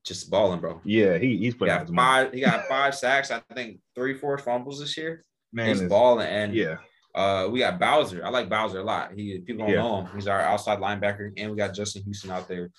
just 0.03 0.29
balling, 0.29 0.59
bro. 0.61 0.79
yeah, 0.85 1.17
he 1.17 1.37
he's 1.37 1.53
He 1.53 1.57
putting 1.57 1.73
out 1.73 1.87
got 1.87 1.95
five. 1.95 2.33
He 2.33 2.39
got 2.41 2.67
five 2.67 2.93
sacks. 2.93 3.31
I 3.31 3.39
think 3.55 3.79
three, 3.95 4.13
four 4.13 4.37
fumbles 4.37 4.79
this 4.79 4.95
year. 4.95 5.23
Man, 5.51 5.69
He's 5.69 5.81
is- 5.81 5.89
balling, 5.89 6.27
and 6.27 6.53
yeah. 6.53 6.77
Uh, 7.17 7.47
we 7.49 7.59
got 7.59 7.79
Bowser. 7.79 8.23
I 8.25 8.29
like 8.29 8.47
Bowser 8.49 8.79
a 8.79 8.83
lot. 8.83 9.13
He 9.15 9.39
people 9.39 9.65
don't 9.65 9.73
Yeah. 9.75 9.81
know 9.81 10.01
him. 10.01 10.15
He's 10.15 10.27
our 10.27 10.39
outside 10.39 10.79
linebacker, 10.79 11.33
and 11.37 11.51
we 11.51 11.57
got 11.57 11.73
Justin 11.73 12.03
Houston 12.03 12.31
out 12.31 12.47
there. 12.47 12.69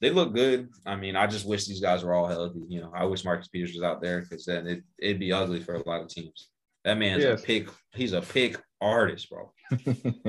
They 0.00 0.10
look 0.10 0.32
good. 0.32 0.68
I 0.86 0.94
mean, 0.94 1.16
I 1.16 1.26
just 1.26 1.44
wish 1.46 1.66
these 1.66 1.80
guys 1.80 2.04
were 2.04 2.14
all 2.14 2.28
healthy. 2.28 2.60
You 2.68 2.80
know, 2.82 2.92
I 2.94 3.04
wish 3.04 3.24
Marcus 3.24 3.48
Peters 3.48 3.74
was 3.74 3.82
out 3.82 4.00
there 4.00 4.20
because 4.22 4.44
then 4.44 4.66
it, 4.68 4.82
it'd 5.00 5.18
be 5.18 5.32
ugly 5.32 5.60
for 5.60 5.74
a 5.74 5.88
lot 5.88 6.00
of 6.02 6.08
teams. 6.08 6.50
That 6.84 6.96
man's 6.98 7.24
Yes. 7.24 7.42
a 7.42 7.44
pick. 7.44 7.68
He's 7.94 8.12
a 8.12 8.20
pick 8.22 8.56
artist, 8.80 9.28
bro. 9.28 9.52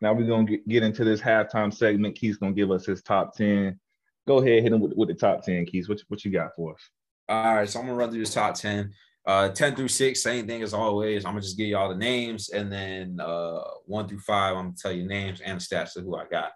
now 0.00 0.12
we're 0.14 0.26
gonna 0.26 0.44
get, 0.44 0.66
get 0.66 0.82
into 0.82 1.04
this 1.04 1.20
halftime 1.20 1.72
segment. 1.72 2.16
Keith's 2.16 2.38
gonna 2.38 2.52
give 2.54 2.70
us 2.70 2.86
his 2.86 3.02
top 3.02 3.34
ten. 3.36 3.78
Go 4.26 4.38
ahead, 4.38 4.62
hit 4.62 4.72
him 4.72 4.80
with, 4.80 4.94
with 4.96 5.08
the 5.08 5.14
top 5.14 5.42
ten, 5.44 5.66
Keith. 5.66 5.88
What 5.88 6.00
what 6.08 6.24
you 6.24 6.30
got 6.30 6.54
for 6.56 6.74
us? 6.74 6.80
All 7.28 7.54
right, 7.56 7.68
so 7.68 7.80
I'm 7.80 7.86
gonna 7.86 7.98
run 7.98 8.10
through 8.10 8.20
this 8.20 8.34
top 8.34 8.54
10. 8.54 8.92
Uh 9.26 9.50
10 9.50 9.76
through 9.76 9.88
6, 9.88 10.22
same 10.22 10.46
thing 10.46 10.62
as 10.62 10.72
always. 10.72 11.24
I'm 11.24 11.32
gonna 11.32 11.42
just 11.42 11.58
give 11.58 11.66
you 11.66 11.76
all 11.76 11.88
the 11.88 11.94
names 11.94 12.48
and 12.50 12.72
then 12.72 13.18
uh 13.20 13.60
one 13.86 14.08
through 14.08 14.20
five, 14.20 14.56
I'm 14.56 14.66
gonna 14.66 14.76
tell 14.80 14.92
you 14.92 15.06
names 15.06 15.40
and 15.40 15.60
stats 15.60 15.96
of 15.96 16.04
who 16.04 16.16
I 16.16 16.24
got. 16.30 16.52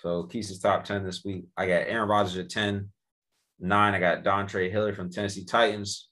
So 0.00 0.24
Keith's 0.24 0.58
top 0.58 0.84
10 0.84 1.04
this 1.04 1.24
week. 1.24 1.44
I 1.56 1.66
got 1.66 1.88
Aaron 1.88 2.08
Rodgers 2.08 2.36
at 2.36 2.50
10. 2.50 2.88
Nine, 3.60 3.94
I 3.94 3.98
got 3.98 4.22
Dontrell 4.22 4.70
Hilliard 4.70 4.96
from 4.96 5.10
Tennessee 5.10 5.44
Titans. 5.44 6.08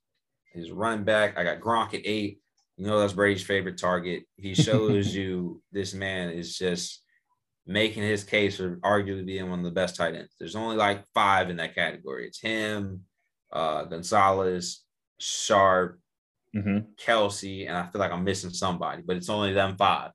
His 0.52 0.72
running 0.72 1.04
back. 1.04 1.38
I 1.38 1.44
got 1.44 1.60
Gronk 1.60 1.94
at 1.94 2.00
eight. 2.04 2.40
You 2.76 2.86
know 2.86 2.98
that's 2.98 3.12
Brady's 3.12 3.44
favorite 3.44 3.78
target. 3.78 4.24
He 4.36 4.54
shows 4.54 5.14
you 5.14 5.62
this 5.70 5.94
man 5.94 6.30
is 6.30 6.58
just 6.58 7.02
making 7.66 8.02
his 8.02 8.24
case 8.24 8.56
for 8.56 8.76
arguably 8.76 9.26
being 9.26 9.50
one 9.50 9.60
of 9.60 9.64
the 9.64 9.70
best 9.70 9.96
tight 9.96 10.14
ends. 10.14 10.34
There's 10.38 10.56
only 10.56 10.76
like 10.76 11.04
five 11.14 11.50
in 11.50 11.56
that 11.56 11.74
category. 11.74 12.26
It's 12.26 12.40
him, 12.40 13.02
uh, 13.52 13.84
Gonzalez, 13.84 14.82
Sharpe, 15.18 15.98
Mm-hmm. 16.54 16.78
Kelce, 16.98 17.68
and 17.68 17.76
I 17.76 17.86
feel 17.86 17.98
like 18.00 18.12
I'm 18.12 18.24
missing 18.24 18.48
somebody, 18.48 19.02
but 19.06 19.16
it's 19.16 19.28
only 19.28 19.52
them 19.52 19.76
five. 19.76 20.12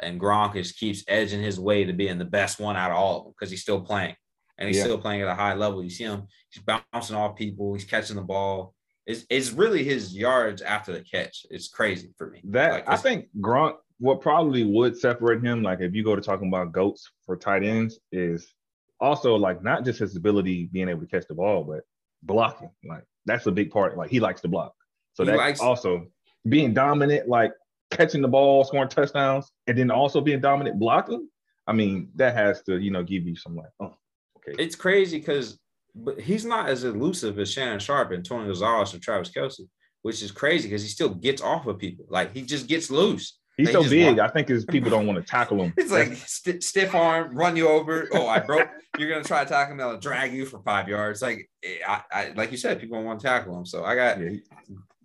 And 0.00 0.18
Gronk 0.18 0.54
just 0.54 0.78
keeps 0.78 1.04
edging 1.06 1.42
his 1.42 1.60
way 1.60 1.84
to 1.84 1.92
being 1.92 2.16
the 2.16 2.24
best 2.24 2.58
one 2.58 2.76
out 2.76 2.90
of 2.92 2.96
all 2.96 3.18
of 3.18 3.24
them 3.24 3.34
because 3.38 3.50
he's 3.50 3.60
still 3.60 3.82
playing 3.82 4.14
and 4.56 4.68
he's 4.68 4.78
Yeah. 4.78 4.84
still 4.84 4.96
playing 4.98 5.20
at 5.20 5.28
a 5.28 5.34
high 5.34 5.52
level. 5.52 5.82
You 5.84 5.90
see 5.90 6.04
him, 6.04 6.28
he's 6.50 6.62
bouncing 6.62 7.14
off 7.16 7.36
people, 7.36 7.74
he's 7.74 7.84
catching 7.84 8.16
the 8.16 8.22
ball. 8.22 8.74
It's, 9.06 9.26
it's 9.28 9.50
really 9.50 9.84
his 9.84 10.16
yards 10.16 10.62
after 10.62 10.92
the 10.94 11.02
catch. 11.02 11.44
It's 11.50 11.68
crazy 11.68 12.14
for 12.16 12.30
me. 12.30 12.40
That 12.44 12.72
Like, 12.72 12.88
I 12.88 12.96
think 12.96 13.26
Gronk. 13.38 13.74
What 13.98 14.20
probably 14.22 14.64
would 14.64 14.96
separate 14.96 15.44
him, 15.44 15.62
like 15.62 15.80
if 15.80 15.94
you 15.94 16.02
go 16.02 16.16
to 16.16 16.22
talking 16.22 16.48
about 16.48 16.72
goats 16.72 17.08
for 17.26 17.36
tight 17.36 17.62
ends, 17.64 18.00
is 18.10 18.52
also 18.98 19.36
like 19.36 19.62
not 19.62 19.84
just 19.84 19.98
his 20.00 20.16
ability 20.16 20.70
being 20.72 20.88
able 20.88 21.02
to 21.02 21.06
catch 21.06 21.26
the 21.28 21.34
ball, 21.34 21.62
but 21.64 21.82
blocking. 22.22 22.70
Like 22.82 23.04
that's 23.26 23.46
a 23.46 23.52
big 23.52 23.70
part. 23.70 23.96
Like 23.96 24.10
he 24.10 24.20
likes 24.20 24.40
to 24.42 24.48
block. 24.48 24.74
So 25.14 25.24
that's 25.24 25.38
likes- 25.38 25.60
also 25.60 26.06
being 26.48 26.74
dominant, 26.74 27.28
like 27.28 27.52
catching 27.90 28.22
the 28.22 28.28
ball, 28.28 28.64
scoring 28.64 28.88
touchdowns, 28.88 29.50
and 29.66 29.76
then 29.76 29.90
also 29.90 30.20
being 30.20 30.40
dominant 30.40 30.78
blocking. 30.78 31.28
I 31.66 31.72
mean, 31.72 32.10
that 32.16 32.34
has 32.34 32.62
to 32.64 32.78
you 32.78 32.90
know 32.90 33.02
give 33.02 33.24
you 33.24 33.36
some 33.36 33.56
like, 33.56 33.70
oh, 33.80 33.94
okay, 34.38 34.62
it's 34.62 34.74
crazy 34.74 35.18
because 35.18 35.58
but 35.94 36.20
he's 36.20 36.44
not 36.44 36.68
as 36.68 36.84
elusive 36.84 37.38
as 37.38 37.50
Shannon 37.50 37.78
Sharpe 37.78 38.12
and 38.12 38.24
Tony 38.24 38.46
Gonzalez 38.46 38.94
and 38.94 39.02
Travis 39.02 39.30
Kelce, 39.30 39.68
which 40.02 40.22
is 40.22 40.32
crazy 40.32 40.68
because 40.68 40.82
he 40.82 40.88
still 40.88 41.10
gets 41.10 41.42
off 41.42 41.66
of 41.66 41.78
people. 41.78 42.06
Like 42.08 42.34
he 42.34 42.42
just 42.42 42.66
gets 42.66 42.90
loose. 42.90 43.38
He's 43.56 43.66
they 43.68 43.72
so 43.72 43.82
big. 43.88 44.06
want- 44.18 44.20
I 44.20 44.28
think 44.28 44.48
his 44.48 44.64
people 44.64 44.90
don't 44.90 45.06
want 45.06 45.18
to 45.18 45.24
tackle 45.24 45.62
him. 45.62 45.72
It's 45.78 45.92
like 45.92 46.14
st- 46.14 46.62
stiff 46.62 46.94
arm, 46.94 47.36
run 47.36 47.56
you 47.56 47.68
over. 47.68 48.08
Oh, 48.12 48.26
I 48.28 48.38
broke. 48.40 48.68
You're 48.98 49.08
gonna 49.10 49.24
try 49.24 49.42
to 49.44 49.48
tackle 49.48 49.72
him. 49.72 49.78
They'll 49.78 49.98
drag 49.98 50.32
you 50.34 50.44
for 50.46 50.60
five 50.62 50.88
yards. 50.88 51.22
Like 51.22 51.48
eh, 51.62 51.76
I, 51.86 52.02
I 52.12 52.32
like 52.36 52.50
you 52.50 52.58
said, 52.58 52.80
people 52.80 52.96
don't 52.98 53.06
want 53.06 53.20
to 53.20 53.26
tackle 53.26 53.56
him. 53.58 53.64
So 53.66 53.84
I 53.84 53.94
got 53.94 54.20
yeah, 54.20 54.30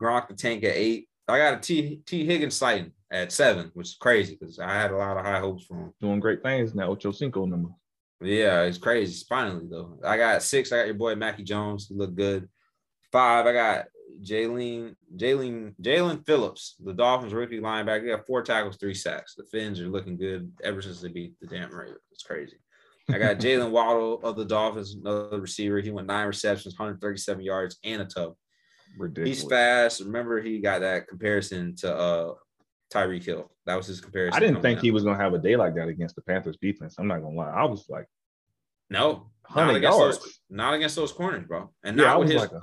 Gronk 0.01 0.27
the 0.27 0.33
tank 0.33 0.63
at 0.63 0.75
eight. 0.75 1.07
I 1.27 1.37
got 1.37 1.53
a 1.55 1.57
T 1.59 2.01
T 2.05 2.25
Higgins 2.25 2.55
sighting 2.55 2.91
at 3.11 3.31
seven, 3.31 3.71
which 3.73 3.87
is 3.87 3.97
crazy 3.99 4.37
because 4.39 4.59
I 4.59 4.73
had 4.73 4.91
a 4.91 4.97
lot 4.97 5.17
of 5.17 5.25
high 5.25 5.39
hopes 5.39 5.65
for 5.65 5.75
him. 5.77 5.93
doing 6.01 6.19
great 6.19 6.43
things 6.43 6.75
now. 6.75 6.89
Ocho 6.91 7.11
Cinco 7.11 7.45
number. 7.45 7.69
Yeah, 8.21 8.63
it's 8.63 8.77
crazy. 8.77 9.25
Finally, 9.29 9.67
though, 9.69 9.99
I 10.03 10.17
got 10.17 10.41
six. 10.43 10.71
I 10.71 10.77
got 10.79 10.85
your 10.87 10.95
boy 10.95 11.15
Mackie 11.15 11.43
Jones. 11.43 11.87
He 11.87 11.95
looked 11.95 12.15
good. 12.15 12.49
Five. 13.11 13.45
I 13.45 13.53
got 13.53 13.85
Jalen, 14.21 14.95
Jalen, 15.15 15.75
Jaelan 15.81 16.25
Phillips, 16.25 16.75
the 16.83 16.93
Dolphins 16.93 17.33
rookie 17.33 17.59
linebacker. 17.59 18.03
He 18.03 18.09
got 18.09 18.25
four 18.25 18.41
tackles, 18.41 18.77
three 18.77 18.93
sacks. 18.93 19.35
The 19.35 19.45
Fins 19.45 19.79
are 19.79 19.89
looking 19.89 20.17
good 20.17 20.51
ever 20.63 20.81
since 20.81 21.01
they 21.01 21.09
beat 21.09 21.33
the 21.39 21.47
damn 21.47 21.73
Ravens. 21.73 21.99
It's 22.11 22.23
crazy. 22.23 22.57
I 23.09 23.17
got 23.17 23.37
Jaylen 23.39 23.71
Waddle 23.71 24.19
of 24.23 24.35
the 24.35 24.45
Dolphins, 24.45 24.95
another 24.95 25.39
receiver. 25.39 25.79
He 25.79 25.91
went 25.91 26.07
nine 26.07 26.27
receptions, 26.27 26.75
137 26.77 27.43
yards, 27.43 27.77
and 27.83 28.01
a 28.01 28.05
tub. 28.05 28.33
Ridiculous. 28.97 29.41
He's 29.41 29.49
fast. 29.49 30.01
Remember, 30.01 30.41
he 30.41 30.59
got 30.59 30.81
that 30.81 31.07
comparison 31.07 31.75
to 31.77 31.95
uh 31.95 32.33
Tyreek 32.93 33.23
Hill. 33.23 33.51
That 33.65 33.75
was 33.75 33.87
his 33.87 34.01
comparison. 34.01 34.35
I 34.35 34.45
didn't 34.45 34.61
think 34.61 34.77
out. 34.77 34.83
he 34.83 34.91
was 34.91 35.03
gonna 35.03 35.21
have 35.21 35.33
a 35.33 35.39
day 35.39 35.55
like 35.55 35.75
that 35.75 35.87
against 35.87 36.15
the 36.15 36.21
Panthers 36.21 36.57
defense. 36.61 36.95
I'm 36.97 37.07
not 37.07 37.21
gonna 37.21 37.35
lie. 37.35 37.49
I 37.49 37.65
was 37.65 37.85
like, 37.89 38.07
no, 38.89 39.29
not 39.53 39.75
against 39.75 39.97
yards. 39.97 40.19
those, 40.19 40.39
not 40.49 40.73
against 40.73 40.95
those 40.95 41.11
corners, 41.11 41.45
bro. 41.45 41.69
And 41.83 41.97
yeah, 41.97 42.05
not 42.05 42.19
with 42.19 42.29
his, 42.29 42.41
like 42.41 42.51
a... 42.51 42.61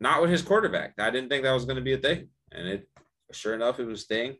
not 0.00 0.20
with 0.22 0.30
his 0.30 0.42
quarterback. 0.42 0.94
I 0.98 1.10
didn't 1.10 1.28
think 1.28 1.42
that 1.44 1.52
was 1.52 1.64
gonna 1.64 1.80
be 1.80 1.94
a 1.94 1.98
thing, 1.98 2.28
and 2.52 2.68
it 2.68 2.88
sure 3.32 3.54
enough 3.54 3.80
it 3.80 3.86
was 3.86 4.04
a 4.04 4.06
thing. 4.06 4.36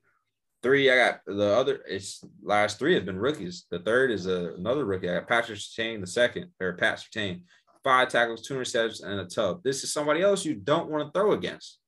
Three, 0.63 0.91
I 0.91 0.97
got 0.97 1.21
the 1.27 1.55
other. 1.55 1.81
It's 1.89 2.25
last 2.43 2.79
three 2.79 2.95
have 2.95 3.07
been 3.07 3.19
rookies. 3.19 3.67
The 3.71 3.79
third 3.79 4.11
is 4.11 4.27
a, 4.27 4.55
another 4.55 4.85
rookie. 4.85 5.09
I 5.09 5.15
got 5.15 5.29
Patrick 5.29 5.59
Surtain 5.59 6.01
the 6.01 6.07
second, 6.07 6.51
or 6.61 6.73
Pat 6.73 6.99
Surtain, 6.99 7.43
five 7.85 8.09
tackles, 8.09 8.43
two 8.43 8.55
interceptions, 8.55 9.05
and 9.05 9.21
a 9.21 9.25
tub. 9.25 9.63
This 9.63 9.85
is 9.85 9.93
somebody 9.93 10.21
else 10.21 10.45
you 10.45 10.55
don't 10.55 10.91
want 10.91 11.07
to 11.07 11.19
throw 11.19 11.33
against 11.33 11.79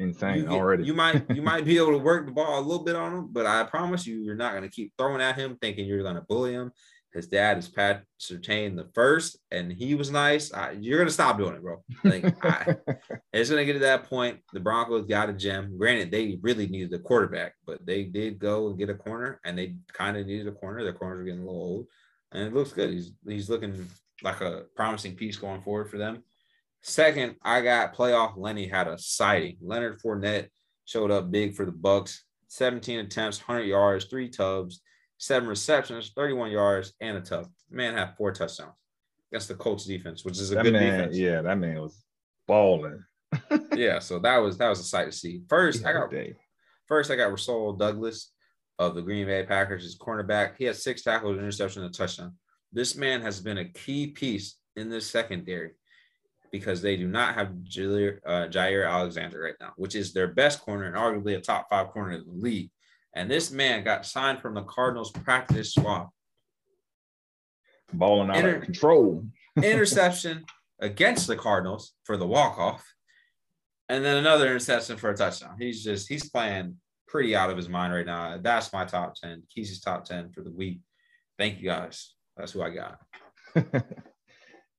insane 0.00 0.44
you 0.44 0.48
already. 0.48 0.84
You 0.84 0.94
might 0.94 1.24
you 1.30 1.42
might 1.42 1.64
be 1.64 1.76
able 1.78 1.92
to 1.92 1.98
work 1.98 2.26
the 2.26 2.32
ball 2.32 2.58
a 2.58 2.62
little 2.62 2.84
bit 2.84 2.96
on 2.96 3.12
him, 3.12 3.28
but 3.30 3.46
I 3.46 3.64
promise 3.64 4.06
you, 4.06 4.20
you're 4.20 4.34
not 4.34 4.52
going 4.52 4.64
to 4.64 4.74
keep 4.74 4.92
throwing 4.98 5.20
at 5.20 5.36
him 5.36 5.56
thinking 5.60 5.86
you're 5.86 6.02
going 6.02 6.16
to 6.16 6.22
bully 6.22 6.52
him. 6.52 6.72
His 7.12 7.26
dad 7.26 7.58
is 7.58 7.68
Pat 7.68 8.04
Surtain 8.20 8.76
the 8.76 8.88
first, 8.94 9.38
and 9.50 9.72
he 9.72 9.96
was 9.96 10.12
nice. 10.12 10.52
I, 10.52 10.72
you're 10.72 10.98
going 10.98 11.08
to 11.08 11.12
stop 11.12 11.38
doing 11.38 11.56
it, 11.56 11.62
bro. 11.62 11.82
Like 12.04 12.44
I, 12.44 12.76
it's 13.32 13.50
going 13.50 13.60
to 13.60 13.64
get 13.64 13.72
to 13.74 13.78
that 13.80 14.04
point. 14.04 14.38
The 14.52 14.60
Broncos 14.60 15.06
got 15.06 15.28
a 15.28 15.32
gem. 15.32 15.76
Granted, 15.76 16.12
they 16.12 16.38
really 16.40 16.68
needed 16.68 16.92
a 16.92 17.02
quarterback, 17.02 17.54
but 17.66 17.84
they 17.84 18.04
did 18.04 18.38
go 18.38 18.68
and 18.68 18.78
get 18.78 18.90
a 18.90 18.94
corner, 18.94 19.40
and 19.44 19.58
they 19.58 19.74
kind 19.92 20.16
of 20.16 20.26
needed 20.26 20.46
a 20.46 20.52
corner. 20.52 20.84
Their 20.84 20.92
corners 20.92 21.22
are 21.22 21.24
getting 21.24 21.40
a 21.40 21.46
little 21.46 21.60
old, 21.60 21.86
and 22.30 22.44
it 22.44 22.54
looks 22.54 22.72
good. 22.72 22.90
He's 22.90 23.12
he's 23.26 23.50
looking 23.50 23.88
like 24.22 24.40
a 24.40 24.64
promising 24.76 25.16
piece 25.16 25.36
going 25.36 25.62
forward 25.62 25.90
for 25.90 25.98
them. 25.98 26.22
Second, 26.82 27.36
I 27.42 27.60
got 27.60 27.94
playoff 27.94 28.34
Lenny 28.36 28.68
had 28.68 28.86
a 28.86 28.98
sighting. 28.98 29.56
Leonard 29.60 30.00
Fournette 30.00 30.48
showed 30.84 31.10
up 31.10 31.30
big 31.30 31.54
for 31.54 31.66
the 31.66 31.72
Bucs. 31.72 32.20
17 32.48 33.00
attempts, 33.00 33.38
100 33.38 33.64
yards, 33.64 34.06
three 34.06 34.28
tubs, 34.28 34.80
seven 35.20 35.48
receptions, 35.48 36.10
31 36.16 36.50
yards, 36.50 36.94
and 37.00 37.16
a 37.16 37.20
tub. 37.20 37.46
Man 37.70 37.94
had 37.94 38.16
four 38.16 38.32
touchdowns 38.32 38.72
against 39.30 39.48
the 39.48 39.54
Colts 39.54 39.84
defense, 39.84 40.24
which 40.24 40.38
is 40.38 40.50
a 40.50 40.56
that 40.56 40.64
good 40.64 40.72
man, 40.72 40.98
defense. 40.98 41.16
Yeah, 41.16 41.42
that 41.42 41.58
man 41.58 41.80
was 41.80 42.02
balling. 42.48 43.04
yeah, 43.76 44.00
so 44.00 44.18
that 44.18 44.38
was 44.38 44.58
that 44.58 44.68
was 44.68 44.80
a 44.80 44.84
sight 44.84 45.04
to 45.04 45.12
see. 45.12 45.42
First, 45.48 45.86
I 45.86 45.92
got 45.92 46.12
first 46.88 47.10
I 47.10 47.16
got 47.16 47.30
Rasul 47.30 47.74
Douglas 47.74 48.32
of 48.78 48.94
the 48.94 49.02
Green 49.02 49.26
Bay 49.26 49.44
Packers, 49.44 49.84
his 49.84 49.96
cornerback. 49.96 50.54
He 50.58 50.64
had 50.64 50.74
six 50.74 51.02
tackles, 51.02 51.38
interception, 51.38 51.84
and 51.84 51.94
a 51.94 51.96
touchdown. 51.96 52.34
This 52.72 52.96
man 52.96 53.20
has 53.20 53.40
been 53.40 53.58
a 53.58 53.68
key 53.68 54.08
piece 54.08 54.56
in 54.74 54.88
this 54.88 55.08
secondary 55.08 55.72
because 56.50 56.82
they 56.82 56.96
do 56.96 57.06
not 57.06 57.34
have 57.34 57.48
Jair, 57.62 58.18
uh, 58.26 58.48
Jaire 58.48 58.90
Alexander 58.90 59.40
right 59.40 59.54
now, 59.60 59.72
which 59.76 59.94
is 59.94 60.12
their 60.12 60.28
best 60.28 60.62
corner 60.62 60.86
and 60.86 60.96
arguably 60.96 61.36
a 61.36 61.40
top 61.40 61.68
five 61.70 61.88
corner 61.88 62.12
in 62.12 62.24
the 62.24 62.32
league. 62.32 62.70
And 63.14 63.30
this 63.30 63.50
man 63.50 63.84
got 63.84 64.06
signed 64.06 64.40
from 64.40 64.54
the 64.54 64.62
Cardinals 64.62 65.10
practice 65.10 65.74
squad. 65.74 66.08
Balling 67.92 68.30
out 68.30 68.36
Inter- 68.36 68.56
of 68.56 68.62
control. 68.62 69.26
interception 69.62 70.44
against 70.80 71.26
the 71.26 71.36
Cardinals 71.36 71.92
for 72.04 72.16
the 72.16 72.26
walk-off. 72.26 72.84
And 73.88 74.04
then 74.04 74.16
another 74.16 74.46
interception 74.46 74.96
for 74.96 75.10
a 75.10 75.16
touchdown. 75.16 75.56
He's 75.58 75.82
just 75.82 76.08
he's 76.08 76.30
playing 76.30 76.76
pretty 77.08 77.34
out 77.34 77.50
of 77.50 77.56
his 77.56 77.68
mind 77.68 77.92
right 77.92 78.06
now. 78.06 78.38
That's 78.40 78.72
my 78.72 78.84
top 78.84 79.16
10. 79.16 79.42
Keys' 79.52 79.80
top 79.80 80.04
10 80.04 80.30
for 80.30 80.42
the 80.42 80.52
week. 80.52 80.80
Thank 81.36 81.60
you 81.60 81.68
guys. 81.68 82.14
That's 82.36 82.52
who 82.52 82.62
I 82.62 82.70
got. 82.70 83.00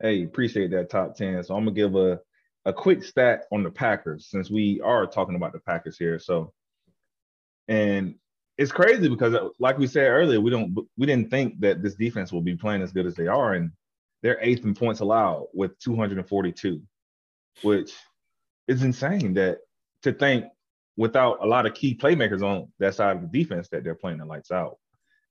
Hey, 0.01 0.23
appreciate 0.23 0.71
that 0.71 0.89
top 0.89 1.15
10. 1.15 1.43
So 1.43 1.55
I'm 1.55 1.63
gonna 1.63 1.75
give 1.75 1.95
a, 1.95 2.19
a 2.65 2.73
quick 2.73 3.03
stat 3.03 3.43
on 3.51 3.61
the 3.61 3.69
Packers 3.69 4.29
since 4.31 4.49
we 4.49 4.81
are 4.81 5.05
talking 5.05 5.35
about 5.35 5.53
the 5.53 5.59
Packers 5.59 5.95
here. 5.97 6.17
So 6.17 6.53
and 7.67 8.15
it's 8.62 8.71
crazy 8.71 9.10
because 9.10 9.36
like 9.58 9.80
we 9.80 9.88
said 9.88 10.06
earlier, 10.08 10.39
we 10.39 10.52
don't 10.52 10.78
we 10.95 11.08
didn't 11.08 11.32
think 11.32 11.60
that 11.62 11.82
this 11.82 11.95
defense 11.95 12.32
will 12.32 12.43
be 12.43 12.56
playing 12.56 12.84
as 12.84 12.91
good 12.91 13.08
as 13.08 13.15
they 13.15 13.26
are, 13.26 13.56
and 13.56 13.71
they're 14.21 14.38
eighth 14.39 14.63
in 14.63 14.76
points 14.76 15.00
allowed 15.00 15.47
with 15.52 15.80
242, 15.80 16.80
which 17.63 17.91
is 18.67 18.84
insane 18.84 19.34
that 19.34 19.58
to 20.04 20.13
think 20.13 20.45
without 20.95 21.43
a 21.43 21.47
lot 21.47 21.65
of 21.65 21.74
key 21.74 21.97
playmakers 21.97 22.43
on 22.43 22.71
that 22.78 22.93
side 22.93 23.15
of 23.15 23.24
the 23.24 23.39
defense 23.39 23.67
that 23.69 23.84
they're 23.84 23.95
playing 23.95 24.19
the 24.19 24.26
lights 24.26 24.52
out. 24.52 24.78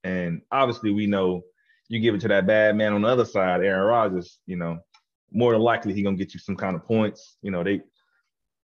And 0.03 0.43
obviously 0.51 0.90
we 0.90 1.07
know 1.07 1.43
you 1.88 2.01
give 2.01 2.16
it 2.16 2.21
to 2.23 2.29
that 2.29 2.49
bad 2.49 2.75
man 2.75 2.95
on 2.95 3.03
the 3.03 3.09
other 3.09 3.25
side, 3.25 3.62
Aaron 3.62 3.87
Rodgers, 3.87 4.40
you 4.47 4.57
know, 4.57 4.81
more 5.31 5.53
than 5.53 5.62
likely 5.62 5.93
he's 5.93 6.03
gonna 6.03 6.16
get 6.16 6.35
you 6.35 6.40
some 6.40 6.57
kind 6.57 6.75
of 6.75 6.85
points. 6.85 7.37
You 7.43 7.53
know, 7.53 7.62
they 7.62 7.83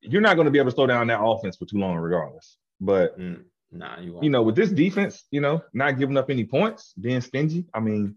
you're 0.02 0.20
not 0.20 0.36
gonna 0.36 0.50
be 0.50 0.58
able 0.58 0.70
to 0.70 0.74
slow 0.74 0.86
down 0.86 1.06
that 1.06 1.22
offense 1.22 1.56
for 1.56 1.64
too 1.64 1.78
long, 1.78 1.96
regardless. 1.96 2.58
But 2.78 3.18
mm, 3.18 3.42
nah, 3.72 4.00
you, 4.00 4.18
you 4.22 4.30
know, 4.30 4.42
with 4.42 4.56
this 4.56 4.70
defense, 4.70 5.24
you 5.30 5.40
know, 5.40 5.62
not 5.72 5.98
giving 5.98 6.16
up 6.16 6.30
any 6.30 6.44
points, 6.44 6.92
being 7.00 7.20
stingy. 7.20 7.66
I 7.74 7.80
mean, 7.80 8.16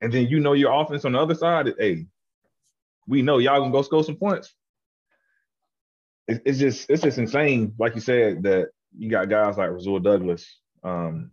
and 0.00 0.12
then 0.12 0.26
you 0.26 0.40
know 0.40 0.52
your 0.52 0.72
offense 0.72 1.04
on 1.04 1.12
the 1.12 1.18
other 1.18 1.34
side, 1.34 1.72
hey, 1.78 2.06
we 3.06 3.22
know 3.22 3.38
y'all 3.38 3.60
gonna 3.60 3.72
go 3.72 3.82
score 3.82 4.04
some 4.04 4.16
points. 4.16 4.54
It, 6.28 6.42
it's 6.44 6.58
just 6.58 6.90
it's 6.90 7.02
just 7.02 7.18
insane, 7.18 7.74
like 7.78 7.94
you 7.94 8.00
said, 8.00 8.42
that 8.42 8.70
you 8.96 9.10
got 9.10 9.28
guys 9.28 9.56
like 9.56 9.70
Rasul 9.70 10.00
Douglas, 10.00 10.46
um, 10.82 11.30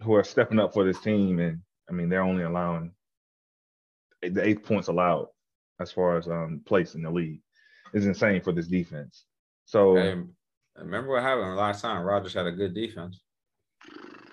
who 0.00 0.14
are 0.14 0.24
stepping 0.24 0.58
up 0.58 0.72
for 0.72 0.84
this 0.84 1.00
team 1.00 1.38
and 1.38 1.60
I 1.88 1.92
mean, 1.92 2.08
they're 2.08 2.22
only 2.22 2.44
allowing 2.44 2.92
the 4.22 4.44
eighth 4.44 4.64
points 4.64 4.88
allowed 4.88 5.28
as 5.80 5.92
far 5.92 6.18
as 6.18 6.28
um, 6.28 6.60
place 6.66 6.94
in 6.94 7.02
the 7.02 7.10
league 7.10 7.40
is 7.94 8.06
insane 8.06 8.42
for 8.42 8.52
this 8.52 8.66
defense. 8.66 9.24
So 9.64 9.96
hey, 9.96 10.22
remember 10.78 11.12
what 11.12 11.22
happened 11.22 11.56
last 11.56 11.82
time? 11.82 12.02
Rodgers 12.02 12.34
had 12.34 12.46
a 12.46 12.52
good 12.52 12.74
defense, 12.74 13.20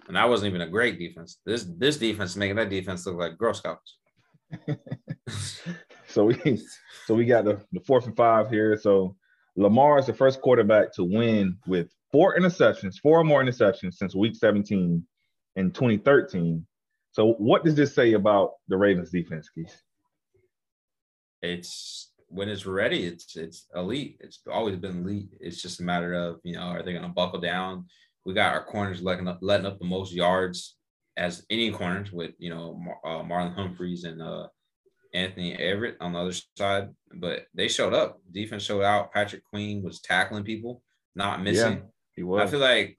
and 0.08 0.16
that 0.16 0.30
wasn't 0.30 0.50
even 0.50 0.62
a 0.62 0.70
great 0.70 1.00
defense. 1.00 1.40
This 1.46 1.66
this 1.78 1.98
defense 1.98 2.32
is 2.32 2.38
making 2.38 2.58
that 2.58 2.70
defense 2.70 3.06
look 3.06 3.18
like 3.18 3.38
Girl 3.38 3.54
Scouts. 3.54 3.98
so 6.08 6.26
we 6.26 6.62
so 7.06 7.16
we 7.16 7.26
got 7.26 7.46
the, 7.46 7.60
the 7.72 7.82
fourth 7.82 8.06
and 8.06 8.16
five 8.16 8.50
here. 8.50 8.78
So 8.78 9.16
Lamar 9.56 10.00
is 10.00 10.06
the 10.06 10.14
first 10.14 10.42
quarterback 10.42 10.94
to 10.94 11.04
win 11.04 11.58
with 11.68 11.90
four 12.12 12.38
interceptions, 12.38 12.96
four 13.02 13.20
or 13.20 13.24
more 13.24 13.44
interceptions 13.44 13.94
since 13.94 14.16
week 14.16 14.36
17 14.36 15.06
in 15.56 15.72
2013 15.72 16.66
so 17.16 17.32
what 17.38 17.64
does 17.64 17.76
this 17.76 17.96
say 17.96 18.12
about 18.12 18.56
the 18.68 18.76
Ravens 18.76 19.10
defense, 19.10 19.48
Keith? 19.48 19.74
It's 21.42 22.12
when 22.36 22.50
it's 22.50 22.66
ready, 22.66 23.06
it's 23.06 23.36
it's 23.36 23.68
elite. 23.76 24.18
It's 24.20 24.42
always 24.52 24.76
been 24.76 25.00
elite. 25.00 25.30
It's 25.40 25.62
just 25.62 25.80
a 25.80 25.84
matter 25.84 26.14
of, 26.14 26.40
you 26.44 26.54
know, 26.54 26.64
are 26.64 26.84
they 26.84 26.92
going 26.92 27.04
to 27.04 27.10
buckle 27.10 27.40
down? 27.40 27.86
We 28.26 28.34
got 28.34 28.54
our 28.54 28.64
corners 28.64 29.02
letting 29.02 29.28
up, 29.28 29.40
letting 29.42 29.66
up 29.66 29.80
the 29.80 29.86
most 29.86 30.14
yards 30.14 30.78
as 31.18 31.46
any 31.50 31.72
corners 31.72 32.12
with, 32.12 32.32
you 32.38 32.50
know, 32.50 32.80
uh, 33.06 33.24
Marlon 33.24 33.56
Humphreys 33.56 34.04
and 34.04 34.22
uh, 34.22 34.48
Anthony 35.14 35.56
Averett 35.56 35.96
on 36.02 36.14
the 36.14 36.20
other 36.20 36.34
side. 36.58 36.90
But 37.14 37.46
they 37.54 37.68
showed 37.68 37.94
up. 37.94 38.20
Defense 38.32 38.64
showed 38.64 38.84
out. 38.84 39.14
Patrick 39.14 39.44
Queen 39.46 39.82
was 39.82 40.02
tackling 40.02 40.44
people, 40.44 40.82
not 41.16 41.42
missing. 41.42 41.74
Yeah, 41.74 41.84
he 42.16 42.24
was. 42.24 42.42
I 42.42 42.52
feel 42.52 42.60
like 42.60 42.98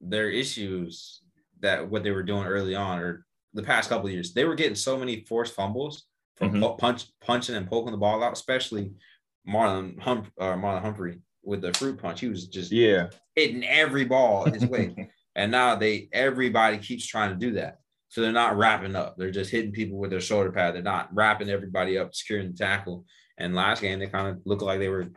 their 0.00 0.30
issues 0.30 1.22
that 1.60 1.88
what 1.88 2.04
they 2.04 2.12
were 2.12 2.22
doing 2.22 2.46
early 2.46 2.74
on 2.74 3.00
or 3.00 3.26
the 3.52 3.62
past 3.62 3.88
couple 3.90 4.08
years. 4.08 4.32
They 4.32 4.44
were 4.44 4.54
getting 4.54 4.76
so 4.76 4.96
many 4.96 5.24
forced 5.24 5.54
fumbles 5.54 6.04
from 6.38 6.52
mm-hmm. 6.52 6.78
punch, 6.78 7.06
punching 7.20 7.54
and 7.54 7.68
poking 7.68 7.92
the 7.92 7.98
ball 7.98 8.22
out, 8.22 8.32
especially 8.32 8.92
Marlon 9.48 9.98
Hum, 10.00 10.24
uh, 10.40 10.54
Marlon 10.54 10.82
Humphrey 10.82 11.18
with 11.42 11.62
the 11.62 11.72
fruit 11.72 12.00
punch. 12.00 12.20
He 12.20 12.28
was 12.28 12.46
just 12.46 12.72
yeah 12.72 13.08
hitting 13.34 13.64
every 13.64 14.04
ball 14.04 14.44
his 14.50 14.64
way. 14.64 15.10
and 15.36 15.50
now 15.50 15.76
they 15.76 16.08
everybody 16.12 16.78
keeps 16.78 17.06
trying 17.06 17.30
to 17.30 17.36
do 17.36 17.52
that. 17.54 17.78
So 18.08 18.22
they're 18.22 18.32
not 18.32 18.56
wrapping 18.56 18.96
up. 18.96 19.16
They're 19.16 19.30
just 19.30 19.50
hitting 19.50 19.72
people 19.72 19.98
with 19.98 20.10
their 20.10 20.20
shoulder 20.20 20.50
pad. 20.50 20.74
They're 20.74 20.82
not 20.82 21.14
wrapping 21.14 21.50
everybody 21.50 21.98
up, 21.98 22.14
securing 22.14 22.52
the 22.52 22.56
tackle. 22.56 23.04
And 23.36 23.54
last 23.54 23.82
game, 23.82 23.98
they 23.98 24.06
kind 24.06 24.28
of 24.28 24.40
looked 24.46 24.62
like 24.62 24.78
they 24.78 24.88
were 24.88 25.08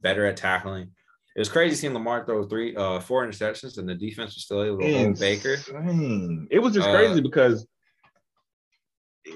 better 0.00 0.24
at 0.26 0.36
tackling. 0.36 0.90
It 1.34 1.40
was 1.40 1.48
crazy 1.48 1.76
seeing 1.76 1.92
Lamar 1.92 2.24
throw 2.24 2.46
three, 2.46 2.74
uh, 2.74 3.00
four 3.00 3.26
interceptions, 3.26 3.76
and 3.76 3.86
the 3.86 3.94
defense 3.94 4.34
was 4.34 4.44
still 4.44 4.62
able 4.62 4.78
to 4.78 4.98
hold 4.98 5.18
Baker. 5.18 5.56
It 6.50 6.60
was 6.60 6.72
just 6.72 6.88
uh, 6.88 6.92
crazy 6.92 7.20
because 7.20 7.66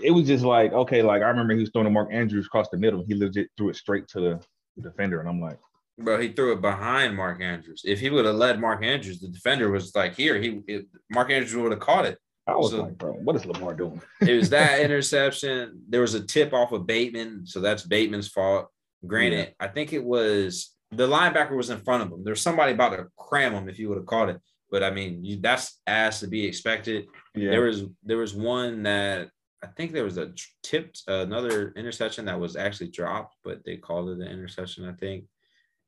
it 0.03 0.11
was 0.13 0.27
just 0.27 0.45
like, 0.45 0.73
okay, 0.73 1.03
like 1.03 1.23
I 1.23 1.29
remember 1.29 1.55
he 1.55 1.61
was 1.61 1.71
throwing 1.73 1.87
to 1.87 1.91
Mark 1.91 2.09
Andrews 2.13 2.47
across 2.47 2.69
the 2.71 2.77
middle. 2.79 3.05
He 3.07 3.15
legit 3.15 3.49
threw 3.57 3.69
it 3.71 3.77
straight 3.77 4.07
to 4.09 4.21
the, 4.21 4.41
defender. 4.83 5.21
And 5.21 5.29
I'm 5.29 5.41
like, 5.41 5.59
Bro, 5.99 6.21
he 6.21 6.33
threw 6.33 6.53
it 6.53 6.63
behind 6.63 7.15
Mark 7.17 7.43
Andrews. 7.43 7.83
If 7.85 8.01
he 8.01 8.09
would 8.09 8.25
have 8.25 8.37
led 8.37 8.59
Mark 8.61 8.83
Andrews, 8.83 9.21
the 9.21 9.29
defender 9.29 9.71
was 9.71 9.95
like 9.95 10.15
here. 10.15 10.41
He 10.41 10.63
it, 10.67 10.87
Mark 11.11 11.31
Andrews 11.31 11.55
would 11.57 11.73
have 11.73 11.81
caught 11.81 12.07
it. 12.07 12.17
I 12.47 12.57
was 12.57 12.71
So- 12.71 12.83
like, 12.83 12.97
bro, 12.97 13.13
what 13.15 13.37
is 13.37 13.45
Lamar 13.45 13.75
doing? 13.75 14.01
It 14.23 14.37
was 14.37 14.49
that 14.51 14.81
interception. 14.85 15.83
There 15.89 16.01
was 16.01 16.15
a 16.15 16.25
tip 16.25 16.55
off 16.55 16.73
of 16.73 16.87
Bateman, 16.87 17.47
so 17.47 17.61
that's 17.61 17.83
Bateman's 17.83 18.29
fault. 18.29 18.69
Granted, 19.07 19.55
I 19.61 19.69
think 19.69 19.93
it 19.93 20.03
was 20.05 20.75
the 20.91 21.07
linebacker 21.07 21.57
was 21.57 21.71
in 21.71 21.79
front 21.81 22.03
of 22.05 22.11
him. 22.13 22.25
There's 22.25 22.41
somebody 22.41 22.73
about 22.73 22.91
to 22.97 23.07
cram 23.19 23.53
him 23.53 23.69
if 23.69 23.79
you 23.79 23.89
would 23.89 23.99
have 23.99 24.07
caught 24.07 24.29
it. 24.31 24.39
But 24.71 24.83
I 24.83 24.91
mean, 24.91 25.25
you, 25.25 25.37
that's 25.41 25.81
asked 25.87 26.21
to 26.21 26.29
be 26.29 26.47
expected. 26.47 27.07
Yeah, 27.35 27.51
There 27.51 27.63
was 27.63 27.85
there 28.05 28.19
was 28.19 28.35
one 28.35 28.85
that 28.85 29.29
I 29.63 29.67
think 29.67 29.93
there 29.93 30.05
was 30.05 30.17
a 30.17 30.33
tipped 30.63 31.03
another 31.07 31.73
interception 31.77 32.25
that 32.25 32.41
was 32.41 32.57
actually 32.57 32.91
dropped, 32.91 33.37
but 33.45 33.65
they 33.65 33.77
called 33.77 34.09
it 34.09 34.27
an 34.27 34.33
interception, 34.33 34.89
I 34.89 34.93
think. 34.93 35.25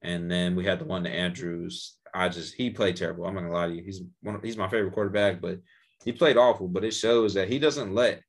And 0.02 0.30
then 0.30 0.54
we 0.56 0.64
had 0.64 0.78
the 0.78 0.84
one 0.84 1.04
to 1.04 1.10
Andrews. 1.10 1.96
I 2.14 2.28
just 2.28 2.54
he 2.54 2.70
played 2.70 2.96
terrible. 2.96 3.24
I'm 3.24 3.34
not 3.34 3.42
gonna 3.42 3.52
lie 3.52 3.68
to 3.68 3.74
you. 3.74 3.82
He's 3.82 4.02
one 4.20 4.34
of, 4.34 4.42
he's 4.42 4.56
my 4.56 4.68
favorite 4.68 4.92
quarterback, 4.92 5.40
but 5.40 5.60
he 6.04 6.12
played 6.12 6.36
awful. 6.36 6.68
But 6.68 6.84
it 6.84 6.92
shows 6.92 7.34
that 7.34 7.48
he 7.48 7.58
doesn't 7.58 7.94
let 7.94 8.22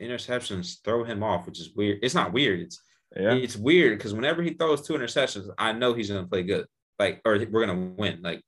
interceptions 0.00 0.82
throw 0.84 1.04
him 1.04 1.22
off, 1.22 1.46
which 1.46 1.60
is 1.60 1.74
weird. 1.74 2.00
It's 2.02 2.14
not 2.14 2.32
weird. 2.32 2.60
It's 2.60 2.80
yeah, 3.16 3.34
it's 3.34 3.56
weird 3.56 3.98
because 3.98 4.12
whenever 4.12 4.42
he 4.42 4.50
throws 4.50 4.82
two 4.82 4.94
interceptions, 4.94 5.48
I 5.56 5.72
know 5.72 5.94
he's 5.94 6.10
gonna 6.10 6.26
play 6.26 6.42
good. 6.42 6.66
Like, 6.98 7.22
or 7.24 7.38
we're 7.50 7.64
gonna 7.66 7.92
win. 7.96 8.20
Like 8.22 8.42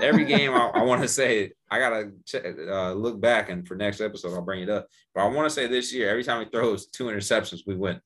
every 0.00 0.24
game, 0.36 0.52
I, 0.52 0.70
I 0.74 0.82
want 0.82 1.02
to 1.02 1.08
say 1.08 1.52
I 1.70 1.78
gotta 1.78 2.12
check, 2.24 2.44
uh, 2.44 2.92
look 2.92 3.20
back, 3.20 3.50
and 3.50 3.66
for 3.66 3.74
next 3.74 4.00
episode, 4.00 4.34
I'll 4.34 4.42
bring 4.42 4.62
it 4.62 4.70
up. 4.70 4.86
But 5.14 5.22
I 5.22 5.28
want 5.28 5.48
to 5.48 5.54
say 5.54 5.66
this 5.66 5.92
year, 5.92 6.10
every 6.10 6.24
time 6.24 6.44
he 6.44 6.50
throws 6.50 6.86
two 6.86 7.04
interceptions, 7.04 7.60
we 7.66 7.74
win. 7.74 8.00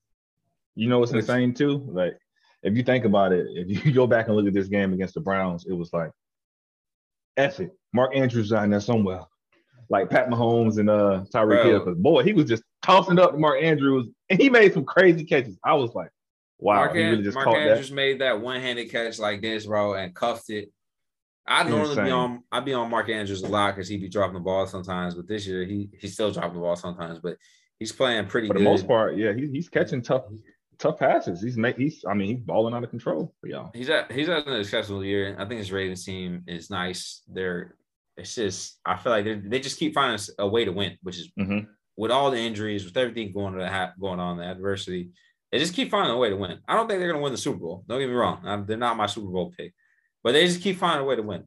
you 0.75 0.89
know 0.89 0.99
what's 0.99 1.11
insane 1.11 1.53
too? 1.53 1.87
Like, 1.91 2.17
if 2.63 2.75
you 2.75 2.83
think 2.83 3.05
about 3.05 3.31
it, 3.31 3.47
if 3.51 3.85
you 3.85 3.91
go 3.93 4.07
back 4.07 4.27
and 4.27 4.35
look 4.35 4.47
at 4.47 4.53
this 4.53 4.67
game 4.67 4.93
against 4.93 5.13
the 5.13 5.21
Browns, 5.21 5.65
it 5.67 5.73
was 5.73 5.93
like, 5.93 6.11
F 7.37 7.59
it, 7.59 7.71
Mark 7.93 8.15
Andrews 8.15 8.51
out 8.51 8.69
there 8.69 8.79
somewhere, 8.79 9.21
like 9.89 10.09
Pat 10.09 10.29
Mahomes 10.29 10.77
and 10.77 10.89
uh 10.89 11.23
Tyreek 11.33 11.63
Hill. 11.65 11.79
Because 11.79 11.97
boy, 11.97 12.23
he 12.23 12.33
was 12.33 12.45
just 12.45 12.63
tossing 12.81 13.19
up 13.19 13.31
to 13.31 13.37
Mark 13.37 13.61
Andrews, 13.61 14.07
and 14.29 14.39
he 14.41 14.49
made 14.49 14.73
some 14.73 14.85
crazy 14.85 15.23
catches. 15.23 15.57
I 15.63 15.73
was 15.75 15.93
like, 15.93 16.09
wow, 16.57 16.75
Mark, 16.75 16.95
he 16.95 17.03
really 17.03 17.23
just 17.23 17.35
Mark 17.35 17.45
caught 17.45 17.57
Andrews 17.57 17.91
made 17.91 18.19
that 18.21 18.41
one-handed 18.41 18.91
catch 18.91 19.19
like 19.19 19.41
this, 19.41 19.65
bro, 19.65 19.93
and 19.93 20.13
cuffed 20.13 20.49
it. 20.49 20.71
I 21.49 21.63
normally 21.63 21.95
be 21.95 22.11
on 22.11 22.43
I 22.51 22.59
be 22.59 22.73
on 22.73 22.89
Mark 22.89 23.09
Andrews 23.09 23.41
a 23.43 23.47
lot 23.47 23.75
because 23.75 23.89
he'd 23.89 24.01
be 24.01 24.07
dropping 24.09 24.35
the 24.35 24.39
ball 24.39 24.67
sometimes, 24.67 25.15
but 25.15 25.27
this 25.27 25.45
year 25.47 25.65
he 25.65 25.89
he's 25.99 26.13
still 26.13 26.31
dropping 26.31 26.53
the 26.53 26.59
ball 26.59 26.75
sometimes, 26.75 27.19
but 27.19 27.37
he's 27.79 27.91
playing 27.91 28.27
pretty 28.27 28.47
good. 28.47 28.53
For 28.53 28.59
the 28.59 28.65
good. 28.65 28.69
most 28.71 28.87
part, 28.87 29.17
yeah, 29.17 29.33
he, 29.33 29.47
he's 29.47 29.67
catching 29.67 30.01
tough, 30.01 30.23
tough 30.77 30.99
passes. 30.99 31.41
He's 31.41 31.57
make 31.57 31.75
he's, 31.77 32.05
I 32.07 32.13
mean, 32.13 32.27
he's 32.37 32.45
balling 32.45 32.73
out 32.73 32.83
of 32.83 32.89
control 32.91 33.33
for 33.41 33.47
y'all. 33.47 33.71
He's 33.73 33.89
at 33.89 34.11
he's 34.11 34.27
had 34.27 34.45
an 34.47 34.59
exceptional 34.59 35.03
year. 35.03 35.35
I 35.39 35.45
think 35.45 35.57
his 35.59 35.71
Ravens 35.71 36.05
team 36.05 36.43
is 36.47 36.69
nice. 36.69 37.23
They're 37.27 37.75
it's 38.15 38.35
just 38.35 38.79
I 38.85 38.97
feel 38.97 39.11
like 39.11 39.25
they 39.25 39.35
they 39.35 39.59
just 39.59 39.79
keep 39.79 39.93
finding 39.95 40.19
a 40.37 40.47
way 40.47 40.65
to 40.65 40.71
win, 40.71 40.97
which 41.01 41.17
is 41.17 41.31
Mhm. 41.39 41.67
with 41.97 42.11
all 42.11 42.29
the 42.31 42.37
injuries, 42.37 42.85
with 42.85 42.95
everything 42.95 43.31
going 43.33 43.53
to 43.55 43.93
going 43.99 44.19
on, 44.19 44.37
the 44.37 44.43
adversity, 44.43 45.09
they 45.51 45.57
just 45.57 45.73
keep 45.73 45.89
finding 45.89 46.13
a 46.13 46.17
way 46.17 46.29
to 46.29 46.35
win. 46.35 46.59
I 46.67 46.75
don't 46.75 46.87
think 46.87 46.99
they're 46.99 47.11
gonna 47.11 47.23
win 47.23 47.31
the 47.31 47.37
Super 47.37 47.57
Bowl. 47.59 47.83
Don't 47.87 47.99
get 47.99 48.07
me 48.07 48.13
wrong, 48.13 48.65
they're 48.67 48.77
not 48.77 48.97
my 48.97 49.05
Super 49.07 49.31
Bowl 49.31 49.51
pick, 49.57 49.73
but 50.23 50.33
they 50.33 50.45
just 50.45 50.61
keep 50.61 50.77
finding 50.77 51.01
a 51.01 51.05
way 51.05 51.15
to 51.15 51.21
win, 51.21 51.43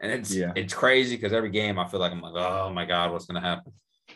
and 0.00 0.12
it's 0.12 0.34
Yeah. 0.34 0.52
it's 0.56 0.74
crazy 0.74 1.16
because 1.16 1.32
every 1.32 1.50
game 1.50 1.78
I 1.78 1.86
feel 1.88 2.00
like 2.00 2.12
I'm 2.12 2.20
like, 2.20 2.34
oh 2.34 2.70
my 2.72 2.84
god, 2.84 3.12
what's 3.12 3.26
gonna 3.26 3.40
happen? 3.40 3.72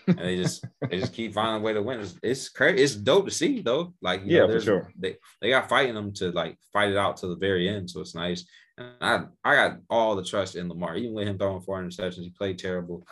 And 0.07 0.19
they 0.19 0.37
just 0.37 0.65
they 0.91 0.99
just 0.99 1.13
keep 1.15 1.35
finding 1.35 1.63
a 1.63 1.65
way 1.65 1.73
to 1.73 1.83
win. 1.83 2.01
It's, 2.01 2.19
it's 2.23 2.49
crazy. 2.49 2.83
It's 2.83 2.95
dope 2.97 3.27
to 3.27 3.31
see 3.31 3.61
though. 3.63 3.95
Like 4.03 4.23
you 4.25 4.33
Yeah, 4.33 4.41
know, 4.41 4.49
for 4.49 4.61
sure. 4.61 4.93
they 4.99 5.17
they 5.41 5.51
got 5.51 5.69
fighting 5.69 5.95
them 5.95 6.13
to 6.15 6.31
like 6.33 6.59
fight 6.73 6.91
it 6.91 6.97
out 6.97 7.17
to 7.19 7.29
the 7.29 7.37
very 7.37 7.69
end. 7.69 7.91
So 7.91 8.01
it's 8.01 8.15
nice. 8.15 8.45
And 8.77 8.89
I 9.01 9.25
I 9.45 9.55
got 9.55 9.79
all 9.89 10.17
the 10.17 10.25
trust 10.25 10.57
in 10.57 10.69
Lamar, 10.69 10.97
even 10.97 11.15
with 11.15 11.29
him 11.29 11.39
throwing 11.39 11.61
four 11.63 11.83
interceptions. 11.83 12.23
He 12.23 12.31
played 12.31 12.59
terrible. 12.59 13.07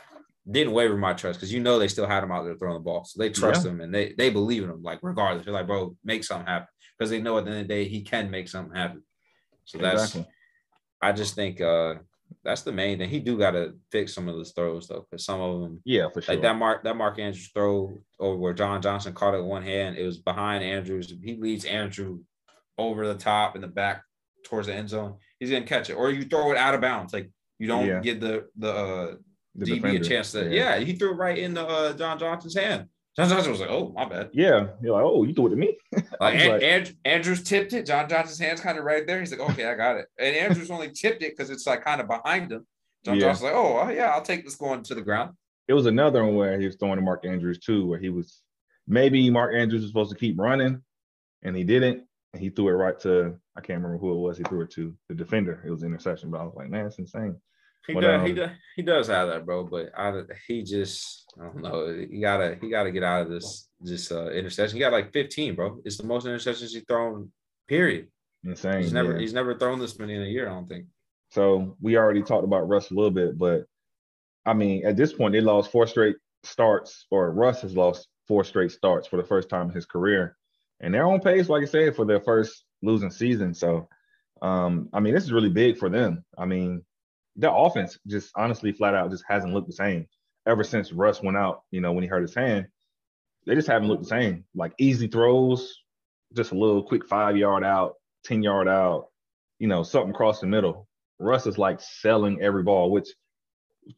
Didn't 0.50 0.72
waver 0.72 0.96
my 0.96 1.12
trust 1.12 1.38
because 1.38 1.52
you 1.52 1.60
know 1.60 1.78
they 1.78 1.86
still 1.86 2.06
had 2.08 2.24
him 2.24 2.32
out 2.32 2.42
there 2.44 2.56
throwing 2.56 2.74
the 2.74 2.80
ball, 2.80 3.04
so 3.04 3.18
they 3.22 3.30
trust 3.30 3.64
him 3.64 3.80
and 3.80 3.94
they 3.94 4.12
they 4.18 4.28
believe 4.28 4.64
in 4.64 4.70
him. 4.70 4.82
Like 4.82 4.98
regardless, 5.02 5.44
they're 5.44 5.54
like, 5.54 5.68
bro, 5.68 5.96
make 6.02 6.24
something 6.24 6.48
happen 6.48 6.66
because 6.98 7.10
they 7.10 7.20
know 7.22 7.38
at 7.38 7.44
the 7.44 7.52
end 7.52 7.60
of 7.60 7.68
the 7.68 7.74
day 7.74 7.84
he 7.88 8.02
can 8.02 8.28
make 8.28 8.48
something 8.48 8.74
happen. 8.76 9.04
So 9.64 9.78
that's 9.78 10.02
Exactly. 10.06 10.31
I 11.02 11.12
just 11.12 11.34
think 11.34 11.60
uh 11.60 11.94
that's 12.44 12.62
the 12.62 12.72
main 12.72 12.98
thing. 12.98 13.08
He 13.10 13.20
do 13.20 13.36
got 13.36 13.50
to 13.50 13.74
fix 13.90 14.14
some 14.14 14.26
of 14.28 14.34
those 14.34 14.52
throws 14.52 14.88
though, 14.88 15.06
because 15.10 15.24
some 15.24 15.40
of 15.40 15.60
them 15.60 15.80
Yeah, 15.84 16.08
for 16.12 16.22
sure. 16.22 16.34
like 16.34 16.42
that 16.42 16.56
Mark 16.56 16.82
that 16.84 16.96
Mark 16.96 17.18
Andrews 17.18 17.50
throw 17.52 17.92
over 18.18 18.36
where 18.38 18.54
John 18.54 18.80
Johnson 18.80 19.12
caught 19.12 19.34
it 19.34 19.44
one 19.44 19.62
hand. 19.62 19.96
It 19.98 20.04
was 20.06 20.18
behind 20.18 20.64
Andrews. 20.64 21.12
He 21.22 21.36
leads 21.36 21.64
Andrew 21.66 22.20
over 22.78 23.06
the 23.06 23.14
top 23.16 23.54
in 23.54 23.60
the 23.62 23.68
back 23.68 24.02
towards 24.44 24.66
the 24.68 24.74
end 24.74 24.88
zone. 24.88 25.16
He's 25.38 25.50
gonna 25.50 25.66
catch 25.66 25.90
it, 25.90 25.94
or 25.94 26.10
you 26.10 26.24
throw 26.24 26.50
it 26.52 26.56
out 26.58 26.74
of 26.74 26.80
bounds. 26.80 27.12
Like 27.12 27.30
you 27.58 27.66
don't 27.68 27.86
Yeah. 27.86 28.00
give 28.00 28.20
the 28.20 28.46
the 28.56 28.72
uh, 28.72 29.14
The 29.56 29.66
DB 29.66 29.74
defender. 29.76 30.00
a 30.00 30.04
chance 30.04 30.32
to. 30.32 30.48
Yeah. 30.54 30.78
he 30.78 30.94
threw 30.94 31.10
it 31.12 31.16
right 31.16 31.36
in 31.38 31.52
the 31.54 31.66
uh, 31.66 31.92
John 31.92 32.18
Johnson's 32.18 32.56
hand. 32.56 32.86
John 33.16 33.28
Johnson 33.28 33.50
was 33.50 33.60
like, 33.60 33.68
"Oh, 33.70 33.92
my 33.94 34.06
bad." 34.08 34.30
Yeah, 34.32 34.68
you're 34.82 34.94
like, 34.94 35.04
oh, 35.04 35.24
you 35.24 35.34
threw 35.34 35.46
it 35.48 35.50
to 35.50 35.56
me. 35.56 35.76
Like, 36.20 36.34
was 36.34 36.42
An- 36.44 36.50
like- 36.50 36.62
An- 36.62 36.86
Andrews 37.04 37.42
tipped 37.42 37.72
it. 37.72 37.86
John 37.86 38.08
Johnson's 38.08 38.38
hand's 38.38 38.60
kind 38.60 38.78
of 38.78 38.84
right 38.84 39.06
there. 39.06 39.20
He's 39.20 39.30
like, 39.36 39.50
"Okay, 39.50 39.66
I 39.66 39.74
got 39.74 39.96
it." 39.96 40.06
And 40.18 40.34
Andrews 40.36 40.70
only 40.70 40.90
tipped 40.92 41.22
it 41.22 41.32
because 41.36 41.50
it's 41.50 41.66
like 41.66 41.84
kind 41.84 42.00
of 42.00 42.08
behind 42.08 42.50
him. 42.52 42.66
John 43.04 43.16
Yeah. 43.16 43.22
Johnson's 43.26 43.44
like, 43.44 43.54
"Oh, 43.54 43.80
uh, 43.80 43.88
yeah, 43.90 44.10
I'll 44.10 44.22
take 44.22 44.44
this 44.44 44.54
going 44.56 44.82
to 44.84 44.94
the 44.94 45.02
ground." 45.02 45.32
It 45.68 45.74
was 45.74 45.86
another 45.86 46.24
one 46.24 46.34
where 46.36 46.58
he 46.58 46.66
was 46.66 46.76
throwing 46.76 46.96
to 46.96 47.02
Mark 47.02 47.24
Andrews 47.26 47.58
too, 47.58 47.86
where 47.86 47.98
he 47.98 48.08
was 48.08 48.40
maybe 48.86 49.28
Mark 49.30 49.54
Andrews 49.54 49.82
was 49.82 49.90
supposed 49.90 50.10
to 50.12 50.16
keep 50.18 50.38
running, 50.38 50.82
and 51.42 51.56
he 51.56 51.64
didn't. 51.64 52.04
And 52.34 52.42
he 52.42 52.48
threw 52.48 52.68
it 52.68 52.72
right 52.72 52.98
to 53.00 53.36
I 53.56 53.60
can't 53.60 53.82
remember 53.82 53.98
who 53.98 54.12
it 54.12 54.20
was. 54.20 54.38
He 54.38 54.44
threw 54.44 54.62
it 54.62 54.70
to 54.72 54.94
the 55.10 55.14
defender. 55.14 55.62
It 55.66 55.70
was 55.70 55.82
an 55.82 55.88
interception, 55.88 56.30
but 56.30 56.40
I 56.40 56.44
was 56.44 56.54
like, 56.56 56.70
man, 56.70 56.86
it's 56.86 56.98
insane. 56.98 57.36
He 57.86 57.92
But, 57.92 58.00
does, 58.02 58.22
he 58.22 58.30
um, 58.30 58.36
does, 58.36 58.50
he 58.76 58.82
does 58.82 59.08
have 59.08 59.28
that, 59.28 59.44
bro. 59.44 59.64
But 59.64 59.90
I, 59.98 60.22
he 60.46 60.62
just, 60.62 61.21
I 61.40 61.44
don't 61.44 61.62
know. 61.62 62.06
He 62.10 62.20
gotta, 62.20 62.58
he 62.60 62.68
gotta 62.68 62.90
get 62.90 63.02
out 63.02 63.22
of 63.22 63.28
this, 63.30 63.68
this 63.80 64.12
uh, 64.12 64.30
interception. 64.30 64.76
He 64.76 64.80
got 64.80 64.92
like 64.92 65.12
15, 65.12 65.54
bro. 65.54 65.80
It's 65.84 65.96
the 65.96 66.06
most 66.06 66.26
interceptions 66.26 66.72
he's 66.72 66.84
thrown. 66.86 67.30
Period. 67.68 68.08
Insane. 68.44 68.82
He's 68.82 68.92
never, 68.92 69.12
yeah. 69.12 69.20
he's 69.20 69.32
never 69.32 69.58
thrown 69.58 69.78
this 69.78 69.98
many 69.98 70.14
in 70.14 70.22
a 70.22 70.26
year. 70.26 70.48
I 70.48 70.52
don't 70.52 70.68
think. 70.68 70.86
So 71.30 71.76
we 71.80 71.96
already 71.96 72.22
talked 72.22 72.44
about 72.44 72.68
Russ 72.68 72.90
a 72.90 72.94
little 72.94 73.10
bit, 73.10 73.38
but 73.38 73.64
I 74.44 74.52
mean, 74.52 74.84
at 74.84 74.96
this 74.96 75.12
point, 75.12 75.32
they 75.32 75.40
lost 75.40 75.70
four 75.70 75.86
straight 75.86 76.16
starts, 76.42 77.06
or 77.10 77.30
Russ 77.32 77.62
has 77.62 77.76
lost 77.76 78.08
four 78.28 78.44
straight 78.44 78.72
starts 78.72 79.06
for 79.06 79.16
the 79.16 79.24
first 79.24 79.48
time 79.48 79.68
in 79.68 79.74
his 79.74 79.86
career. 79.86 80.36
And 80.80 80.92
they're 80.92 81.06
on 81.06 81.20
pace, 81.20 81.48
like 81.48 81.62
I 81.62 81.66
said, 81.66 81.94
for 81.94 82.04
their 82.04 82.20
first 82.20 82.64
losing 82.82 83.10
season. 83.10 83.54
So, 83.54 83.88
um, 84.42 84.88
I 84.92 85.00
mean, 85.00 85.14
this 85.14 85.24
is 85.24 85.32
really 85.32 85.48
big 85.48 85.78
for 85.78 85.88
them. 85.88 86.24
I 86.36 86.44
mean, 86.44 86.84
their 87.36 87.52
offense 87.54 87.98
just 88.06 88.30
honestly, 88.36 88.72
flat 88.72 88.94
out, 88.94 89.10
just 89.10 89.24
hasn't 89.28 89.54
looked 89.54 89.68
the 89.68 89.74
same 89.74 90.06
ever 90.46 90.64
since 90.64 90.92
Russ 90.92 91.22
went 91.22 91.36
out. 91.36 91.62
You 91.70 91.80
know, 91.80 91.92
when 91.92 92.02
he 92.02 92.08
hurt 92.08 92.22
his 92.22 92.34
hand, 92.34 92.66
they 93.46 93.54
just 93.54 93.68
haven't 93.68 93.88
looked 93.88 94.02
the 94.04 94.08
same. 94.08 94.44
Like 94.54 94.72
easy 94.78 95.08
throws, 95.08 95.80
just 96.34 96.52
a 96.52 96.58
little 96.58 96.82
quick 96.82 97.06
five 97.06 97.36
yard 97.36 97.64
out, 97.64 97.94
10 98.24 98.42
yard 98.42 98.68
out, 98.68 99.08
you 99.58 99.68
know, 99.68 99.82
something 99.82 100.10
across 100.10 100.40
the 100.40 100.46
middle. 100.46 100.88
Russ 101.18 101.46
is 101.46 101.58
like 101.58 101.80
selling 101.80 102.40
every 102.40 102.62
ball, 102.62 102.90
which 102.90 103.08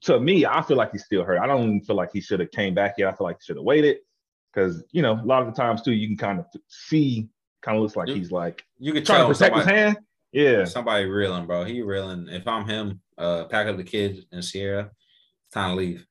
to 0.02 0.18
me, 0.18 0.46
I 0.46 0.62
feel 0.62 0.76
like 0.76 0.92
he's 0.92 1.04
still 1.04 1.24
hurt. 1.24 1.38
I 1.38 1.46
don't 1.46 1.62
even 1.64 1.80
feel 1.82 1.96
like 1.96 2.10
he 2.12 2.20
should 2.20 2.40
have 2.40 2.50
came 2.50 2.74
back 2.74 2.94
yet. 2.98 3.08
I 3.08 3.16
feel 3.16 3.26
like 3.26 3.36
he 3.36 3.44
should 3.44 3.56
have 3.56 3.64
waited 3.64 3.98
because 4.52 4.82
you 4.92 5.02
know 5.02 5.12
a 5.12 5.24
lot 5.26 5.42
of 5.42 5.46
the 5.54 5.60
times 5.60 5.82
too, 5.82 5.92
you 5.92 6.06
can 6.06 6.16
kind 6.16 6.38
of 6.38 6.46
see, 6.68 7.28
kind 7.62 7.76
of 7.76 7.82
looks 7.82 7.96
like 7.96 8.08
You- 8.08 8.14
he's 8.14 8.30
like 8.32 8.64
You 8.78 8.92
could 8.92 9.04
trying 9.06 9.26
to 9.26 9.32
protect 9.32 9.56
his 9.56 9.64
hand. 9.66 9.98
Yeah, 10.32 10.64
somebody 10.64 11.04
reeling, 11.04 11.46
bro. 11.46 11.64
He 11.64 11.82
reeling. 11.82 12.28
If 12.28 12.48
I'm 12.48 12.66
him, 12.66 13.00
uh, 13.18 13.44
pack 13.44 13.66
up 13.68 13.76
the 13.76 13.84
kids 13.84 14.20
and 14.32 14.42
Ciara. 14.42 14.90
It's 15.46 15.54
time 15.54 15.70
to 15.70 15.76
leave. 15.76 16.06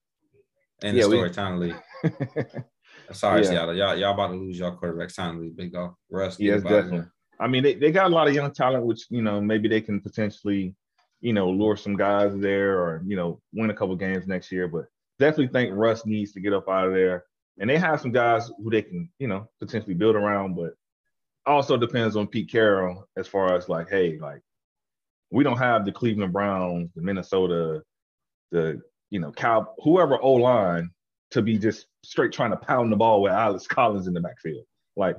End 0.83 0.97
Yeah, 0.97 1.03
the 1.03 1.09
we- 1.09 1.15
story. 1.15 1.29
time 1.31 1.59
to. 1.61 2.63
Sorry, 3.11 3.41
Yeah. 3.43 3.49
Seattle. 3.49 3.75
Y'all, 3.75 3.95
y'all 3.95 4.13
about 4.13 4.27
to 4.29 4.35
lose 4.35 4.57
y'all 4.59 4.75
quarterback. 4.75 5.05
It's 5.07 5.15
time 5.15 5.41
to 5.41 5.49
big 5.49 5.73
dog. 5.73 5.93
Russ. 6.09 6.39
yes, 6.39 6.61
definitely. 6.63 7.05
I 7.39 7.47
mean, 7.47 7.63
they, 7.63 7.73
they 7.75 7.91
got 7.91 8.07
a 8.07 8.13
lot 8.15 8.27
of 8.27 8.33
young 8.33 8.53
talent, 8.53 8.85
which 8.85 9.05
you 9.09 9.21
know 9.21 9.41
maybe 9.41 9.67
they 9.67 9.81
can 9.81 9.99
potentially, 9.99 10.75
you 11.21 11.33
know, 11.33 11.49
lure 11.49 11.75
some 11.75 11.95
guys 11.95 12.35
there 12.37 12.79
or 12.79 13.03
you 13.05 13.15
know 13.15 13.41
win 13.53 13.69
a 13.69 13.73
couple 13.73 13.95
games 13.95 14.27
next 14.27 14.51
year. 14.51 14.67
But 14.67 14.85
definitely 15.19 15.47
think 15.47 15.75
Russ 15.75 16.05
needs 16.05 16.31
to 16.33 16.39
get 16.39 16.53
up 16.53 16.69
out 16.69 16.87
of 16.87 16.93
there. 16.93 17.23
And 17.59 17.69
they 17.69 17.77
have 17.77 18.01
some 18.01 18.11
guys 18.11 18.49
who 18.57 18.69
they 18.71 18.81
can, 18.81 19.09
you 19.19 19.27
know, 19.27 19.47
potentially 19.59 19.93
build 19.93 20.15
around. 20.15 20.55
But 20.55 20.73
also 21.45 21.77
depends 21.77 22.15
on 22.15 22.27
Pete 22.27 22.49
Carroll 22.51 23.05
as 23.17 23.27
far 23.27 23.55
as 23.55 23.69
like, 23.69 23.89
hey, 23.89 24.17
like 24.19 24.41
we 25.29 25.43
don't 25.43 25.57
have 25.57 25.85
the 25.85 25.91
Cleveland 25.91 26.33
Browns, 26.33 26.89
the 26.95 27.01
Minnesota, 27.01 27.83
the 28.51 28.81
you 29.13 29.19
know, 29.19 29.31
Cal, 29.31 29.75
whoever 29.83 30.19
O 30.19 30.33
line 30.33 30.89
to 31.29 31.43
be 31.43 31.59
just 31.59 31.85
straight 32.03 32.31
trying 32.31 32.49
to 32.49 32.57
pound 32.57 32.91
the 32.91 32.95
ball 32.95 33.21
with 33.21 33.31
Alex 33.31 33.67
Collins 33.67 34.07
in 34.07 34.13
the 34.15 34.19
backfield. 34.19 34.65
Like, 34.95 35.17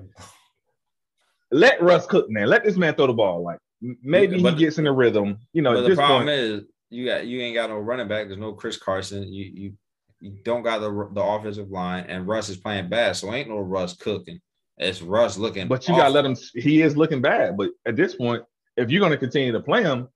let 1.52 1.80
Russ 1.80 2.04
cook, 2.04 2.28
man. 2.28 2.48
Let 2.48 2.64
this 2.64 2.76
man 2.76 2.96
throw 2.96 3.06
the 3.06 3.12
ball. 3.12 3.44
Like, 3.44 3.58
maybe 3.80 4.42
But- 4.42 4.54
he 4.54 4.58
gets 4.58 4.78
in 4.78 4.84
the 4.84 4.92
rhythm. 4.92 5.38
You 5.52 5.62
know, 5.62 5.80
the 5.80 5.94
problem 5.94 6.22
point, 6.26 6.30
is 6.30 6.62
you 6.90 7.06
got 7.06 7.24
you 7.24 7.40
ain't 7.40 7.54
got 7.54 7.70
no 7.70 7.78
running 7.78 8.08
back. 8.08 8.26
There's 8.26 8.40
no 8.40 8.52
Chris 8.52 8.76
Carson. 8.76 9.32
You 9.32 9.44
you 9.44 9.72
you 10.20 10.38
don't 10.42 10.64
got 10.64 10.80
the 10.80 10.90
the 11.12 11.22
offensive 11.22 11.70
line, 11.70 12.06
and 12.08 12.26
Russ 12.26 12.48
is 12.48 12.56
playing 12.56 12.88
bad. 12.88 13.14
So 13.14 13.32
ain't 13.32 13.48
no 13.48 13.60
Russ 13.60 13.96
cooking. 13.96 14.40
It's 14.76 15.02
Russ 15.02 15.38
looking. 15.38 15.68
but 15.68 15.86
you 15.86 15.94
gotta 15.94 16.10
let 16.10 16.24
him. 16.24 16.36
He 16.54 16.82
is 16.82 16.96
looking 16.96 17.22
bad. 17.22 17.56
But 17.56 17.70
at 17.86 17.94
this 17.94 18.16
point, 18.16 18.42
if 18.76 18.90
you're 18.90 19.00
gonna 19.00 19.16
continue 19.16 19.52
to 19.52 19.60
play 19.60 19.84
him, 19.84 20.08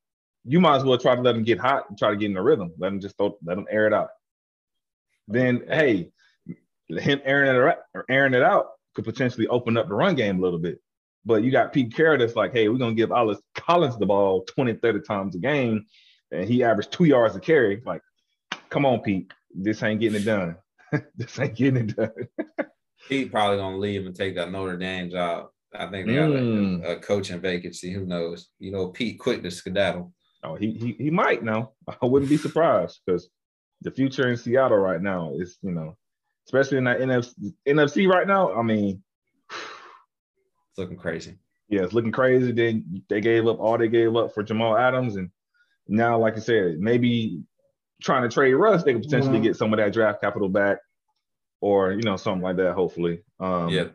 you 0.48 0.60
might 0.60 0.76
as 0.76 0.84
well 0.84 0.98
try 0.98 1.14
to 1.14 1.20
let 1.20 1.36
him 1.36 1.42
get 1.44 1.58
hot 1.58 1.88
and 1.88 1.98
try 1.98 2.10
to 2.10 2.16
get 2.16 2.26
in 2.26 2.34
the 2.34 2.42
rhythm. 2.42 2.72
Let 2.78 2.92
him 2.92 3.00
just 3.00 3.16
throw, 3.16 3.36
let 3.44 3.58
him 3.58 3.66
air 3.70 3.86
it 3.86 3.92
out. 3.92 4.08
then 5.26 5.62
hey, 5.68 6.10
him 6.88 7.20
airing 7.24 7.54
it 7.54 7.60
out, 7.62 7.78
or 7.94 8.04
airing 8.08 8.34
it 8.34 8.42
out 8.42 8.66
could 8.94 9.04
potentially 9.04 9.46
open 9.48 9.76
up 9.76 9.88
the 9.88 9.94
run 9.94 10.14
game 10.14 10.38
a 10.38 10.42
little 10.42 10.58
bit. 10.58 10.80
But 11.24 11.42
you 11.42 11.50
got 11.50 11.72
Pete 11.72 11.94
Carroll 11.94 12.18
that's 12.18 12.36
like, 12.36 12.52
hey, 12.52 12.68
we're 12.68 12.78
gonna 12.78 12.94
give 12.94 13.12
Alex 13.12 13.40
Collins 13.54 13.98
the 13.98 14.06
ball 14.06 14.44
20, 14.44 14.74
30 14.74 15.00
times 15.00 15.36
a 15.36 15.38
game, 15.38 15.84
and 16.32 16.48
he 16.48 16.64
averaged 16.64 16.92
two 16.92 17.04
yards 17.04 17.36
a 17.36 17.40
carry. 17.40 17.82
Like, 17.84 18.00
come 18.70 18.86
on, 18.86 19.00
Pete, 19.00 19.30
this 19.54 19.82
ain't 19.82 20.00
getting 20.00 20.22
it 20.22 20.24
done. 20.24 20.56
this 21.16 21.38
ain't 21.38 21.54
getting 21.54 21.88
it 21.88 21.96
done. 21.96 22.12
Pete 23.08 23.30
probably 23.30 23.58
gonna 23.58 23.76
leave 23.78 24.06
and 24.06 24.16
take 24.16 24.34
that 24.36 24.50
Notre 24.50 24.76
Dame 24.78 25.10
job. 25.10 25.48
I 25.74 25.86
think 25.90 26.06
they 26.06 26.14
got 26.14 26.30
Mm. 26.30 26.82
a, 26.82 26.92
a 26.92 26.98
coaching 27.00 27.40
vacancy. 27.40 27.92
Who 27.92 28.06
knows? 28.06 28.48
You 28.58 28.72
know, 28.72 28.88
Pete 28.88 29.18
quick 29.18 29.42
to 29.42 29.50
skedaddle. 29.50 30.12
Oh, 30.44 30.54
he 30.54 30.72
he 30.72 30.92
he 30.92 31.10
might 31.10 31.42
now. 31.42 31.72
I 32.02 32.06
wouldn't 32.06 32.28
be 32.30 32.36
surprised 32.36 33.00
because 33.04 33.28
the 33.82 33.90
future 33.90 34.28
in 34.30 34.36
Seattle 34.36 34.78
right 34.78 35.00
now 35.02 35.32
is, 35.34 35.58
you 35.62 35.70
know, 35.72 35.96
especially 36.46 36.78
in 36.78 36.84
that 36.84 37.00
NFC 37.00 37.52
NFC 37.66 38.08
right 38.08 38.26
now. 38.26 38.52
I 38.54 38.62
mean, 38.62 39.02
It's 40.70 40.78
looking 40.78 40.96
crazy. 40.96 41.38
yeah, 41.68 41.82
it's 41.82 41.92
looking 41.92 42.12
crazy. 42.12 42.52
Then 42.52 43.02
they 43.08 43.20
gave 43.20 43.46
up 43.46 43.58
all 43.60 43.78
they 43.78 43.88
gave 43.88 44.14
up 44.16 44.32
for 44.34 44.42
Jamal 44.42 44.76
Adams, 44.76 45.16
and 45.16 45.30
now, 45.88 46.18
like 46.18 46.36
I 46.36 46.40
said, 46.40 46.78
maybe 46.78 47.42
trying 48.00 48.22
to 48.22 48.28
trade 48.28 48.54
Russ, 48.54 48.84
they 48.84 48.92
could 48.92 49.02
potentially 49.02 49.40
Mhm. 49.40 49.42
get 49.42 49.56
some 49.56 49.72
of 49.72 49.78
that 49.78 49.92
draft 49.92 50.20
capital 50.20 50.48
back, 50.48 50.78
or 51.60 51.92
you 51.92 52.02
know, 52.02 52.16
something 52.16 52.42
like 52.42 52.56
that. 52.56 52.74
Hopefully, 52.74 53.22
um, 53.40 53.70
yeah. 53.70 53.88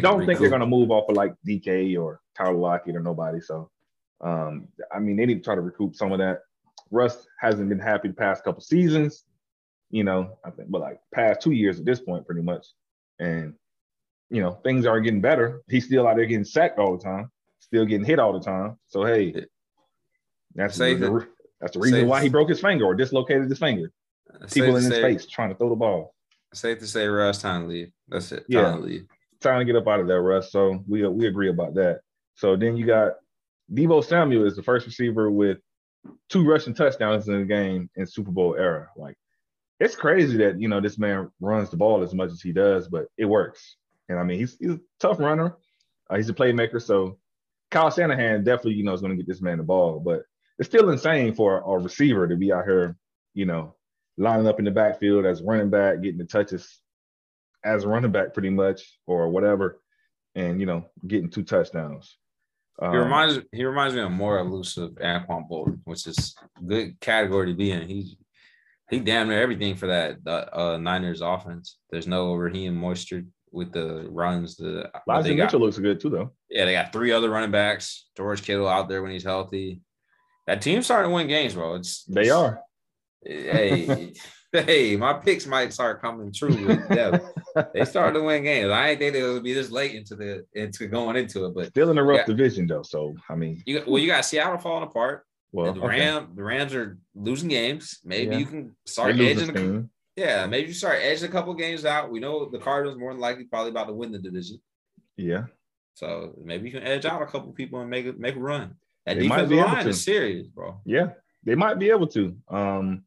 don't 0.00 0.26
think 0.26 0.40
they're 0.40 0.50
going 0.50 0.60
to 0.60 0.66
move 0.66 0.90
off 0.90 1.08
of 1.08 1.16
like 1.16 1.34
DK 1.46 1.96
or 1.96 2.20
Tyler 2.36 2.54
Lockett 2.56 2.96
or 2.96 3.00
nobody. 3.00 3.40
So, 3.40 3.70
um, 4.20 4.68
I 4.94 4.98
mean, 4.98 5.16
they 5.16 5.26
need 5.26 5.34
to 5.38 5.40
try 5.44 5.54
to 5.54 5.60
recoup 5.60 5.94
some 5.94 6.12
of 6.12 6.18
that. 6.18 6.40
Russ 6.90 7.26
hasn't 7.40 7.68
been 7.68 7.78
happy 7.78 8.08
the 8.08 8.14
past 8.14 8.44
couple 8.44 8.60
seasons, 8.60 9.24
you 9.90 10.04
know, 10.04 10.38
I 10.44 10.50
think, 10.50 10.70
but 10.70 10.80
like 10.80 11.00
past 11.12 11.40
two 11.40 11.50
years 11.52 11.78
at 11.78 11.84
this 11.84 12.00
point, 12.00 12.24
pretty 12.26 12.42
much. 12.42 12.66
And, 13.18 13.54
you 14.30 14.40
know, 14.42 14.52
things 14.64 14.86
are 14.86 15.00
getting 15.00 15.20
better. 15.20 15.62
He's 15.68 15.84
still 15.86 16.06
out 16.06 16.16
there 16.16 16.26
getting 16.26 16.44
sacked 16.44 16.78
all 16.78 16.96
the 16.96 17.02
time, 17.02 17.30
still 17.60 17.84
getting 17.84 18.06
hit 18.06 18.18
all 18.18 18.32
the 18.32 18.40
time. 18.44 18.78
So, 18.86 19.04
hey, 19.04 19.46
that's, 20.54 20.76
Say 20.76 20.94
the, 20.94 21.26
that's 21.60 21.72
the 21.74 21.80
reason 21.80 22.06
why 22.08 22.22
he 22.22 22.28
broke 22.28 22.48
his 22.48 22.60
finger 22.60 22.84
or 22.84 22.94
dislocated 22.94 23.48
his 23.50 23.58
finger. 23.58 23.90
Safe 24.46 24.52
People 24.54 24.76
in 24.76 24.84
his 24.84 24.88
say- 24.92 25.02
face 25.02 25.26
trying 25.26 25.50
to 25.50 25.54
throw 25.56 25.68
the 25.68 25.76
ball. 25.76 26.14
Safe 26.54 26.78
to 26.78 26.86
say, 26.86 27.06
Russ, 27.06 27.42
time 27.42 27.62
to 27.62 27.68
leave. 27.68 27.92
That's 28.08 28.30
it. 28.32 28.38
Time 28.38 28.44
Yeah. 28.48 28.72
to 28.72 28.78
leave. 28.78 29.06
trying 29.42 29.58
to 29.58 29.64
get 29.70 29.76
up 29.76 29.86
out 29.86 30.00
of 30.00 30.06
there, 30.06 30.22
Russ. 30.22 30.50
So 30.50 30.82
we 30.88 31.06
we 31.08 31.26
agree 31.26 31.50
about 31.50 31.74
that. 31.74 32.00
So 32.36 32.56
then 32.56 32.76
you 32.76 32.86
got 32.86 33.14
Deebo 33.72 34.04
Samuel 34.04 34.46
is 34.46 34.56
the 34.56 34.62
first 34.62 34.86
receiver 34.86 35.30
with 35.30 35.58
two 36.28 36.44
rushing 36.44 36.74
touchdowns 36.74 37.28
in 37.28 37.40
the 37.40 37.44
game 37.44 37.90
in 37.96 38.06
Super 38.06 38.30
Bowl 38.30 38.54
era. 38.56 38.88
Like 38.96 39.16
it's 39.80 39.96
crazy 39.96 40.36
that 40.38 40.60
you 40.60 40.68
know 40.68 40.80
this 40.80 40.98
man 40.98 41.30
runs 41.40 41.70
the 41.70 41.76
ball 41.76 42.02
as 42.02 42.14
much 42.14 42.30
as 42.30 42.40
he 42.40 42.52
does, 42.52 42.88
but 42.88 43.06
it 43.18 43.24
works. 43.24 43.76
And 44.08 44.18
I 44.18 44.22
mean 44.22 44.38
he's 44.38 44.56
he's 44.58 44.72
a 44.72 44.80
tough 45.00 45.18
runner. 45.18 45.56
Uh, 46.08 46.16
he's 46.16 46.28
a 46.28 46.34
playmaker. 46.34 46.80
So 46.80 47.18
Kyle 47.70 47.90
Shanahan 47.90 48.44
definitely 48.44 48.74
you 48.74 48.84
know 48.84 48.92
is 48.92 49.00
going 49.00 49.10
to 49.10 49.16
get 49.16 49.26
this 49.26 49.42
man 49.42 49.58
the 49.58 49.64
ball, 49.64 50.00
but 50.00 50.22
it's 50.58 50.68
still 50.68 50.90
insane 50.90 51.34
for 51.34 51.58
a 51.58 51.82
receiver 51.82 52.26
to 52.26 52.36
be 52.36 52.52
out 52.52 52.64
here, 52.64 52.96
you 53.34 53.44
know, 53.44 53.74
lining 54.16 54.46
up 54.46 54.58
in 54.58 54.64
the 54.64 54.70
backfield 54.70 55.26
as 55.26 55.42
running 55.42 55.68
back, 55.68 56.00
getting 56.00 56.18
the 56.18 56.24
touches 56.24 56.80
as 57.64 57.84
a 57.84 57.88
running 57.88 58.12
back 58.12 58.32
pretty 58.32 58.48
much 58.48 58.98
or 59.06 59.28
whatever, 59.28 59.80
and 60.34 60.60
you 60.60 60.66
know, 60.66 60.86
getting 61.06 61.28
two 61.28 61.42
touchdowns. 61.42 62.16
Um, 62.80 62.92
He 62.92 62.98
reminds 62.98 63.38
he 63.52 63.64
reminds 63.64 63.94
me 63.94 64.02
of 64.02 64.10
more 64.10 64.38
elusive 64.38 64.90
Anquan 64.96 65.48
Boldin, 65.48 65.80
which 65.84 66.06
is 66.06 66.34
good 66.66 66.98
category 67.00 67.46
to 67.48 67.54
be 67.56 67.70
in. 67.72 67.88
He 67.88 68.18
he 68.90 69.00
damn 69.00 69.28
near 69.28 69.40
everything 69.42 69.74
for 69.76 69.86
that 69.88 70.18
uh, 70.26 70.76
Niners 70.76 71.20
offense. 71.22 71.78
There's 71.90 72.06
no 72.06 72.34
Raheem 72.34 72.74
Mostert 72.80 73.26
with 73.50 73.72
the 73.72 74.06
runs. 74.10 74.56
The 74.56 74.90
Elijah 75.08 75.34
got, 75.34 75.44
Mitchell 75.44 75.60
looks 75.60 75.78
good 75.78 75.98
too, 76.00 76.10
though. 76.10 76.32
yeah, 76.50 76.66
they 76.66 76.72
got 76.72 76.92
three 76.92 77.10
other 77.12 77.30
running 77.30 77.50
backs. 77.50 78.08
George 78.16 78.42
Kittle 78.42 78.68
out 78.68 78.88
there 78.88 79.02
when 79.02 79.10
he's 79.12 79.24
healthy. 79.24 79.80
That 80.46 80.62
team's 80.62 80.84
starting 80.84 81.10
to 81.10 81.14
win 81.14 81.26
games, 81.26 81.54
bro. 81.54 81.74
It's 81.76 82.04
They 82.04 82.22
it's- 82.28 82.32
are. 82.36 82.60
Hey, 83.26 84.12
hey, 84.52 84.96
my 84.96 85.14
picks 85.14 85.46
might 85.46 85.72
start 85.72 86.00
coming 86.00 86.32
true 86.32 86.64
with 86.66 86.88
them. 86.88 87.20
They 87.74 87.84
started 87.84 88.18
to 88.18 88.24
win 88.24 88.42
games. 88.44 88.70
I 88.70 88.90
ain't 88.90 88.98
think 89.00 89.14
it 89.16 89.22
would 89.22 89.42
be 89.42 89.52
this 89.54 89.70
late 89.70 89.94
into 89.94 90.14
the 90.16 90.44
into 90.54 90.86
going 90.86 91.16
into 91.16 91.46
it, 91.46 91.54
but 91.54 91.66
Still 91.68 91.90
in 91.90 91.98
a 91.98 92.02
rough 92.04 92.18
Yeah. 92.20 92.34
division 92.34 92.66
though. 92.66 92.82
So 92.82 93.14
I 93.28 93.34
mean, 93.36 93.62
you 93.66 93.82
well, 93.86 93.98
you 94.02 94.08
got 94.08 94.24
Seattle 94.24 94.58
falling 94.58 94.84
apart. 94.84 95.24
well, 95.52 95.72
the 95.72 95.80
okay. 95.80 95.88
Ram, 96.00 96.32
the 96.34 96.42
Rams 96.42 96.74
are 96.74 96.98
losing 97.14 97.48
games. 97.48 97.98
Maybe 98.04 98.32
Yeah. 98.32 98.38
you 98.38 98.46
can 98.46 98.76
start 98.84 99.18
edging. 99.18 99.56
A, 99.56 99.84
yeah, 100.20 100.46
maybe 100.46 100.68
you 100.68 100.74
start 100.74 100.98
edging 101.02 101.28
a 101.28 101.32
couple 101.32 101.52
games 101.54 101.84
out. 101.84 102.10
We 102.10 102.20
know 102.20 102.48
the 102.50 102.58
Cardinals 102.58 102.98
more 102.98 103.12
than 103.12 103.20
likely 103.20 103.44
probably 103.44 103.70
about 103.70 103.86
to 103.88 103.92
win 103.92 104.12
the 104.12 104.18
division, 104.18 104.60
Yeah, 105.16 105.44
so 105.94 106.34
maybe 106.42 106.68
you 106.68 106.72
can 106.74 106.82
edge 106.86 107.04
out 107.04 107.20
a 107.22 107.26
couple 107.26 107.52
people 107.52 107.80
and 107.80 107.90
make 107.90 108.06
it 108.06 108.18
make 108.18 108.36
a 108.36 108.40
run. 108.40 108.76
That 109.06 109.18
They 109.18 109.28
might 109.28 109.36
defensive 109.42 109.50
be 109.50 109.56
line 109.62 109.88
is 109.88 110.02
serious, 110.04 110.46
bro. 110.48 110.80
yeah, 110.84 111.10
they 111.44 111.54
might 111.54 111.78
be 111.78 111.90
able 111.90 112.06
to. 112.08 112.36
Um, 112.48 113.04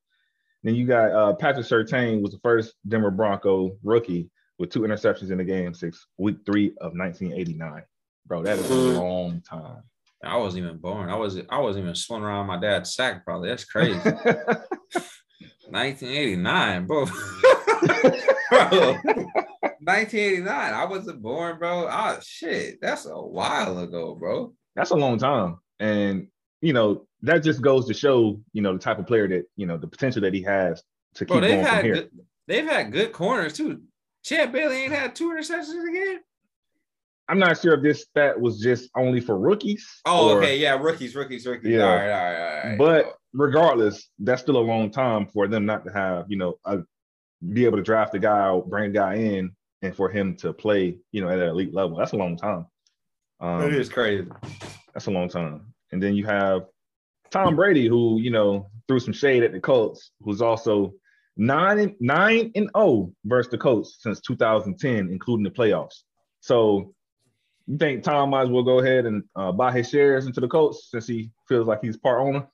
then 0.63 0.75
you 0.75 0.85
got 0.85 1.11
uh, 1.11 1.33
Patrick 1.35 1.65
Surtain 1.65 2.21
was 2.21 2.31
the 2.31 2.39
first 2.39 2.73
Denver 2.87 3.11
Bronco 3.11 3.77
rookie 3.83 4.29
with 4.59 4.69
two 4.69 4.81
interceptions 4.81 5.31
in 5.31 5.37
the 5.39 5.43
game 5.43 5.73
six, 5.73 6.05
week 6.17 6.37
three 6.45 6.67
of 6.81 6.93
1989. 6.95 7.81
Bro, 8.27 8.43
that 8.43 8.59
is 8.59 8.69
a 8.69 8.73
Mm. 8.73 8.97
long 8.99 9.41
time. 9.41 9.81
I 10.23 10.35
wasn't 10.37 10.65
even 10.65 10.77
born. 10.77 11.09
I 11.09 11.15
was 11.15 11.39
I 11.49 11.59
wasn't 11.59 11.83
even 11.83 11.95
swimming 11.95 12.25
around 12.25 12.45
my 12.47 12.59
dad's 12.59 12.93
sack. 12.93 13.23
Probably 13.25 13.47
that's 13.49 13.63
crazy. 13.63 13.97
1989, 15.69 16.85
bro. 16.87 17.05
bro. 18.49 18.97
1989. 19.81 20.73
I 20.73 20.85
wasn't 20.85 21.21
born, 21.21 21.57
bro. 21.57 21.87
Ah, 21.89 22.19
shit. 22.21 22.79
That's 22.81 23.05
a 23.05 23.11
while 23.15 23.79
ago, 23.79 24.15
bro. 24.15 24.53
That's 24.75 24.91
a 24.91 24.95
long 24.95 25.17
time. 25.17 25.57
And, 25.79 26.27
you 26.61 26.73
know, 26.73 27.07
that 27.21 27.43
just 27.43 27.61
goes 27.61 27.87
to 27.87 27.93
show, 27.93 28.39
you 28.53 28.61
know, 28.61 28.73
the 28.73 28.79
type 28.79 28.99
of 28.99 29.07
player 29.07 29.27
that, 29.29 29.45
you 29.55 29.65
know, 29.65 29.77
the 29.77 29.87
potential 29.87 30.21
that 30.23 30.33
he 30.33 30.41
has 30.43 30.83
to 31.15 31.25
Bro, 31.25 31.37
keep 31.37 31.41
they've 31.43 31.51
going 31.51 31.65
had 31.65 31.75
from 31.79 31.85
here. 31.85 31.93
good, 31.95 32.09
they've 32.47 32.65
had 32.67 32.91
good 32.91 33.11
corners 33.13 33.53
too. 33.53 33.81
Champ 34.23 34.51
Bailey 34.51 34.83
ain't 34.83 34.93
had 34.93 35.15
two 35.15 35.29
interceptions 35.29 35.87
again. 35.89 36.19
I'm 37.27 37.37
not 37.39 37.61
sure 37.61 37.75
if 37.75 37.83
this 37.83 38.01
stat 38.01 38.39
was 38.39 38.59
just 38.59 38.89
only 38.97 39.21
for 39.21 39.37
rookies. 39.37 39.87
Oh, 40.05 40.31
or- 40.31 40.39
okay, 40.39 40.57
yeah, 40.57 40.77
rookies, 40.79 41.15
rookies, 41.15 41.45
rookies. 41.45 41.71
Yeah. 41.71 41.83
All 41.83 41.95
right, 41.95 42.11
all 42.11 42.23
right, 42.23 42.63
all 42.63 42.69
right. 42.69 42.77
But 42.77 43.17
regardless, 43.33 44.09
that's 44.17 44.41
still 44.41 44.57
a 44.57 44.59
long 44.59 44.89
time 44.89 45.27
for 45.27 45.47
them 45.47 45.65
not 45.65 45.85
to 45.85 45.91
have, 45.91 46.25
you 46.27 46.37
know, 46.37 46.57
a, 46.65 46.79
be 47.53 47.65
able 47.65 47.77
to 47.77 47.83
draft 47.83 48.15
a 48.15 48.19
guy 48.19 48.39
out, 48.39 48.67
bring 48.69 48.85
a 48.85 48.93
guy 48.93 49.15
in, 49.15 49.51
and 49.83 49.95
for 49.95 50.09
him 50.09 50.35
to 50.37 50.51
play, 50.51 50.97
you 51.11 51.21
know, 51.21 51.29
at 51.29 51.39
an 51.39 51.49
elite 51.49 51.73
level. 51.73 51.97
That's 51.97 52.13
a 52.13 52.17
long 52.17 52.35
time. 52.35 52.65
Um, 53.39 53.61
it 53.61 53.75
is 53.75 53.89
crazy. 53.89 54.27
That's 54.93 55.05
a 55.05 55.11
long 55.11 55.29
time. 55.29 55.73
And 55.91 56.01
then 56.01 56.15
you 56.15 56.25
have 56.25 56.63
Tom 57.29 57.55
Brady, 57.55 57.87
who 57.87 58.19
you 58.19 58.31
know 58.31 58.69
threw 58.87 58.99
some 58.99 59.13
shade 59.13 59.43
at 59.43 59.51
the 59.53 59.59
Colts, 59.59 60.11
who's 60.21 60.41
also 60.41 60.93
nine 61.39 61.79
and 61.79 61.95
nine 62.01 62.51
and 62.53 62.69
zero 62.75 63.11
versus 63.23 63.49
the 63.49 63.57
Colts 63.57 63.97
since 64.01 64.19
2010, 64.19 65.09
including 65.09 65.45
the 65.45 65.49
playoffs. 65.49 66.03
So 66.41 66.93
you 67.65 67.77
think 67.77 68.03
Tom 68.03 68.31
might 68.31 68.43
as 68.43 68.49
well 68.49 68.63
go 68.63 68.79
ahead 68.79 69.05
and 69.05 69.23
uh, 69.35 69.51
buy 69.53 69.71
his 69.71 69.89
shares 69.89 70.27
into 70.27 70.41
the 70.41 70.47
Colts 70.47 70.89
since 70.91 71.07
he 71.07 71.31
feels 71.47 71.65
like 71.67 71.79
he's 71.81 71.97
part 71.97 72.21
owner? 72.21 72.45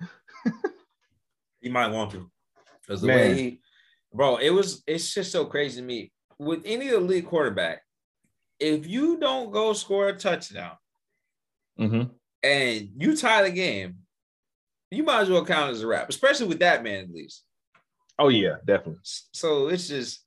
he 1.60 1.70
might 1.70 1.88
want 1.90 2.10
to. 2.12 2.30
Because 2.86 3.00
the 3.00 3.06
Man. 3.08 3.16
way 3.16 3.34
he, 3.34 3.60
bro, 4.12 4.36
it 4.36 4.50
was, 4.50 4.82
it's 4.86 5.12
just 5.12 5.32
so 5.32 5.46
crazy 5.46 5.80
to 5.80 5.86
me. 5.86 6.12
With 6.38 6.62
any 6.64 6.88
elite 6.88 7.26
quarterback, 7.26 7.82
if 8.60 8.86
you 8.86 9.18
don't 9.18 9.50
go 9.50 9.72
score 9.72 10.08
a 10.08 10.16
touchdown 10.16 10.72
Mm-hmm. 11.80 12.10
and 12.42 12.88
you 12.96 13.16
tie 13.16 13.42
the 13.42 13.50
game, 13.50 13.98
you 14.90 15.04
might 15.04 15.20
as 15.20 15.30
well 15.30 15.44
count 15.44 15.70
as 15.70 15.82
a 15.82 15.86
wrap, 15.86 16.08
especially 16.08 16.48
with 16.48 16.58
that 16.58 16.82
man 16.82 17.04
at 17.04 17.10
least. 17.10 17.44
Oh 18.18 18.28
yeah, 18.28 18.56
definitely. 18.64 19.00
So 19.02 19.68
it's 19.68 19.88
just, 19.88 20.24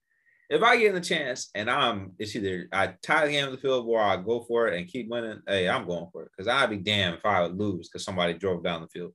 if 0.49 0.61
I 0.61 0.77
get 0.77 0.93
the 0.93 1.01
chance 1.01 1.49
and 1.55 1.69
I'm, 1.69 2.13
it's 2.19 2.35
either 2.35 2.67
I 2.71 2.93
tie 3.01 3.25
the 3.25 3.31
game 3.31 3.45
on 3.45 3.51
the 3.51 3.57
field 3.57 3.85
or 3.87 4.01
I 4.01 4.17
go 4.17 4.43
for 4.47 4.67
it 4.67 4.77
and 4.77 4.87
keep 4.87 5.09
winning. 5.09 5.41
Hey, 5.47 5.69
I'm 5.69 5.87
going 5.87 6.07
for 6.11 6.23
it 6.23 6.31
because 6.35 6.47
I'd 6.47 6.69
be 6.69 6.77
damned 6.77 7.15
if 7.15 7.25
I 7.25 7.41
would 7.41 7.57
lose 7.57 7.89
because 7.89 8.03
somebody 8.03 8.33
drove 8.33 8.63
down 8.63 8.81
the 8.81 8.87
field. 8.87 9.13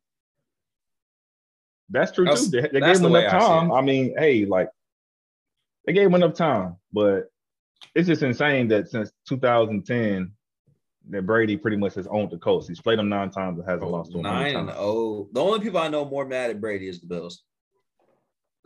That's 1.91 2.13
true 2.13 2.25
That's- 2.25 2.51
too. 2.51 2.63
They, 2.63 2.69
they 2.69 2.81
gave 2.81 2.99
him 2.99 3.15
enough 3.15 3.31
time. 3.31 3.71
it. 3.71 3.75
I, 3.75 3.81
mean, 3.81 4.15
hey, 4.19 4.45
like 4.45 4.69
they 5.87 5.93
gave 5.93 6.07
him 6.07 6.15
enough 6.15 6.35
time, 6.35 6.77
but 6.93 7.31
it's 7.95 8.09
just 8.09 8.23
insane 8.23 8.69
that 8.69 8.89
since 8.89 9.11
2010, 9.29 10.33
that 11.11 11.27
Brady 11.27 11.57
pretty 11.57 11.77
much 11.77 11.95
has 11.95 12.07
owned 12.09 12.31
the 12.31 12.39
Colts. 12.39 12.67
He's 12.67 12.81
played 12.81 12.99
them 12.99 13.09
nine 13.09 13.31
times 13.31 13.59
and 13.59 13.69
hasn't 13.69 13.85
oh, 13.85 13.91
lost 13.91 14.11
to 14.11 14.19
them 14.19 14.23
Nine 14.25 14.57
and 14.57 14.71
oh. 14.71 15.29
The 15.33 15.41
only 15.41 15.61
people 15.61 15.79
I 15.79 15.89
know 15.89 16.05
more 16.05 16.27
mad 16.27 16.51
at 16.51 16.61
Brady 16.61 16.89
is 16.89 17.01
the 17.01 17.07
Bills. 17.07 17.43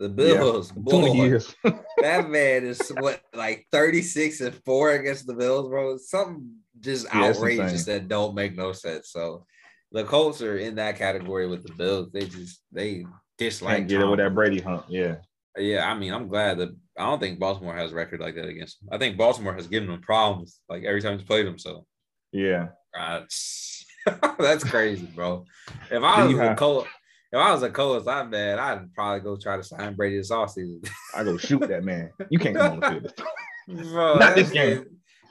The 0.01 0.09
Yeah, 0.09 0.39
Bills, 0.41 0.73
boy, 0.77 0.91
20 1.03 1.19
years. 1.19 1.55
that 2.01 2.29
man 2.31 2.65
is 2.65 2.89
what 2.89 3.23
like 3.35 3.67
36 3.71 4.41
and 4.41 4.55
4 4.65 4.93
against 4.93 5.27
the 5.27 5.35
Bills, 5.35 5.69
bro. 5.69 5.99
Something 5.99 6.57
just 6.81 7.05
Yeah, 7.05 7.29
outrageous 7.29 7.85
that 7.85 8.09
don't 8.09 8.35
make 8.35 8.57
no 8.57 8.73
sense. 8.73 9.11
So 9.11 9.45
the 9.93 10.05
Colts 10.05 10.41
are 10.41 10.57
in 10.57 10.77
that 10.77 10.97
category 10.97 11.47
with 11.47 11.63
the 11.67 11.75
Bills. 11.75 12.11
They 12.13 12.25
just 12.25 12.63
they 12.73 13.05
dislike 13.37 13.89
get 13.89 14.01
it 14.01 14.07
with 14.07 14.21
that 14.21 14.35
Brady 14.35 14.61
hump. 14.61 14.87
Yeah. 14.89 15.17
Yeah, 15.59 15.87
I 15.91 15.95
mean, 15.99 16.15
I'm 16.15 16.29
glad 16.29 16.59
that 16.59 16.71
I 16.97 17.05
don't 17.05 17.19
think 17.19 17.39
Baltimore 17.39 17.77
has 17.77 17.93
a 17.93 17.95
record 17.95 18.21
like 18.21 18.37
that 18.37 18.49
against 18.49 18.81
them. 18.81 18.89
I 18.93 18.99
think 18.99 19.19
Baltimore 19.19 19.53
has 19.53 19.67
given 19.67 19.91
them 19.91 20.01
problems 20.01 20.61
like 20.71 20.85
every 20.85 21.03
time 21.03 21.19
he's 21.19 21.27
played 21.27 21.47
them. 21.47 21.59
So 21.59 21.85
Yeah. 22.33 22.69
that's 22.95 23.85
uh, 24.07 24.35
that's 24.39 24.65
crazy, 24.65 25.09
bro. 25.15 25.45
If 25.91 26.03
I 26.03 26.25
was 26.25 26.37
Yeah. 26.37 26.53
a 26.53 26.55
Cole, 26.55 26.87
if 27.33 27.39
I 27.39 27.53
was 27.53 27.63
a 27.63 27.71
coach, 27.71 28.07
I'm 28.07 28.31
bad. 28.31 28.59
I'd 28.59 28.93
probably 28.93 29.21
go 29.21 29.37
try 29.37 29.57
to 29.57 29.63
sign 29.63 29.95
Brady 29.95 30.17
this 30.17 30.31
offseason. 30.31 30.89
I 31.15 31.25
go 31.25 31.37
shoot 31.37 31.61
that 31.61 31.85
man. 31.85 32.11
You 32.29 32.39
can't 32.39 32.57
come 32.57 32.73
on 32.73 32.81
the 32.81 33.01
field. 33.01 33.13
Bro, 33.93 34.17
Not 34.17 34.35
this 34.35 34.51
game. 34.51 34.87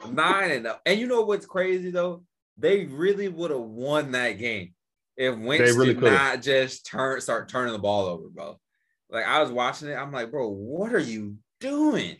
Nine 0.09 0.51
and 0.51 0.67
oh. 0.67 0.77
and 0.85 0.97
you 0.97 1.07
know 1.07 1.23
what's 1.23 1.45
crazy 1.45 1.91
though? 1.91 2.23
They 2.57 2.85
really 2.85 3.27
would 3.27 3.51
have 3.51 3.59
won 3.59 4.11
that 4.11 4.33
game 4.33 4.73
if 5.17 5.37
Wentz 5.37 5.75
really 5.75 5.87
did 5.87 5.99
could've. 5.99 6.13
not 6.13 6.41
just 6.41 6.85
turn 6.85 7.19
start 7.19 7.49
turning 7.49 7.73
the 7.73 7.79
ball 7.79 8.05
over, 8.05 8.29
bro. 8.29 8.57
Like 9.09 9.25
I 9.25 9.41
was 9.41 9.51
watching 9.51 9.89
it, 9.89 9.95
I'm 9.95 10.13
like, 10.13 10.31
bro, 10.31 10.47
what 10.47 10.93
are 10.93 10.99
you 10.99 11.35
doing? 11.59 12.15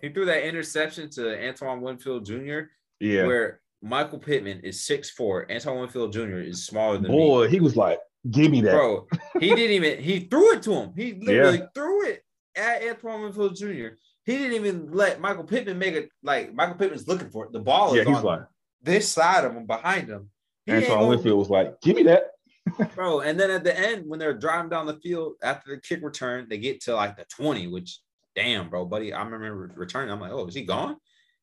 He 0.00 0.10
threw 0.10 0.26
that 0.26 0.46
interception 0.46 1.10
to 1.10 1.48
Antoine 1.48 1.80
Winfield 1.80 2.26
Jr. 2.26 2.60
Yeah. 3.00 3.26
where 3.26 3.60
Michael 3.82 4.18
Pittman 4.18 4.60
is 4.60 4.78
6'4, 4.82 5.50
Antoine 5.50 5.80
Winfield 5.80 6.12
Jr. 6.12 6.38
is 6.38 6.66
smaller 6.66 6.98
than 6.98 7.10
me. 7.10 7.16
Boy, 7.16 7.48
he 7.48 7.60
was 7.60 7.76
like, 7.76 7.98
give 8.30 8.50
me 8.50 8.60
that. 8.62 8.72
Bro, 8.72 9.06
he 9.40 9.48
didn't 9.54 9.72
even 9.72 10.02
he 10.02 10.20
threw 10.20 10.52
it 10.54 10.62
to 10.64 10.72
him. 10.72 10.92
He 10.96 11.12
literally 11.20 11.62
threw 11.74 12.06
it 12.06 12.22
at 12.56 12.82
Antoine 12.82 13.22
Winfield 13.22 13.56
Jr. 13.56 13.96
He 14.24 14.38
didn't 14.38 14.54
even 14.54 14.90
let 14.92 15.20
Michael 15.20 15.44
Pittman 15.44 15.78
make 15.78 15.94
it 15.94 16.10
like 16.22 16.52
Michael 16.54 16.74
Pittman's 16.74 17.06
looking 17.06 17.30
for 17.30 17.44
it. 17.46 17.52
The 17.52 17.60
ball 17.60 17.94
yeah, 17.94 18.02
is 18.02 18.08
he's 18.08 18.16
on 18.16 18.24
like, 18.24 18.40
this 18.82 19.08
side 19.08 19.44
of 19.44 19.52
him 19.52 19.66
behind 19.66 20.08
him. 20.08 20.30
He 20.64 20.72
Antoine 20.72 21.08
Winfield 21.08 21.38
was 21.38 21.50
like, 21.50 21.80
give 21.80 21.96
me 21.96 22.02
that. 22.04 22.30
bro. 22.94 23.20
And 23.20 23.38
then 23.38 23.50
at 23.50 23.64
the 23.64 23.78
end, 23.78 24.04
when 24.06 24.18
they're 24.18 24.36
driving 24.36 24.70
down 24.70 24.86
the 24.86 24.98
field 24.98 25.34
after 25.42 25.74
the 25.74 25.80
kick 25.80 26.02
return, 26.02 26.46
they 26.48 26.58
get 26.58 26.82
to 26.82 26.94
like 26.94 27.16
the 27.16 27.24
20, 27.24 27.68
which 27.68 28.00
damn, 28.34 28.68
bro, 28.68 28.84
buddy. 28.84 29.12
I 29.12 29.22
remember 29.22 29.72
returning. 29.76 30.10
I'm 30.10 30.20
like, 30.20 30.32
oh, 30.32 30.46
is 30.46 30.54
he 30.54 30.62
gone? 30.62 30.96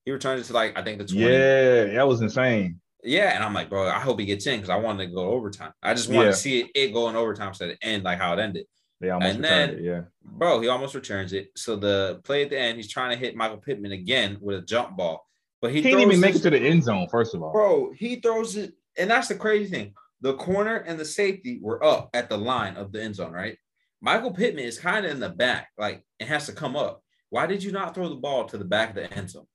He 0.06 0.12
returned 0.12 0.42
it 0.42 0.46
to 0.46 0.54
like 0.54 0.78
I 0.78 0.84
think 0.84 1.00
the 1.00 1.06
20. 1.06 1.22
Yeah, 1.22 1.86
that 1.96 2.08
was 2.08 2.22
insane. 2.22 2.82
Yeah, 3.04 3.34
and 3.36 3.43
I'm 3.43 3.54
like, 3.54 3.70
bro, 3.70 3.88
I 3.88 3.99
hope 3.99 4.20
he 4.20 4.26
gets 4.26 4.47
in 4.47 4.58
because 4.58 4.70
I 4.70 4.76
wanted 4.78 5.08
to 5.08 5.14
go 5.14 5.30
overtime. 5.32 5.74
I 5.82 5.93
just 5.93 6.10
wanted 6.10 6.26
Yeah. 6.28 6.32
to 6.32 6.38
see 6.38 6.60
it, 6.62 6.72
it 6.76 6.93
go 6.93 7.10
in 7.10 7.16
overtime 7.16 7.54
so 7.54 7.66
it 7.66 7.78
end 7.82 8.04
like 8.04 8.18
how 8.18 8.34
it 8.34 8.39
ended. 8.39 8.66
They 9.01 9.10
almost 9.10 9.36
And 9.36 9.43
then- 9.43 9.70
it. 9.72 9.82
Yeah. 9.82 10.01
Bro, 10.24 10.62
he 10.62 10.68
almost 10.70 10.95
returns 10.95 11.34
it. 11.34 11.49
So 11.58 11.76
the 11.76 12.22
play 12.24 12.43
at 12.43 12.49
the 12.49 12.58
end, 12.60 12.78
he's 12.78 12.88
trying 12.88 13.12
to 13.12 13.18
hit 13.18 13.36
Michael 13.36 13.58
Pittman 13.58 13.91
again 13.91 14.38
with 14.39 14.58
a 14.58 14.62
jump 14.62 14.95
ball, 14.95 15.28
but 15.62 15.72
he, 15.72 15.82
didn't 15.82 15.99
even 15.99 16.20
make 16.22 16.36
it 16.36 16.41
to 16.43 16.49
the 16.49 16.60
end 16.60 16.84
zone, 16.84 17.08
first 17.10 17.36
of 17.36 17.43
all. 17.43 17.51
Bro, 17.51 17.91
he 17.97 18.18
throws 18.18 18.56
it, 18.56 18.74
and 18.97 19.10
that's 19.10 19.28
the 19.28 19.36
crazy 19.36 19.70
thing. 19.70 19.93
The 20.22 20.36
corner 20.36 20.78
and 20.78 20.97
the 20.97 21.04
safety 21.06 21.60
were 21.62 21.84
up 21.84 22.10
at 22.14 22.30
the 22.30 22.38
line 22.38 22.78
of 22.78 22.93
the 22.93 23.04
end 23.04 23.16
zone, 23.16 23.34
right? 23.34 23.58
Michael 23.99 24.32
Pittman 24.32 24.64
is 24.64 24.80
kind 24.80 25.06
of 25.06 25.12
in 25.12 25.20
the 25.20 25.30
back, 25.30 25.70
like 25.78 26.04
it 26.20 26.28
has 26.28 26.45
to 26.45 26.54
come 26.54 26.78
up. 26.78 27.01
Why 27.30 27.45
did 27.47 27.64
you 27.64 27.72
not 27.74 27.93
throw 27.95 28.08
the 28.08 28.16
ball 28.16 28.45
to 28.45 28.58
the 28.58 28.64
back 28.66 28.89
of 28.89 28.95
the 28.95 29.14
end 29.14 29.30
zone? 29.30 29.47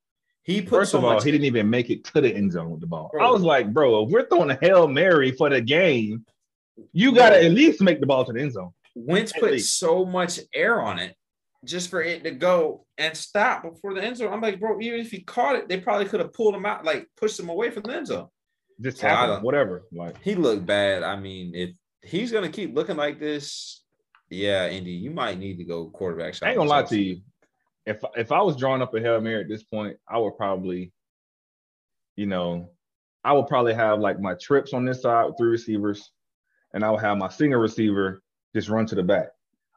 He 0.49 0.63
put 0.63 0.71
First 0.71 0.93
so 0.93 0.99
of 0.99 1.05
all, 1.05 1.13
much. 1.13 1.25
he 1.25 1.31
didn't 1.31 1.45
even 1.45 1.69
make 1.69 1.91
it 1.91 2.05
to 2.05 2.23
the 2.23 2.35
end 2.35 2.53
zone 2.53 2.71
with 2.71 2.81
the 2.81 2.87
ball. 2.87 3.11
Bro. 3.13 3.23
I 3.23 3.31
was 3.31 3.43
like, 3.43 3.71
bro, 3.71 4.03
if 4.05 4.09
we're 4.09 4.27
throwing 4.27 4.51
a 4.51 4.57
Hail 4.59 4.89
Mary 4.89 5.31
for 5.31 5.51
the 5.51 5.61
game, 5.61 6.25
you 6.95 7.15
got 7.15 7.31
to 7.31 7.45
at 7.45 7.53
least 7.53 7.83
make 7.83 8.01
the 8.01 8.07
ball 8.07 8.25
to 8.25 8.33
the 8.33 8.41
end 8.41 8.53
zone. 8.55 8.71
Wentz 8.95 9.35
at 9.35 9.41
put 9.43 9.53
least. 9.53 9.79
so 9.79 10.07
much 10.07 10.41
air 10.55 10.81
on 10.81 10.99
it 10.99 11.15
just 11.67 11.91
for 11.91 12.01
it 12.03 12.25
to 12.25 12.31
go 12.31 12.87
and 12.97 13.15
stop 13.15 13.63
before 13.63 13.93
the 13.93 14.03
end 14.03 14.17
zone. 14.17 14.33
I'm 14.33 14.41
like, 14.41 14.59
bro, 14.59 14.81
even 14.81 15.01
if 15.01 15.11
he 15.11 15.21
caught 15.21 15.55
it, 15.57 15.69
they 15.69 15.79
probably 15.81 16.07
could 16.07 16.21
have 16.21 16.33
pulled 16.33 16.55
him 16.55 16.65
out, 16.65 16.83
like 16.83 17.07
pushed 17.19 17.39
him 17.39 17.51
away 17.51 17.71
from 17.71 17.83
the 17.83 17.95
end 17.97 18.07
zone. 18.07 18.29
Just 18.81 18.99
So 18.99 19.07
I 19.07 19.11
tackle, 19.11 19.35
don't- 19.35 19.45
whatever. 19.45 19.83
Like, 19.93 20.17
He 20.23 20.35
looked 20.35 20.65
bad. 20.65 21.03
I 21.03 21.17
mean, 21.21 21.55
if 21.55 21.71
he's 22.03 22.33
gonna 22.33 22.49
keep 22.49 22.75
looking 22.75 22.97
like 22.97 23.21
this, 23.21 23.83
yeah, 24.31 24.67
Indy, 24.69 24.93
you 24.93 25.11
might 25.11 25.39
need 25.39 25.59
to 25.59 25.65
go 25.65 25.91
quarterback. 25.91 26.37
I 26.43 26.49
ain't 26.51 26.57
gonna 26.59 26.71
lie 26.71 26.85
to 26.85 26.99
you. 26.99 27.21
If 27.89 28.03
if 28.17 28.33
I 28.33 28.43
was 28.43 28.55
drawing 28.57 28.83
up 28.83 28.95
a 28.95 29.01
Hail 29.01 29.21
Mary 29.21 29.41
at 29.41 29.49
this 29.49 29.63
point, 29.63 29.97
I 30.07 30.19
would 30.19 30.37
probably, 30.37 30.93
you 32.17 32.27
know, 32.27 32.71
I 33.25 33.33
would 33.33 33.47
probably 33.47 33.73
have 33.73 33.99
like 33.99 34.21
my 34.21 34.35
trips 34.35 34.75
on 34.75 34.85
this 34.85 35.03
side 35.03 35.25
with 35.25 35.39
three 35.39 35.49
receivers, 35.49 36.11
and 36.75 36.85
I 36.85 36.91
would 36.91 37.01
have 37.01 37.17
my 37.17 37.29
single 37.29 37.59
receiver 37.59 38.21
just 38.55 38.69
run 38.69 38.85
to 38.87 38.95
the 38.95 39.03
back. 39.03 39.29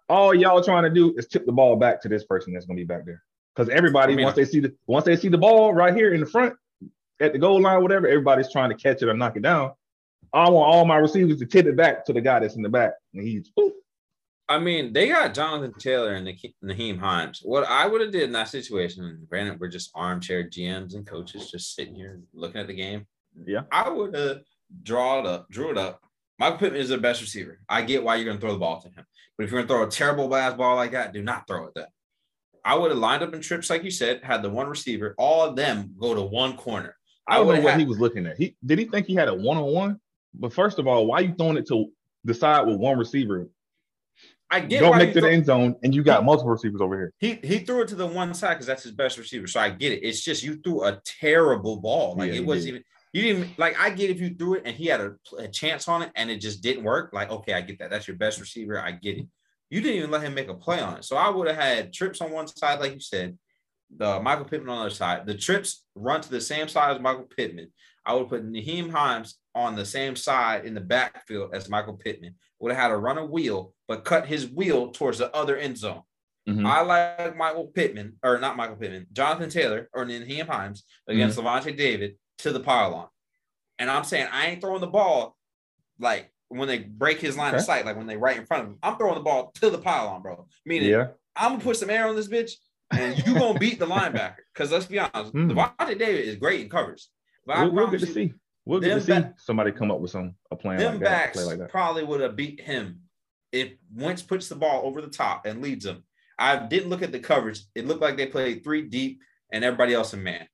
All 0.09 0.33
y'all 0.33 0.61
trying 0.61 0.83
to 0.83 0.89
do 0.89 1.15
is 1.17 1.27
tip 1.27 1.45
the 1.45 1.53
ball 1.53 1.77
back 1.77 2.01
to 2.01 2.09
this 2.09 2.25
person 2.25 2.53
that's 2.53 2.65
gonna 2.65 2.75
be 2.75 2.83
back 2.83 3.05
there. 3.05 3.23
Because 3.55 3.69
everybody, 3.69 4.11
I 4.11 4.15
mean, 4.17 4.25
once 4.25 4.35
they 4.35 4.45
see 4.45 4.59
the 4.59 4.75
once 4.87 5.05
they 5.05 5.15
see 5.15 5.29
the 5.29 5.37
ball 5.37 5.73
right 5.73 5.95
here 5.95 6.13
in 6.13 6.19
the 6.19 6.25
front 6.25 6.53
at 7.21 7.31
the 7.31 7.39
goal 7.39 7.61
line, 7.61 7.81
whatever, 7.81 8.07
everybody's 8.07 8.51
trying 8.51 8.69
to 8.71 8.75
catch 8.75 9.01
it 9.01 9.07
or 9.07 9.13
knock 9.13 9.37
it 9.37 9.43
down. 9.43 9.71
I 10.33 10.49
want 10.49 10.69
all 10.69 10.85
my 10.85 10.97
receivers 10.97 11.39
to 11.39 11.45
tip 11.45 11.65
it 11.65 11.77
back 11.77 12.05
to 12.05 12.13
the 12.13 12.21
guy 12.21 12.39
that's 12.39 12.55
in 12.55 12.61
the 12.61 12.69
back, 12.69 12.91
and 13.13 13.25
he's 13.25 13.49
boop. 13.57 13.71
I 14.51 14.59
mean, 14.59 14.91
they 14.93 15.07
got 15.07 15.33
Jonathan 15.33 15.73
Taylor 15.79 16.13
and 16.15 16.27
Nahe- 16.27 16.53
Nyheim 16.63 16.99
Hines. 16.99 17.39
What 17.43 17.63
I 17.67 17.87
would 17.87 18.01
have 18.01 18.11
did 18.11 18.23
in 18.23 18.31
that 18.33 18.49
situation, 18.49 19.03
and 19.05 19.27
granted, 19.29 19.59
we're 19.59 19.69
just 19.69 19.91
armchair 19.95 20.43
GMs 20.43 20.93
and 20.95 21.07
coaches 21.07 21.49
just 21.49 21.75
sitting 21.75 21.95
here 21.95 22.19
looking 22.33 22.59
at 22.59 22.67
the 22.67 22.73
game. 22.73 23.05
Yeah. 23.45 23.61
I 23.71 23.89
would 23.89 24.13
have 24.15 24.39
draw 24.83 25.19
it 25.19 25.25
up, 25.25 25.49
drew 25.49 25.71
it 25.71 25.77
up. 25.77 26.01
Michael 26.37 26.57
Pittman 26.57 26.81
is 26.81 26.89
the 26.89 26.97
best 26.97 27.21
receiver. 27.21 27.59
I 27.69 27.81
get 27.83 28.03
why 28.03 28.15
you're 28.15 28.25
going 28.25 28.37
to 28.37 28.41
throw 28.41 28.53
the 28.53 28.59
ball 28.59 28.81
to 28.81 28.89
him, 28.89 29.05
but 29.37 29.43
if 29.45 29.51
you're 29.51 29.61
going 29.61 29.67
to 29.67 29.73
throw 29.73 29.87
a 29.87 29.89
terrible 29.91 30.27
last 30.27 30.57
ball 30.57 30.75
like 30.75 30.91
that, 30.91 31.13
do 31.13 31.21
not 31.21 31.47
throw 31.47 31.65
it 31.67 31.73
there. 31.75 31.87
I 32.65 32.75
would 32.75 32.91
have 32.91 32.99
lined 32.99 33.23
up 33.23 33.33
in 33.33 33.41
trips 33.41 33.69
like 33.69 33.83
you 33.83 33.91
said, 33.91 34.21
had 34.23 34.41
the 34.41 34.49
one 34.49 34.67
receiver, 34.67 35.15
all 35.17 35.43
of 35.45 35.55
them 35.55 35.95
go 35.99 36.13
to 36.13 36.21
one 36.21 36.57
corner. 36.57 36.95
I 37.27 37.37
don't 37.37 37.47
know 37.47 37.61
what 37.61 37.71
had- 37.71 37.79
he 37.79 37.85
was 37.85 37.99
looking 37.99 38.25
at. 38.25 38.37
He 38.37 38.55
did 38.65 38.79
he 38.79 38.85
think 38.85 39.07
he 39.07 39.15
had 39.15 39.29
a 39.29 39.33
one 39.33 39.57
on 39.57 39.71
one? 39.71 39.99
But 40.33 40.51
first 40.53 40.77
of 40.79 40.87
all, 40.87 41.05
why 41.05 41.17
are 41.19 41.21
you 41.23 41.33
throwing 41.37 41.57
it 41.57 41.67
to 41.67 41.91
the 42.23 42.33
side 42.33 42.65
with 42.67 42.77
one 42.77 42.97
receiver? 42.97 43.47
I 44.51 44.59
get 44.59 44.81
Don't 44.81 44.97
make 44.97 45.13
to 45.13 45.21
the 45.21 45.31
end 45.31 45.45
zone, 45.45 45.75
and 45.81 45.95
you 45.95 46.03
got 46.03 46.25
multiple 46.25 46.51
receivers 46.51 46.81
over 46.81 46.97
here. 46.97 47.13
He 47.19 47.39
he 47.41 47.59
threw 47.59 47.81
it 47.81 47.87
to 47.87 47.95
the 47.95 48.05
one 48.05 48.33
side 48.33 48.55
because 48.55 48.65
that's 48.65 48.83
his 48.83 48.91
best 48.91 49.17
receiver. 49.17 49.47
So 49.47 49.61
I 49.61 49.69
get 49.69 49.93
it. 49.93 50.03
It's 50.03 50.21
just 50.21 50.43
you 50.43 50.57
threw 50.57 50.83
a 50.83 51.01
terrible 51.05 51.77
ball. 51.77 52.15
Like 52.17 52.33
Yeah, 52.33 52.39
it 52.39 52.45
wasn't 52.45 52.67
even 52.69 52.83
you 53.13 53.21
didn't 53.21 53.57
like 53.57 53.79
I 53.79 53.89
get 53.89 54.09
if 54.09 54.19
you 54.19 54.35
threw 54.35 54.55
it 54.55 54.63
and 54.65 54.75
he 54.75 54.85
had 54.87 55.01
a, 55.01 55.15
a 55.37 55.47
chance 55.47 55.87
on 55.87 56.01
it 56.01 56.11
and 56.15 56.29
it 56.29 56.39
just 56.41 56.61
didn't 56.61 56.83
work. 56.83 57.11
Like, 57.13 57.29
okay, 57.29 57.53
I 57.53 57.61
get 57.61 57.79
that. 57.79 57.89
That's 57.89 58.07
your 58.07 58.17
best 58.17 58.39
receiver. 58.39 58.79
I 58.79 58.91
get 58.91 59.17
it. 59.17 59.27
You 59.69 59.81
didn't 59.81 59.97
even 59.97 60.11
let 60.11 60.21
him 60.21 60.33
make 60.33 60.49
a 60.49 60.53
play 60.53 60.81
on 60.81 60.97
it. 60.97 61.05
So 61.05 61.15
I 61.15 61.29
would 61.29 61.47
have 61.47 61.55
had 61.57 61.93
trips 61.93 62.19
on 62.21 62.31
one 62.31 62.47
side, 62.47 62.79
like 62.79 62.93
you 62.93 62.99
said, 62.99 63.37
the 63.95 64.19
Michael 64.21 64.45
Pittman 64.45 64.69
on 64.69 64.79
the 64.79 64.81
other 64.85 64.89
side. 64.93 65.25
The 65.25 65.37
trips 65.37 65.85
run 65.95 66.21
to 66.21 66.29
the 66.29 66.41
same 66.41 66.67
side 66.67 66.95
as 66.95 67.01
Michael 67.01 67.29
Pittman. 67.35 67.71
I 68.05 68.13
would 68.13 68.29
put 68.29 68.49
Nyheim 68.49 68.91
Hines 68.91 69.37
on 69.55 69.75
the 69.75 69.85
same 69.85 70.15
side 70.15 70.65
in 70.65 70.73
the 70.73 70.81
backfield 70.81 71.53
as 71.53 71.69
Michael 71.69 71.97
Pittman. 71.97 72.35
Would 72.61 72.71
have 72.73 72.81
had 72.81 72.87
to 72.89 72.97
run 72.97 73.17
a 73.17 73.25
wheel, 73.25 73.73
but 73.87 74.05
cut 74.05 74.27
his 74.27 74.47
wheel 74.47 74.91
towards 74.91 75.17
the 75.17 75.33
other 75.35 75.57
end 75.57 75.77
zone. 75.77 76.03
Mhm. 76.47 76.65
I 76.65 76.81
like 76.81 77.35
Michael 77.35 77.67
Pittman, 77.67 78.17
or 78.23 78.37
not 78.39 78.55
Michael 78.55 78.75
Pittman, 78.75 79.07
Jonathan 79.11 79.49
Taylor, 79.49 79.89
or 79.93 80.05
Nyheim 80.05 80.47
Hines 80.47 80.83
against 81.07 81.37
Lavonte 81.37 81.75
David 81.75 82.17
to 82.39 82.51
the 82.51 82.59
pylon. 82.59 83.07
And 83.79 83.89
I'm 83.89 84.03
saying 84.03 84.27
I 84.31 84.47
ain't 84.47 84.61
throwing 84.61 84.81
the 84.81 84.87
ball 84.87 85.35
like 85.99 86.31
when 86.49 86.67
they 86.67 86.79
break 86.79 87.19
his 87.19 87.37
line 87.37 87.53
of 87.55 87.61
sight, 87.61 87.85
like 87.85 87.95
when 87.97 88.07
they 88.07 88.17
right 88.17 88.37
in 88.37 88.45
front 88.45 88.63
of 88.63 88.69
him. 88.69 88.77
I'm 88.83 88.97
throwing 88.97 89.15
the 89.15 89.21
ball 89.21 89.51
to 89.55 89.69
the 89.69 89.77
pylon, 89.77 90.21
bro. 90.21 90.47
Meaning 90.65 90.89
Yeah, 90.89 91.07
I'm 91.35 91.53
gonna 91.53 91.63
put 91.63 91.77
some 91.77 91.89
air 91.89 92.07
on 92.07 92.15
this 92.15 92.27
bitch, 92.27 92.53
and 92.91 93.17
you 93.25 93.33
gonna 93.35 93.57
beat 93.59 93.79
the 93.79 93.87
linebacker. 93.87 94.37
Because 94.53 94.71
let's 94.71 94.85
be 94.85 94.99
honest, 94.99 95.31
Hmm. 95.31 95.51
Lavonte 95.51 95.97
David 95.97 96.25
is 96.27 96.35
great 96.35 96.61
in 96.61 96.69
covers. 96.69 97.09
But 97.45 97.59
we'll, 97.59 97.71
we'll 97.71 97.87
get 97.87 98.01
to 98.01 98.07
you, 98.07 98.13
see. 98.13 98.33
We'll 98.65 98.79
get 98.79 98.93
to 98.95 99.01
see 99.01 99.11
back- 99.13 99.39
somebody 99.39 99.71
come 99.71 99.89
up 99.91 99.99
with 99.99 100.11
some 100.11 100.35
a 100.51 100.55
plan 100.55 100.77
them 100.77 100.93
like 100.93 100.99
that, 101.01 101.09
backs 101.09 101.37
play 101.37 101.45
like 101.45 101.57
that. 101.59 101.69
probably 101.69 102.03
would 102.03 102.21
have 102.21 102.35
beat 102.35 102.61
him 102.61 103.01
if 103.51 103.73
Wentz 103.93 104.21
puts 104.21 104.47
the 104.49 104.55
ball 104.55 104.83
over 104.85 105.01
the 105.01 105.09
top 105.09 105.45
and 105.45 105.61
leads 105.61 105.83
them. 105.85 106.03
I 106.37 106.55
didn't 106.57 106.89
look 106.89 107.01
at 107.01 107.11
the 107.11 107.19
coverage. 107.19 107.61
It 107.75 107.85
looked 107.87 108.01
like 108.01 108.17
they 108.17 108.27
played 108.27 108.63
three 108.63 108.83
deep 108.83 109.21
and 109.51 109.63
everybody 109.63 109.93
else 109.93 110.13
in 110.13 110.23
man. 110.23 110.47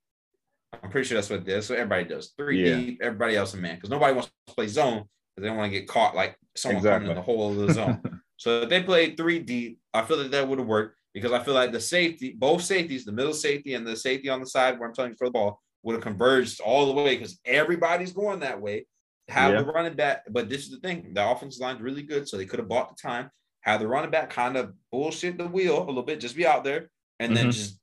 I'm 0.83 0.89
pretty 0.89 1.07
sure 1.07 1.15
that's 1.15 1.29
what 1.29 1.41
it 1.41 1.47
is. 1.49 1.65
So 1.65 1.75
everybody 1.75 2.05
does 2.05 2.33
three 2.37 2.67
Yeah. 2.69 2.75
deep, 2.77 2.99
everybody 3.01 3.35
else 3.35 3.53
in 3.53 3.61
man 3.61 3.75
because 3.75 3.89
nobody 3.89 4.13
wants 4.13 4.29
to 4.47 4.53
play 4.53 4.67
zone 4.67 5.03
because 5.35 5.41
they 5.43 5.47
don't 5.47 5.57
want 5.57 5.71
to 5.71 5.77
get 5.79 5.87
caught 5.87 6.15
like 6.15 6.37
someone 6.55 6.83
coming 6.83 7.09
in 7.09 7.15
the 7.15 7.21
hole 7.21 7.51
of 7.51 7.67
the 7.67 7.73
zone. 7.73 8.01
so 8.37 8.61
if 8.61 8.69
they 8.69 8.83
played 8.83 9.15
three 9.17 9.39
deep, 9.39 9.79
I 9.93 10.01
feel 10.03 10.17
that 10.17 10.31
that 10.31 10.47
would 10.47 10.59
have 10.59 10.67
worked 10.67 10.97
because 11.13 11.31
I 11.31 11.43
feel 11.43 11.53
like 11.53 11.71
the 11.71 11.79
safety, 11.79 12.35
both 12.37 12.63
safeties, 12.63 13.05
the 13.05 13.11
middle 13.11 13.33
safety 13.33 13.73
and 13.75 13.85
the 13.87 13.95
safety 13.95 14.29
on 14.29 14.39
the 14.39 14.45
side 14.47 14.79
where 14.79 14.87
I'm 14.87 14.93
telling 14.95 15.11
you 15.11 15.17
throw 15.17 15.27
the 15.29 15.33
ball, 15.33 15.61
would 15.83 15.93
have 15.93 16.03
converged 16.03 16.59
all 16.61 16.85
the 16.87 17.01
way 17.01 17.15
because 17.15 17.39
everybody's 17.45 18.11
going 18.13 18.39
that 18.41 18.59
way. 18.61 18.85
Have 19.29 19.53
Yeah. 19.53 19.61
the 19.61 19.65
running 19.65 19.93
back, 19.95 20.23
but 20.29 20.49
this 20.49 20.63
is 20.63 20.71
the 20.71 20.79
thing: 20.79 21.13
the 21.13 21.29
offensive 21.29 21.61
line's 21.61 21.81
really 21.81 22.03
good, 22.03 22.27
so 22.27 22.37
they 22.37 22.45
could 22.45 22.59
have 22.59 22.67
bought 22.69 22.89
the 22.89 22.95
time. 23.01 23.29
Have 23.61 23.81
the 23.81 23.87
running 23.87 24.11
back 24.11 24.29
kind 24.29 24.55
of 24.55 24.73
bullshit 24.91 25.37
the 25.37 25.47
wheel 25.47 25.83
a 25.83 25.85
little 25.85 26.03
bit, 26.03 26.21
just 26.21 26.35
be 26.35 26.47
out 26.47 26.63
there, 26.63 26.89
and 27.19 27.35
then 27.35 27.47
Mhm. 27.47 27.51
just 27.51 27.79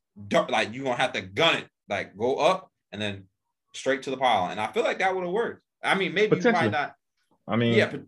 like 0.49 0.73
you're 0.73 0.83
gonna 0.85 0.95
have 0.95 1.13
to 1.13 1.21
gun 1.21 1.57
it, 1.57 1.67
like 1.87 2.17
go 2.17 2.37
up 2.37 2.71
and 2.91 2.99
then 3.01 3.27
straight 3.73 4.01
to 4.03 4.09
the 4.09 4.17
pile. 4.17 4.49
And 4.49 4.59
I 4.59 4.71
feel 4.71 4.83
like 4.83 4.99
that 4.99 5.13
would 5.13 5.23
have 5.23 5.33
worked. 5.33 5.61
I 5.83 5.93
mean, 5.95 6.13
maybe 6.13 6.37
you 6.37 6.51
might 6.51 6.71
not. 6.71 6.95
I 7.47 7.55
mean, 7.57 7.73
Yeah, 7.75 7.91
but 7.91 8.01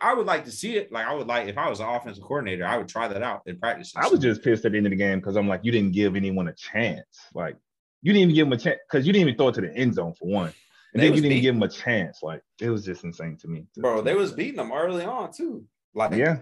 I 0.00 0.12
would 0.14 0.26
like 0.26 0.44
to 0.46 0.50
see 0.50 0.76
it. 0.76 0.90
Like 0.90 1.06
I 1.06 1.14
would 1.14 1.26
like 1.28 1.46
if 1.46 1.56
I 1.58 1.68
was 1.68 1.78
an 1.80 1.86
offensive 1.88 2.24
coordinator, 2.24 2.66
I 2.66 2.76
would 2.76 2.88
try 2.88 3.06
that 3.06 3.22
out 3.22 3.42
in 3.46 3.58
practice. 3.60 3.92
I 3.94 4.08
was 4.08 4.18
just 4.18 4.42
pissed 4.42 4.64
at 4.64 4.72
the 4.72 4.78
end 4.78 4.86
of 4.86 4.90
the 4.90 4.96
game 4.96 5.20
because 5.20 5.36
I'm 5.36 5.46
like, 5.46 5.60
you 5.62 5.70
didn't 5.70 5.92
give 5.92 6.16
anyone 6.16 6.48
a 6.48 6.54
chance. 6.54 7.04
Like, 7.34 7.56
you 8.02 8.12
didn't 8.12 8.22
even 8.22 8.34
give 8.34 8.46
them 8.46 8.52
a 8.52 8.56
chance 8.56 8.78
because 8.90 9.06
you 9.06 9.12
didn't 9.12 9.28
even 9.28 9.36
throw 9.36 9.48
it 9.48 9.54
to 9.54 9.60
the 9.60 9.74
end 9.74 9.94
zone 9.94 10.14
for 10.14 10.26
one, 10.28 10.52
and 10.92 11.02
They 11.02 11.08
then 11.08 11.16
you 11.16 11.22
didn't 11.22 11.42
give 11.42 11.54
them 11.54 11.62
a 11.62 11.68
chance. 11.68 12.22
Like, 12.22 12.42
it 12.60 12.70
was 12.70 12.84
just 12.84 13.04
insane 13.04 13.36
to 13.38 13.48
me. 13.48 13.66
bro. 13.76 14.00
They 14.02 14.14
was 14.14 14.32
beating 14.32 14.56
them 14.56 14.72
early 14.72 15.04
on 15.04 15.32
too. 15.32 15.64
Like 15.94 16.12
Yeah, 16.12 16.38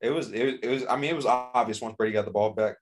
It 0.00 0.10
was, 0.10 0.32
it 0.32 0.44
was, 0.44 0.54
it 0.62 0.68
was. 0.68 0.86
I 0.88 0.96
mean, 0.96 1.10
it 1.10 1.16
was 1.16 1.26
obvious 1.26 1.80
once 1.80 1.96
Brady 1.96 2.12
got 2.12 2.24
the 2.24 2.30
ball 2.30 2.50
back. 2.50 2.76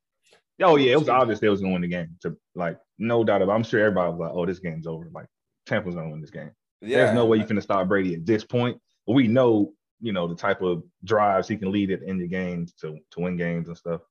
Oh 0.62 0.76
yeah, 0.76 0.92
it 0.92 0.98
was 0.98 1.08
obvious 1.08 1.40
they 1.40 1.48
was 1.48 1.60
gonna 1.60 1.72
win 1.72 1.82
the 1.82 1.88
game. 1.88 2.16
To 2.22 2.36
like, 2.54 2.78
no 2.98 3.24
doubt 3.24 3.42
about. 3.42 3.52
It. 3.52 3.56
I'm 3.56 3.62
sure 3.62 3.80
everybody 3.80 4.10
was 4.10 4.20
like, 4.20 4.32
"Oh, 4.32 4.44
this 4.44 4.58
game's 4.58 4.86
over." 4.86 5.08
Like, 5.12 5.26
Tampa's 5.66 5.94
gonna 5.94 6.10
win 6.10 6.20
this 6.20 6.30
game. 6.30 6.50
Yeah, 6.82 7.04
There's 7.04 7.14
no 7.14 7.26
way 7.26 7.38
you 7.38 7.44
finna 7.44 7.62
stop 7.62 7.88
Brady 7.88 8.14
at 8.14 8.26
this 8.26 8.44
point. 8.44 8.78
But 9.06 9.14
we 9.14 9.28
know, 9.28 9.72
you 10.00 10.12
know, 10.12 10.28
the 10.28 10.34
type 10.34 10.62
of 10.62 10.82
drives 11.04 11.48
he 11.48 11.56
can 11.56 11.72
lead 11.72 11.90
at 11.90 12.02
in 12.02 12.18
the 12.18 12.26
games 12.26 12.74
to 12.80 12.98
to 13.12 13.20
win 13.20 13.36
games 13.36 13.68
and 13.68 13.76
stuff. 13.76 14.02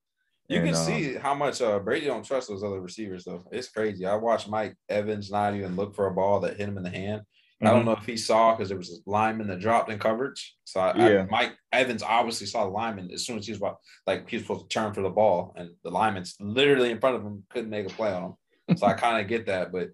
You 0.50 0.58
and, 0.58 0.66
can 0.66 0.76
um, 0.76 0.84
see 0.84 1.14
how 1.14 1.36
much 1.36 1.62
uh, 1.62 1.78
Brady 1.78 2.08
don't 2.08 2.26
trust 2.26 2.50
those 2.50 2.64
other 2.64 2.82
receivers 2.82 3.24
though. 3.24 3.46
It's 3.52 3.70
crazy. 3.70 4.06
I 4.06 4.16
watched 4.16 4.50
Mike 4.50 4.76
Evans 4.90 5.32
not 5.32 5.56
even 5.56 5.76
look 5.76 5.96
for 5.96 6.08
a 6.08 6.14
ball 6.14 6.40
that 6.42 6.58
hit 6.58 6.68
him 6.68 6.78
in 6.78 6.84
the 6.84 6.90
hand. 6.90 7.22
Mm-hmm. 7.22 7.68
I 7.68 7.70
don't 7.70 7.82
mm-hmm. 7.82 7.90
know 7.90 7.98
if 7.98 8.06
he 8.06 8.18
saw 8.18 8.56
because 8.56 8.70
there 8.70 8.78
was 8.78 8.90
a 8.90 9.10
lineman 9.10 9.48
that 9.48 9.60
dropped 9.60 9.92
in 9.92 10.00
coverage. 10.00 10.56
So 10.64 10.80
I, 10.80 10.98
yeah. 10.98 11.22
I, 11.22 11.26
Mike 11.30 11.56
Evans 11.72 12.02
obviously 12.02 12.48
saw 12.48 12.64
the 12.64 12.72
lineman 12.72 13.12
as 13.14 13.26
soon 13.26 13.38
as 13.38 13.46
he 13.46 13.52
was 13.52 13.60
about, 13.60 13.78
like 14.08 14.28
he 14.28 14.38
was 14.38 14.44
supposed 14.44 14.70
to 14.70 14.74
turn 14.74 14.94
for 14.94 15.02
the 15.02 15.10
ball, 15.10 15.54
and 15.56 15.70
the 15.84 15.92
lineman's 15.92 16.36
literally 16.40 16.90
in 16.90 17.00
front 17.00 17.18
of 17.18 17.22
him, 17.22 17.44
couldn't 17.52 17.70
make 17.70 17.86
a 17.86 17.94
play 17.94 18.12
on 18.12 18.36
him. 18.68 18.78
So 18.78 18.88
I 18.88 18.94
kind 18.96 19.22
of 19.22 19.28
get 19.28 19.46
that, 19.46 19.72
but 19.72 19.90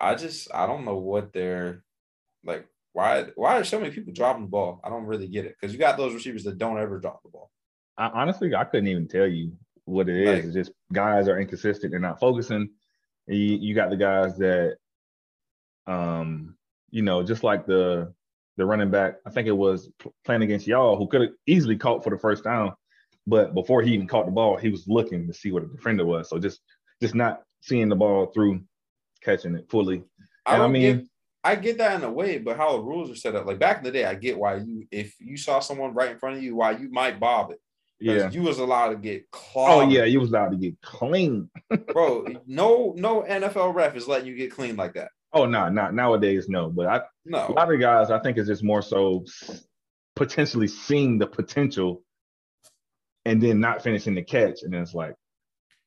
I 0.00 0.14
just 0.14 0.48
I 0.54 0.66
don't 0.66 0.86
know 0.86 0.96
what 0.96 1.34
they're 1.34 1.84
like. 2.44 2.66
Why 2.94 3.26
why 3.34 3.58
are 3.58 3.64
so 3.64 3.78
many 3.78 3.92
people 3.92 4.14
dropping 4.14 4.44
the 4.44 4.50
ball? 4.50 4.80
I 4.82 4.88
don't 4.88 5.04
really 5.04 5.28
get 5.28 5.44
it 5.44 5.56
because 5.60 5.74
you 5.74 5.78
got 5.78 5.98
those 5.98 6.14
receivers 6.14 6.44
that 6.44 6.58
don't 6.58 6.78
ever 6.78 6.98
drop 6.98 7.22
the 7.22 7.30
ball. 7.30 7.50
I, 7.98 8.08
honestly, 8.08 8.54
I 8.54 8.64
couldn't 8.64 8.88
even 8.88 9.06
tell 9.06 9.26
you 9.26 9.52
what 9.84 10.08
it 10.08 10.16
is. 10.16 10.28
Like, 10.28 10.44
it's 10.44 10.54
just 10.54 10.72
guys 10.92 11.28
are 11.28 11.40
inconsistent. 11.40 11.90
They're 11.90 12.00
not 12.00 12.20
focusing. 12.20 12.70
You, 13.26 13.36
you 13.36 13.74
got 13.74 13.90
the 13.90 13.96
guys 13.96 14.36
that, 14.38 14.76
um, 15.86 16.56
you 16.90 17.02
know, 17.02 17.22
just 17.22 17.44
like 17.44 17.66
the 17.66 18.12
the 18.56 18.66
running 18.66 18.90
back. 18.90 19.16
I 19.26 19.30
think 19.30 19.48
it 19.48 19.52
was 19.52 19.90
playing 20.24 20.42
against 20.42 20.66
y'all 20.66 20.96
who 20.96 21.06
could 21.06 21.22
have 21.22 21.30
easily 21.46 21.76
caught 21.76 22.04
for 22.04 22.10
the 22.10 22.18
first 22.18 22.44
down, 22.44 22.72
but 23.26 23.54
before 23.54 23.82
he 23.82 23.94
even 23.94 24.06
caught 24.06 24.26
the 24.26 24.32
ball, 24.32 24.56
he 24.56 24.68
was 24.68 24.86
looking 24.86 25.26
to 25.26 25.32
see 25.32 25.52
what 25.52 25.62
the 25.62 25.74
defender 25.74 26.04
was. 26.04 26.28
So 26.28 26.38
just 26.38 26.60
just 27.00 27.14
not 27.14 27.42
seeing 27.62 27.88
the 27.88 27.96
ball 27.96 28.26
through, 28.26 28.62
catching 29.22 29.54
it 29.54 29.70
fully. 29.70 30.04
I, 30.44 30.58
I 30.58 30.68
mean. 30.68 30.96
Get, 30.98 31.06
I 31.44 31.56
get 31.56 31.78
that 31.78 31.96
in 31.96 32.04
a 32.04 32.12
way, 32.12 32.38
but 32.38 32.56
how 32.56 32.76
the 32.76 32.82
rules 32.82 33.10
are 33.10 33.16
set 33.16 33.34
up, 33.34 33.46
like 33.46 33.58
back 33.58 33.78
in 33.78 33.82
the 33.82 33.90
day, 33.90 34.04
I 34.04 34.14
get 34.14 34.38
why 34.38 34.58
you, 34.58 34.86
if 34.92 35.16
you 35.18 35.36
saw 35.36 35.58
someone 35.58 35.92
right 35.92 36.12
in 36.12 36.18
front 36.20 36.36
of 36.36 36.42
you, 36.44 36.54
why 36.54 36.70
you 36.70 36.88
might 36.88 37.18
bob 37.18 37.50
it. 37.50 37.60
Yeah, 38.02 38.30
you 38.30 38.42
was 38.42 38.58
allowed 38.58 38.88
to 38.88 38.96
get 38.96 39.26
oh, 39.32 39.38
clogged. 39.38 39.92
Oh 39.92 39.94
yeah, 39.94 40.04
you 40.04 40.20
was 40.20 40.30
allowed 40.30 40.50
to 40.50 40.56
get 40.56 40.80
clean, 40.82 41.48
bro. 41.92 42.26
No, 42.46 42.94
no 42.96 43.22
NFL 43.22 43.74
ref 43.74 43.96
is 43.96 44.08
letting 44.08 44.26
you 44.26 44.36
get 44.36 44.50
clean 44.50 44.76
like 44.76 44.94
that. 44.94 45.10
Oh 45.32 45.46
no, 45.46 45.68
not 45.68 45.94
nowadays, 45.94 46.48
no. 46.48 46.68
But 46.68 46.86
I, 46.86 47.00
no, 47.24 47.48
a 47.48 47.52
lot 47.52 47.72
of 47.72 47.80
guys, 47.80 48.10
I 48.10 48.18
think 48.18 48.36
it's 48.36 48.48
just 48.48 48.64
more 48.64 48.82
so 48.82 49.24
potentially 50.16 50.68
seeing 50.68 51.18
the 51.18 51.26
potential, 51.26 52.02
and 53.24 53.40
then 53.40 53.60
not 53.60 53.82
finishing 53.82 54.14
the 54.14 54.22
catch, 54.22 54.62
and 54.62 54.72
then 54.72 54.82
it's 54.82 54.94
like 54.94 55.14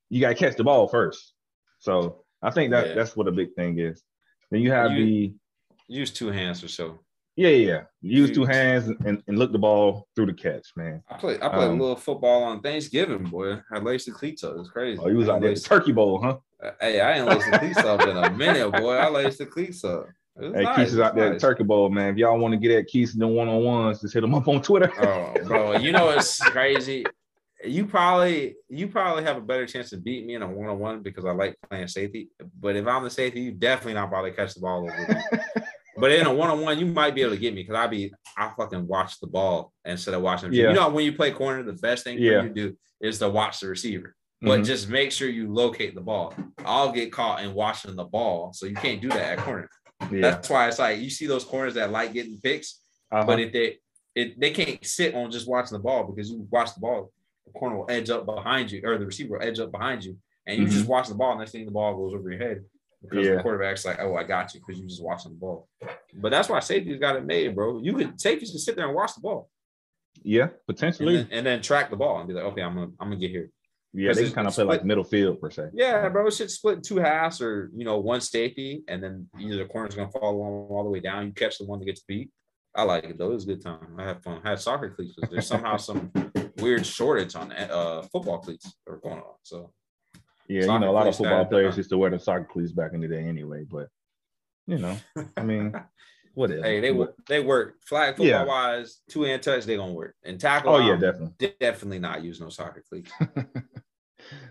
you 0.09 0.22
got 0.22 0.30
to 0.30 0.36
catch 0.36 0.55
the 0.55 0.63
ball 0.63 0.88
first. 0.88 1.34
So 1.80 2.24
I 2.41 2.51
think 2.51 2.72
that 2.72 2.88
yeah. 2.88 2.93
that's 2.95 3.16
what 3.16 3.28
a 3.28 3.32
big 3.32 3.53
thing 3.55 3.80
is. 3.80 4.01
Then 4.51 4.61
you 4.61 4.72
have 4.72 4.91
you, 4.91 5.05
the 5.05 5.34
use 5.88 6.11
two 6.11 6.28
hands 6.28 6.63
or 6.63 6.68
so. 6.68 6.99
Yeah, 7.36 7.50
yeah. 7.50 7.82
Use 8.02 8.32
two 8.32 8.46
hands 8.46 8.88
and, 8.88 9.22
and 9.28 9.38
look 9.38 9.52
the 9.52 9.58
ball 9.58 10.08
through 10.16 10.28
the 10.28 10.34
catch, 10.34 10.68
man. 10.76 11.04
I 11.10 11.18
played 11.18 11.42
I 11.42 11.50
played 11.50 11.70
um, 11.70 11.80
a 11.80 11.82
little 11.82 11.96
football 11.96 12.44
on 12.44 12.62
Thanksgiving, 12.62 13.24
boy. 13.24 13.60
I 13.72 13.80
laced 13.80 14.06
the 14.06 14.14
cleats 14.14 14.44
up. 14.44 14.56
It's 14.58 14.70
crazy. 14.70 15.02
Oh, 15.04 15.08
you 15.08 15.18
was 15.18 15.28
on 15.28 15.42
the 15.42 15.56
turkey 15.56 15.92
bowl, 15.92 16.22
huh? 16.22 16.38
Uh, 16.64 16.72
hey, 16.80 17.02
I 17.02 17.18
ain't 17.18 17.26
laced 17.28 17.52
the 17.52 17.60
cleats 17.60 17.80
up 17.80 18.02
in 18.04 18.16
a 18.16 18.30
minute, 18.38 18.72
boy. 18.72 18.94
I 18.94 19.10
laced 19.10 19.40
the 19.40 19.46
cleats 19.46 19.84
up. 19.84 20.08
Hey, 20.40 20.64
nice. 20.64 20.76
Keith 20.76 20.88
is 20.88 21.00
out 21.00 21.16
there 21.16 21.32
nice. 21.32 21.42
Turkey 21.42 21.64
Bowl, 21.64 21.90
man. 21.90 22.12
If 22.12 22.18
y'all 22.18 22.38
want 22.38 22.54
to 22.54 22.58
get 22.58 22.72
at 22.72 22.88
Keith 22.88 23.14
in 23.14 23.20
the 23.20 23.28
one 23.28 23.48
on 23.48 23.64
ones, 23.64 24.02
just 24.02 24.14
hit 24.14 24.24
him 24.24 24.36
up 24.36 24.48
on 24.50 24.62
Twitter. 24.62 24.92
oh, 25.02 25.34
bro, 25.46 25.78
you 25.78 25.94
know 25.94 26.10
it's 26.10 26.40
crazy. 26.50 27.06
You 27.64 27.86
probably 27.86 28.56
you 28.70 28.88
probably 28.90 29.24
have 29.24 29.38
a 29.38 29.42
better 29.42 29.66
chance 29.66 29.90
to 29.92 29.98
beat 29.98 30.26
me 30.26 30.36
in 30.36 30.42
a 30.42 30.48
one 30.48 30.70
on 30.70 30.78
one 30.78 31.02
because 31.02 31.24
I 31.26 31.32
like 31.32 31.58
playing 31.70 31.88
safety. 31.88 32.30
But 32.60 32.76
if 32.76 32.86
I'm 32.86 33.04
the 33.04 33.10
safety, 33.10 33.42
you 33.42 33.52
definitely 33.52 33.94
not 33.94 34.10
probably 34.10 34.32
catch 34.32 34.54
the 34.54 34.60
ball 34.60 34.84
over. 34.84 35.24
But 35.98 36.12
in 36.12 36.26
a 36.26 36.34
one 36.34 36.50
on 36.50 36.62
one, 36.62 36.78
you 36.78 36.86
might 36.86 37.16
be 37.16 37.22
able 37.22 37.32
to 37.32 37.38
get 37.38 37.54
me 37.54 37.64
because 37.64 37.76
I 37.76 37.88
be 37.88 38.14
I 38.38 38.52
fucking 38.58 38.88
watch 38.88 39.20
the 39.20 39.28
ball 39.28 39.72
instead 39.86 40.14
of 40.14 40.22
watching. 40.22 40.52
Yeah. 40.52 40.70
You 40.70 40.74
know 40.74 40.89
when 40.89 41.06
you 41.06 41.14
play 41.14 41.32
corner, 41.32 41.64
the 41.64 41.74
best 41.74 42.04
thing 42.04 42.18
yeah. 42.20 42.43
you 42.43 42.50
do 42.50 42.78
is 43.02 43.20
to 43.20 43.30
watch 43.30 43.60
the 43.60 43.68
receiver. 43.68 44.16
But 44.41 44.58
mm-hmm. 44.58 44.64
just 44.64 44.89
make 44.89 45.12
sure 45.12 45.30
you 45.30 45.52
locate 45.52 45.96
the 45.96 46.02
ball. 46.02 46.34
I'll 46.66 46.91
get 46.91 47.12
caught 47.12 47.41
in 47.41 47.54
watching 47.54 47.96
the 47.96 48.04
ball, 48.04 48.52
so 48.54 48.66
you 48.66 48.76
can't 48.76 49.02
do 49.02 49.08
that 49.10 49.38
at 49.38 49.39
corner. 49.39 49.70
Yeah. 50.12 50.22
That's 50.22 50.50
why 50.50 50.68
it's 50.68 50.80
like 50.80 51.00
you 51.00 51.10
see 51.10 51.26
those 51.26 51.46
corners 51.46 51.76
that 51.76 51.91
like 51.91 52.14
getting 52.14 52.39
picks, 52.41 52.82
uh-huh. 53.12 53.26
but 53.26 53.39
if 53.39 53.54
they 53.54 53.78
it, 54.14 54.39
they 54.39 54.52
can't 54.52 54.86
sit 54.86 55.16
on 55.16 55.32
just 55.32 55.48
watching 55.48 55.78
the 55.78 55.84
ball 55.84 56.04
because 56.04 56.30
you 56.30 56.48
watch 56.52 56.74
the 56.74 56.82
ball, 56.82 57.12
the 57.46 57.54
corner 57.54 57.78
will 57.78 57.89
edge 57.89 58.10
up 58.10 58.26
behind 58.26 58.72
you, 58.72 58.82
or 58.84 58.98
the 58.98 59.06
receiver 59.06 59.38
will 59.38 59.48
edge 59.48 59.60
up 59.60 59.72
behind 59.72 60.04
you, 60.04 60.18
and 60.46 60.58
you 60.58 60.66
mm-hmm. 60.66 60.76
just 60.76 60.88
watch 60.88 61.08
the 61.08 61.16
ball. 61.16 61.38
Next 61.38 61.52
thing 61.52 61.66
the 61.66 61.72
ball 61.72 61.96
goes 61.96 62.14
over 62.14 62.30
your 62.30 62.39
head 62.39 62.66
because 63.10 63.26
yeah. 63.26 63.36
the 63.36 63.41
quarterback's 63.41 63.86
like, 63.86 63.99
oh, 63.99 64.16
I 64.16 64.24
got 64.24 64.53
you 64.53 64.60
because 64.60 64.80
you're 64.80 64.89
just 64.89 65.03
watching 65.03 65.32
the 65.32 65.38
ball. 65.38 65.68
But 66.14 66.32
that's 66.32 66.49
why 66.49 66.60
safety's 66.60 66.99
got 66.99 67.16
it 67.16 67.26
made, 67.26 67.56
bro. 67.56 67.82
You 67.82 67.93
could 67.93 68.20
safeties 68.20 68.51
can 68.51 68.60
sit 68.60 68.76
there 68.76 68.86
and 68.86 68.95
watch 68.95 69.16
the 69.16 69.22
ball. 69.22 69.49
Yeah, 70.24 70.47
potentially, 70.66 71.18
and 71.18 71.30
then, 71.30 71.38
and 71.38 71.45
then 71.45 71.62
track 71.62 71.89
the 71.89 71.97
ball 71.97 72.20
and 72.20 72.28
be 72.28 72.34
like, 72.34 72.45
okay, 72.45 72.62
I'm 72.62 72.76
gonna 72.76 72.91
I'm 72.99 73.10
gonna 73.10 73.18
get 73.18 73.32
here. 73.32 73.49
Yeah, 73.93 74.14
they 74.14 74.30
kind 74.30 74.47
of 74.47 74.53
play 74.53 74.66
like 74.66 74.84
middle 74.84 75.03
field 75.03 75.39
per 75.39 75.49
se. 75.49 75.70
Yeah, 75.74 76.10
bro, 76.10 76.28
it 76.28 76.34
should 76.34 76.51
split 76.51 76.84
two 76.84 76.97
halves 76.97 77.41
or 77.41 77.70
you 77.76 77.86
know 77.86 77.97
one 77.99 78.22
safety, 78.22 78.84
and 78.88 79.01
then 79.01 79.30
either 79.39 79.58
the 79.58 79.66
corner's 79.66 79.95
gonna 79.95 80.12
fall 80.12 80.36
along 80.36 80.68
all 80.70 80.84
the 80.84 80.89
way 80.89 80.99
down. 80.99 81.28
You 81.28 81.34
catch 81.34 81.58
the 81.58 81.66
one 81.66 81.80
that 81.80 81.86
gets 81.86 82.01
beat. 82.01 82.30
I 82.76 82.84
like 82.84 83.06
it 83.06 83.18
though. 83.18 83.32
It 83.32 83.36
was 83.36 83.45
a 83.45 83.47
good 83.47 83.64
time. 83.64 83.95
I 83.97 84.03
had 84.03 84.24
fun. 84.24 84.41
I 84.43 84.49
had 84.49 84.60
soccer 84.60 84.89
cleats. 84.89 85.16
There's 85.30 85.47
somehow 85.47 85.78
some 85.78 86.12
weird 86.58 86.86
shortage 86.86 87.36
on 87.36 87.51
uh, 87.53 88.01
football 88.12 88.39
cleats 88.39 88.74
that 88.86 88.93
are 88.93 88.97
going 88.97 89.20
on. 89.20 89.36
So 89.43 89.72
yeah, 90.48 90.62
you 90.62 90.68
know, 90.68 90.89
a 90.89 90.91
lot 90.91 91.08
of 91.08 91.16
football 91.16 91.46
players 91.46 91.78
used 91.78 91.89
to 91.89 91.98
wear 91.98 92.10
the 92.10 92.20
soccer 92.20 92.46
cleats 92.46 92.72
back 92.72 92.93
in 92.93 93.02
the 93.02 93.08
day 93.08 93.24
anyway. 93.24 93.64
But 93.70 93.88
you 94.68 94.78
know, 94.78 94.98
I 95.38 95.43
mean, 95.43 95.74
whatever. 96.34 96.64
Hey, 96.64 96.80
they 96.80 96.91
work. 96.91 97.16
They 97.28 97.39
work. 97.39 97.76
Flag 97.86 98.16
football 98.16 98.28
yeah. 98.28 98.43
wise, 98.43 99.02
two 99.10 99.24
hand 99.24 99.41
touch, 99.41 99.66
they 99.66 99.78
gonna 99.78 99.93
work. 99.93 100.16
And 100.24 100.39
tackle. 100.39 100.76
Oh 100.76 100.80
yeah, 100.80 100.96
definitely. 100.96 101.56
Definitely 101.60 102.00
not 102.00 102.24
use 102.24 102.39
no 102.39 102.50
soccer 102.50 102.84
cleats. 102.88 103.12
and 103.20 103.48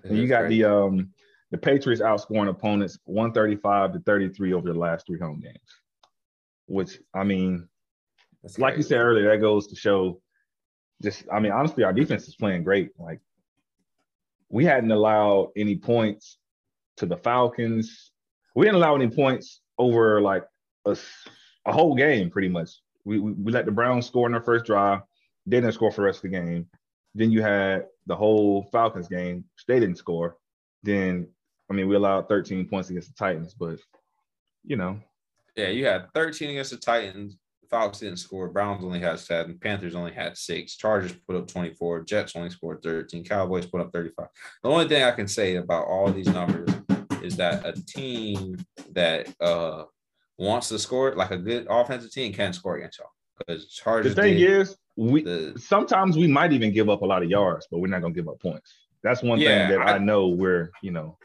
you 0.10 0.26
got 0.26 0.42
crazy. 0.42 0.62
the 0.62 0.70
um 0.70 1.10
the 1.50 1.58
Patriots 1.58 2.02
outscoring 2.02 2.48
opponents 2.48 2.98
135 3.04 3.92
to 3.92 3.98
33 4.00 4.54
over 4.54 4.72
the 4.72 4.78
last 4.78 5.06
three 5.06 5.20
home 5.20 5.40
games. 5.40 5.58
Which 6.66 6.98
I 7.14 7.22
mean, 7.22 7.68
That's 8.42 8.58
like 8.58 8.74
crazy. 8.74 8.86
you 8.86 8.88
said 8.88 9.00
earlier, 9.00 9.30
that 9.30 9.40
goes 9.40 9.68
to 9.68 9.76
show 9.76 10.20
just 11.02 11.24
I 11.32 11.38
mean, 11.40 11.52
honestly, 11.52 11.84
our 11.84 11.92
defense 11.92 12.26
is 12.26 12.34
playing 12.34 12.64
great. 12.64 12.90
Like 12.98 13.20
we 14.48 14.64
hadn't 14.64 14.90
allowed 14.90 15.50
any 15.56 15.76
points 15.76 16.38
to 16.98 17.06
the 17.06 17.16
Falcons. 17.16 18.12
We 18.54 18.66
didn't 18.66 18.76
allow 18.76 18.94
any 18.94 19.08
points 19.08 19.60
over 19.78 20.20
like 20.20 20.44
a, 20.86 20.96
a 21.66 21.72
whole 21.72 21.94
game, 21.94 22.30
pretty 22.30 22.48
much. 22.48 22.70
We, 23.04 23.18
we, 23.18 23.32
we 23.32 23.52
let 23.52 23.66
the 23.66 23.72
Browns 23.72 24.06
score 24.06 24.26
in 24.26 24.32
their 24.32 24.40
first 24.40 24.64
drive. 24.64 25.00
They 25.46 25.60
didn't 25.60 25.72
score 25.72 25.90
for 25.90 26.02
the 26.02 26.06
rest 26.06 26.18
of 26.18 26.30
the 26.30 26.36
game. 26.36 26.66
Then 27.14 27.30
you 27.30 27.42
had 27.42 27.86
the 28.06 28.16
whole 28.16 28.68
Falcons 28.72 29.08
game. 29.08 29.44
They 29.68 29.80
didn't 29.80 29.98
score. 29.98 30.36
Then, 30.82 31.28
I 31.70 31.74
mean, 31.74 31.88
we 31.88 31.96
allowed 31.96 32.28
13 32.28 32.68
points 32.68 32.90
against 32.90 33.08
the 33.08 33.14
Titans, 33.14 33.54
but 33.54 33.78
you 34.64 34.76
know. 34.76 34.98
Yeah, 35.56 35.68
you 35.68 35.86
had 35.86 36.12
13 36.14 36.50
against 36.50 36.70
the 36.72 36.76
Titans. 36.76 37.36
Falcons 37.70 38.00
didn't 38.00 38.18
score. 38.18 38.48
Browns 38.48 38.84
only 38.84 39.00
had 39.00 39.18
seven. 39.18 39.58
Panthers 39.58 39.94
only 39.94 40.12
had 40.12 40.36
six. 40.36 40.76
Chargers 40.76 41.12
put 41.26 41.36
up 41.36 41.48
24. 41.48 42.04
Jets 42.04 42.36
only 42.36 42.50
scored 42.50 42.82
13. 42.82 43.24
Cowboys 43.24 43.66
put 43.66 43.80
up 43.80 43.92
35. 43.92 44.26
The 44.62 44.68
only 44.68 44.88
thing 44.88 45.02
I 45.02 45.10
can 45.12 45.28
say 45.28 45.56
about 45.56 45.86
all 45.86 46.10
these 46.10 46.28
numbers 46.28 46.70
is 47.22 47.36
that 47.36 47.66
a 47.66 47.72
team 47.72 48.56
that 48.92 49.28
uh, 49.40 49.84
wants 50.38 50.68
to 50.68 50.78
score, 50.78 51.14
like 51.14 51.30
a 51.30 51.38
good 51.38 51.66
offensive 51.68 52.12
team, 52.12 52.32
can 52.32 52.52
score 52.52 52.76
against 52.76 52.98
y'all. 52.98 53.08
Because 53.38 53.68
Chargers. 53.68 54.14
The 54.14 54.22
thing 54.22 54.38
is, 54.38 54.76
we 54.96 55.22
the, 55.22 55.54
sometimes 55.56 56.16
we 56.16 56.26
might 56.26 56.52
even 56.52 56.72
give 56.72 56.88
up 56.88 57.02
a 57.02 57.06
lot 57.06 57.22
of 57.22 57.30
yards, 57.30 57.66
but 57.70 57.78
we're 57.78 57.88
not 57.88 58.02
gonna 58.02 58.14
give 58.14 58.28
up 58.28 58.40
points. 58.40 58.72
That's 59.02 59.22
one 59.22 59.38
yeah, 59.38 59.68
thing 59.68 59.78
that 59.78 59.86
I, 59.86 59.94
I 59.94 59.98
know 59.98 60.28
we're, 60.28 60.70
you 60.82 60.90
know. 60.90 61.18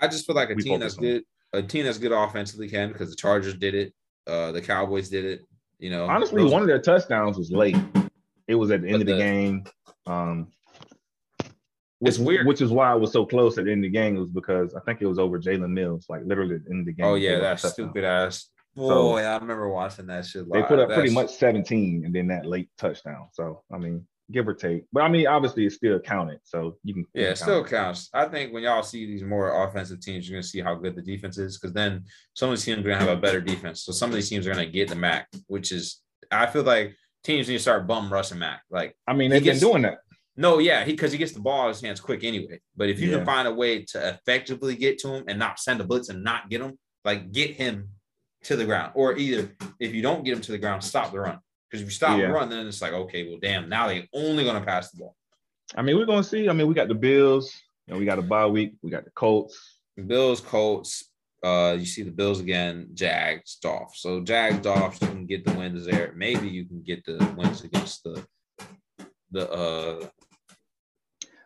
I 0.00 0.08
just 0.08 0.26
feel 0.26 0.34
like 0.34 0.50
a 0.50 0.56
team 0.56 0.80
that's 0.80 0.96
on. 0.98 1.04
good, 1.04 1.22
a 1.52 1.62
team 1.62 1.84
that's 1.84 1.98
good 1.98 2.12
offensively 2.12 2.68
can 2.68 2.92
because 2.92 3.10
the 3.10 3.16
Chargers 3.16 3.54
did 3.54 3.74
it, 3.74 3.94
uh, 4.26 4.52
the 4.52 4.60
Cowboys 4.60 5.08
did 5.08 5.24
it, 5.24 5.46
you 5.80 5.90
know, 5.90 6.06
honestly, 6.06 6.44
one 6.44 6.62
of 6.62 6.68
their 6.68 6.80
touchdowns 6.80 7.38
was 7.38 7.50
late. 7.50 7.76
It 8.46 8.54
was 8.54 8.70
at 8.70 8.82
the 8.82 8.88
end 8.88 9.02
of 9.02 9.06
the, 9.06 9.14
the 9.14 9.18
game. 9.18 9.64
Um, 10.06 10.48
which, 11.98 12.10
it's 12.10 12.18
weird. 12.18 12.46
Which 12.46 12.60
is 12.60 12.70
why 12.70 12.94
it 12.94 13.00
was 13.00 13.12
so 13.12 13.24
close 13.24 13.58
at 13.58 13.64
the 13.64 13.72
end 13.72 13.84
of 13.84 13.90
the 13.90 13.98
game 13.98 14.16
It 14.16 14.20
was 14.20 14.28
because 14.28 14.74
I 14.74 14.80
think 14.80 15.00
it 15.00 15.06
was 15.06 15.18
over 15.18 15.38
Jalen 15.38 15.70
Mills, 15.70 16.06
like 16.08 16.22
literally 16.24 16.56
at 16.56 16.64
the 16.64 16.70
end 16.70 16.80
of 16.80 16.86
the 16.86 16.92
game. 16.92 17.06
Oh 17.06 17.14
yeah, 17.14 17.40
that 17.40 17.60
stupid 17.60 18.04
ass. 18.04 18.50
Boy, 18.76 18.88
so, 18.88 19.16
I 19.16 19.36
remember 19.36 19.68
watching 19.68 20.06
that 20.06 20.26
shit. 20.26 20.46
Live. 20.46 20.62
They 20.62 20.68
put 20.68 20.78
up 20.78 20.88
That's... 20.88 21.00
pretty 21.00 21.14
much 21.14 21.30
17 21.30 22.04
and 22.04 22.14
then 22.14 22.28
that 22.28 22.46
late 22.46 22.68
touchdown. 22.78 23.28
So 23.32 23.62
I 23.72 23.78
mean, 23.78 24.06
give 24.30 24.46
or 24.48 24.54
take. 24.54 24.84
But 24.92 25.02
I 25.02 25.08
mean, 25.08 25.26
obviously, 25.26 25.66
it 25.66 25.72
still 25.72 25.98
counted, 26.00 26.38
so 26.44 26.76
you 26.84 26.94
can. 26.94 27.06
Yeah, 27.14 27.30
it 27.30 27.38
still 27.38 27.64
counts. 27.64 28.08
I 28.14 28.26
think 28.26 28.52
when 28.52 28.62
y'all 28.62 28.82
see 28.82 29.06
these 29.06 29.22
more 29.22 29.64
offensive 29.64 30.00
teams, 30.00 30.28
you're 30.28 30.36
gonna 30.36 30.42
see 30.42 30.60
how 30.60 30.74
good 30.74 30.94
the 30.96 31.02
defense 31.02 31.38
is, 31.38 31.58
because 31.58 31.72
then 31.72 32.04
some 32.34 32.50
of 32.50 32.56
these 32.56 32.64
teams 32.64 32.78
are 32.78 32.90
gonna 32.90 32.98
have 33.04 33.16
a 33.18 33.20
better 33.20 33.40
defense. 33.40 33.82
So 33.84 33.92
some 33.92 34.10
of 34.10 34.14
these 34.16 34.28
teams 34.28 34.46
are 34.46 34.50
gonna 34.52 34.66
get 34.66 34.88
the 34.88 34.94
Mac, 34.96 35.28
which 35.46 35.72
is 35.72 36.00
I 36.30 36.46
feel 36.46 36.62
like 36.62 36.94
teams 37.24 37.48
need 37.48 37.54
to 37.56 37.60
start 37.62 37.86
bum 37.86 38.12
rushing 38.12 38.38
Mac. 38.38 38.62
Like 38.70 38.96
I 39.06 39.12
mean, 39.14 39.30
they've 39.30 39.42
gets- 39.42 39.60
been 39.60 39.68
doing 39.70 39.82
that. 39.82 39.98
no, 40.36 40.58
yeah, 40.58 40.84
he 40.84 40.92
because 40.92 41.12
he 41.12 41.18
gets 41.18 41.32
the 41.32 41.40
ball 41.40 41.64
in 41.64 41.68
his 41.70 41.80
hands 41.80 42.00
quick 42.00 42.24
anyway. 42.24 42.60
But 42.76 42.88
if 42.88 43.00
you 43.00 43.10
Yeah. 43.10 43.16
can 43.18 43.26
find 43.26 43.48
a 43.48 43.54
way 43.54 43.84
to 43.86 44.08
effectively 44.10 44.76
get 44.76 44.98
to 45.00 45.08
him 45.14 45.24
and 45.28 45.38
not 45.38 45.58
send 45.58 45.80
a 45.80 45.84
blitz 45.84 46.08
and 46.08 46.22
not 46.24 46.48
get 46.48 46.60
him, 46.60 46.78
like 47.04 47.32
get 47.32 47.50
him 47.52 47.90
to 48.44 48.56
the 48.56 48.64
ground, 48.64 48.92
or 48.94 49.18
either 49.18 49.50
if 49.78 49.92
you 49.94 50.00
don't 50.00 50.24
get 50.24 50.32
him 50.34 50.40
to 50.40 50.52
the 50.52 50.58
ground, 50.58 50.82
stop 50.82 51.12
the 51.12 51.20
run. 51.20 51.38
Because 51.70 51.82
if 51.82 51.86
you 51.86 51.92
stop 51.92 52.18
Yeah. 52.18 52.26
run, 52.26 52.48
then 52.50 52.66
it's 52.66 52.82
like 52.82 52.92
okay, 52.92 53.28
well, 53.28 53.38
damn, 53.40 53.68
now 53.68 53.86
they 53.86 54.08
only 54.12 54.44
gonna 54.44 54.60
pass 54.64 54.90
the 54.90 54.98
ball. 54.98 55.14
I 55.76 55.82
mean, 55.82 55.96
we're 55.96 56.06
gonna 56.06 56.24
see. 56.24 56.48
I 56.48 56.52
mean, 56.52 56.66
we 56.66 56.74
got 56.74 56.88
the 56.88 56.94
Bills, 56.94 57.54
and 57.86 57.96
we 57.98 58.04
got 58.04 58.18
a 58.18 58.22
bye 58.22 58.46
week. 58.46 58.74
We 58.82 58.90
got 58.90 59.04
the 59.04 59.10
Colts. 59.12 59.78
Bills, 60.06 60.40
Colts. 60.40 61.04
Uh, 61.42 61.76
you 61.78 61.86
see 61.86 62.02
the 62.02 62.10
Bills 62.10 62.40
again, 62.40 62.88
Jags, 62.92 63.56
Dolphs. 63.62 64.00
So 64.02 64.20
Jags, 64.20 64.58
Dolphs, 64.58 65.00
you 65.00 65.08
can 65.08 65.26
get 65.26 65.44
the 65.44 65.52
wins 65.54 65.86
there. 65.86 66.12
Maybe 66.16 66.48
you 66.48 66.64
can 66.66 66.82
get 66.82 67.04
the 67.04 67.16
wins 67.36 67.62
against 67.64 68.02
the 68.04 68.24
the 69.30 69.50
uh. 69.50 70.06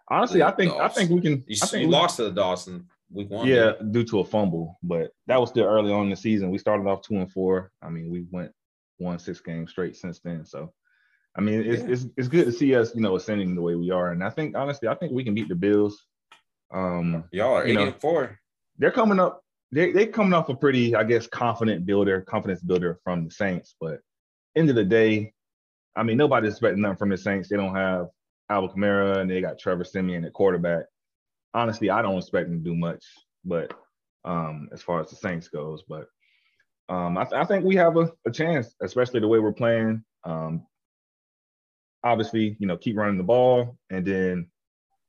Honestly, 0.09 0.41
The 0.41 0.47
I 0.47 0.51
think 0.53 0.72
I 0.72 0.89
think 0.89 1.11
we 1.11 1.20
can. 1.20 1.45
You, 1.47 1.57
I 1.62 1.66
think 1.66 1.87
we- 1.87 1.93
lost 1.93 2.16
to 2.16 2.25
the 2.25 2.31
Dawson 2.31 2.87
week 3.11 3.31
one. 3.31 3.47
Yeah, 3.47 3.72
due 3.91 4.05
to 4.05 4.20
a 4.20 4.25
fumble, 4.25 4.79
but 4.83 5.12
that 5.27 5.41
was 5.41 5.51
still 5.51 5.64
early 5.66 5.93
on 5.93 6.05
in 6.05 6.11
the 6.11 6.16
season. 6.16 6.51
We 6.51 6.59
started 6.59 6.87
off 6.87 7.03
two 7.03 7.16
and 7.16 7.31
four. 7.31 7.70
I 7.83 7.89
mean, 7.91 8.11
we 8.11 8.27
went 8.31 8.53
won 8.99 9.18
six 9.18 9.40
games 9.40 9.70
straight 9.70 9.97
since 9.97 10.20
then. 10.20 10.45
So, 10.45 10.72
I 11.36 11.40
mean, 11.40 11.61
it's 11.64 11.82
Yeah. 11.82 11.90
it's 11.90 12.07
it's 12.16 12.28
good 12.28 12.47
to 12.47 12.53
see 12.53 12.74
us, 12.74 12.95
you 12.95 13.01
know, 13.01 13.16
ascending 13.16 13.55
the 13.55 13.62
way 13.62 13.74
we 13.74 13.90
are. 13.90 14.11
And 14.12 14.22
I 14.22 14.30
think 14.30 14.57
honestly, 14.57 14.88
I 14.88 14.95
think 14.95 15.12
we 15.12 15.24
can 15.24 15.34
beat 15.34 15.49
the 15.49 15.55
Bills. 15.55 16.05
Um, 16.72 17.24
y'all 17.32 17.55
are 17.55 17.66
You 17.66 17.72
eight 17.72 17.74
know. 17.74 17.86
and 17.86 18.01
four. 18.01 18.38
they're 18.78 18.90
coming 18.90 19.20
up. 19.20 19.42
They 19.72 19.92
they 19.92 20.07
coming 20.07 20.32
off 20.32 20.49
a 20.49 20.55
pretty, 20.55 20.95
I 20.95 21.05
guess, 21.05 21.26
confident 21.26 21.86
builder, 21.86 22.20
confidence 22.22 22.62
builder 22.62 23.01
from 23.05 23.24
the 23.24 23.30
Saints. 23.30 23.74
But 23.80 24.01
end 24.57 24.70
of 24.70 24.76
the 24.76 24.84
day, 24.84 25.32
I 25.97 26.03
mean, 26.05 26.16
nobody's 26.16 26.53
expecting 26.53 26.82
nothing 26.82 26.97
from 26.99 27.09
the 27.11 27.16
Saints. 27.16 27.49
They 27.49 27.57
don't 27.57 27.74
have 27.74 28.09
Alvin 28.51 28.70
Kamara 28.70 29.18
and 29.18 29.30
they 29.30 29.40
got 29.40 29.59
Trevor 29.59 29.84
Siemian 29.84 30.24
at 30.24 30.32
quarterback. 30.32 30.84
Honestly, 31.55 31.90
I 31.90 32.03
don't 32.03 32.18
expect 32.18 32.49
them 32.49 32.59
to 32.62 32.64
do 32.70 32.74
much, 32.76 33.05
but 33.45 33.72
um, 34.24 34.68
as 34.72 34.82
far 34.82 35.01
as 35.01 35.11
the 35.11 35.16
Saints 35.16 35.49
goes, 35.49 35.82
but 35.88 36.07
um, 36.89 37.16
I, 37.18 37.24
th- 37.24 37.35
I 37.35 37.45
think 37.45 37.64
we 37.64 37.76
have 37.76 37.97
a, 37.97 38.12
a 38.26 38.30
chance, 38.30 38.74
especially 38.82 39.20
the 39.20 39.28
way 39.28 39.39
we're 39.39 39.53
playing. 39.53 40.05
Um, 40.24 40.66
obviously, 42.03 42.57
you 42.59 42.66
know, 42.66 42.76
keep 42.76 42.97
running 42.97 43.18
the 43.18 43.24
ball 43.24 43.76
and 43.91 44.07
then 44.07 44.49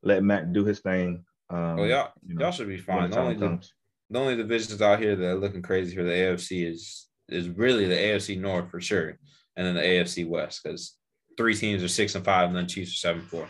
let 0.03 0.23
Matt 0.23 0.53
do 0.53 0.63
his 0.63 0.79
thing. 0.79 1.25
Um, 1.49 1.77
Well, 1.77 1.87
y'all, 1.87 2.11
you 2.25 2.35
know, 2.35 2.45
y'all 2.45 2.51
should 2.51 2.67
be 2.67 2.77
fine. 2.77 3.09
the 3.09 3.15
The 3.15 3.21
only, 3.21 3.35
the, 3.35 3.69
the 4.09 4.19
only 4.19 4.35
divisions 4.35 4.81
out 4.81 4.99
here 4.99 5.15
that 5.15 5.27
are 5.27 5.35
looking 5.35 5.61
crazy 5.61 5.95
for 5.95 6.03
the 6.03 6.11
AFC 6.11 6.69
is 6.71 7.07
is 7.27 7.49
really 7.49 7.85
the 7.85 7.95
AFC 7.95 8.39
North 8.39 8.69
for 8.69 8.79
sure, 8.79 9.17
and 9.55 9.67
then 9.67 9.73
the 9.75 9.81
AFC 9.81 10.27
West 10.27 10.61
because 10.63 10.95
three 11.37 11.55
teams 11.55 11.83
are 11.83 11.87
six 11.87 12.15
and 12.15 12.23
five, 12.23 12.47
and 12.47 12.55
then 12.55 12.67
Chiefs 12.67 12.91
are 12.93 13.07
seven 13.07 13.21
and 13.21 13.29
four. 13.29 13.49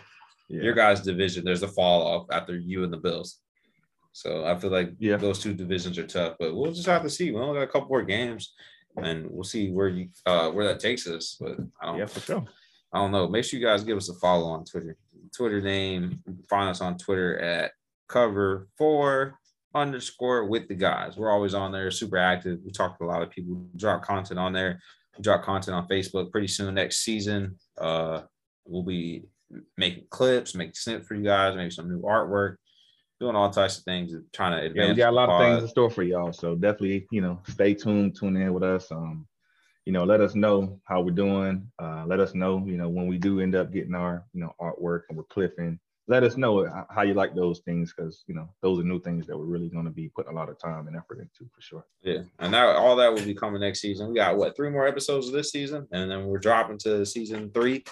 Yeah. 0.49 0.61
Your 0.63 0.73
guys' 0.73 1.01
division, 1.01 1.43
there's 1.43 1.63
a 1.63 1.67
fall 1.67 2.01
off 2.07 2.28
after 2.32 2.57
you 2.57 2.84
and 2.84 2.93
the 2.93 2.97
Bills. 2.97 3.39
So 4.16 4.45
I 4.45 4.57
feel 4.57 4.70
like 4.72 4.93
Yeah. 4.97 5.18
those 5.18 5.39
two 5.39 5.53
divisions 5.53 5.97
are 5.97 6.07
tough, 6.07 6.38
but 6.39 6.55
we'll 6.55 6.72
just 6.72 6.88
have 6.88 7.03
to 7.03 7.09
see. 7.09 7.32
We 7.32 7.38
only 7.41 7.55
got 7.55 7.63
a 7.63 7.68
couple 7.68 7.89
more 7.89 8.01
games, 8.01 8.53
and 8.95 9.30
we'll 9.30 9.43
see 9.43 9.72
where 9.72 9.89
you 9.89 10.07
uh 10.26 10.49
where 10.51 10.66
that 10.68 10.80
takes 10.80 11.05
us. 11.05 11.36
But 11.38 11.57
I 11.82 11.88
don't 11.88 11.97
yeah, 11.99 12.05
for 12.05 12.22
sure. 12.22 12.45
I 12.93 12.99
don't 12.99 13.11
know. 13.11 13.28
Make 13.28 13.43
sure 13.43 13.59
you 13.59 13.66
guys 13.66 13.84
give 13.84 13.97
us 13.97 14.07
a 14.07 14.13
follow 14.13 14.47
on 14.47 14.63
Twitter. 14.63 14.95
Twitter 15.36 15.59
name, 15.59 16.24
find 16.49 16.70
us 16.70 16.80
on 16.80 16.97
Twitter 16.97 17.38
at 17.39 17.74
cover 18.07 18.70
four 18.78 19.38
underscore 19.74 20.45
with 20.45 20.70
the 20.70 20.76
guys. 20.76 21.18
We're 21.18 21.30
always 21.32 21.53
on 21.53 21.74
there, 21.74 21.91
super 21.91 22.18
active. 22.18 22.59
We 22.63 22.72
talk 22.72 22.97
to 22.97 23.03
a 23.03 23.07
lot 23.07 23.22
of 23.22 23.30
people, 23.32 23.68
drop 23.76 24.01
content 24.03 24.39
on 24.39 24.53
there. 24.53 24.80
Drop 25.20 25.43
content 25.43 25.76
on 25.76 25.89
Facebook 25.89 26.32
pretty 26.32 26.47
soon 26.47 26.74
next 26.76 26.99
season. 27.03 27.57
Uh 27.78 28.22
we'll 28.63 28.84
be 28.84 29.26
making 29.76 30.05
clips, 30.09 30.55
making 30.55 30.76
snips 30.76 31.05
for 31.05 31.16
you 31.16 31.24
guys, 31.24 31.53
maybe 31.53 31.70
some 31.70 31.89
new 31.89 32.01
artwork, 32.01 32.55
doing 33.20 33.36
all 33.36 33.49
types 33.49 33.78
of 33.78 33.84
things, 33.84 34.13
and 34.13 34.26
trying 34.34 34.59
to 34.59 34.66
advance. 34.66 34.88
Yeah, 34.88 34.93
we 34.93 34.97
got 34.97 35.09
a 35.09 35.16
lot 35.16 35.30
of 35.30 35.41
things 35.41 35.63
in 35.63 35.70
store 35.70 35.89
for 35.89 36.03
y'all. 36.03 36.34
So 36.34 36.55
definitely, 36.55 37.07
you 37.11 37.22
know, 37.22 37.39
stay 37.47 37.74
tuned, 37.74 38.16
tune 38.18 38.38
in 38.38 38.53
with 38.53 38.63
us. 38.63 38.91
Um, 38.91 39.28
you 39.86 39.93
know, 39.93 40.03
let 40.03 40.20
us 40.20 40.36
know 40.36 40.80
how 40.86 41.01
we're 41.01 41.11
doing. 41.11 41.72
Uh, 41.80 42.05
let 42.07 42.20
us 42.20 42.34
know, 42.34 42.63
you 42.66 42.78
know, 42.78 42.89
when 42.89 43.07
we 43.07 43.18
do 43.18 43.39
end 43.39 43.55
up 43.55 43.72
getting 43.72 43.93
our, 43.93 44.26
you 44.34 44.41
know, 44.41 44.53
artwork 44.59 45.03
and 45.09 45.18
we're 45.18 45.26
clipping. 45.26 45.80
Let 46.07 46.24
us 46.24 46.38
know 46.38 46.68
how 46.91 47.01
you 47.01 47.16
like 47.16 47.34
those 47.34 47.61
things 47.61 47.91
because 47.91 48.24
you 48.28 48.36
know 48.36 48.47
those 48.61 48.78
are 48.80 48.84
new 48.84 49.01
things 49.01 49.26
that 49.26 49.36
we're 49.36 49.45
really 49.45 49.70
going 49.70 49.86
to 49.86 49.91
be 49.91 50.07
putting 50.09 50.32
a 50.32 50.36
lot 50.36 50.49
of 50.49 50.59
time 50.59 50.88
and 50.88 50.95
effort 50.95 51.18
into 51.18 51.49
for 51.51 51.61
sure. 51.61 51.86
Yeah, 52.03 52.20
and 52.38 52.53
that 52.53 52.76
all 52.76 52.95
that 52.97 53.11
will 53.11 53.26
be 53.26 53.34
coming 53.34 53.61
next 53.61 53.82
season. 53.82 54.09
We 54.09 54.16
got 54.16 54.38
what 54.38 54.55
three 54.55 54.70
more 54.70 54.86
episodes 54.86 55.28
of 55.28 55.34
this 55.34 55.51
season, 55.51 55.88
and 55.91 56.11
then 56.11 56.28
we're 56.28 56.38
dropping 56.38 56.78
to 56.80 57.07
season 57.07 57.49
three, 57.55 57.86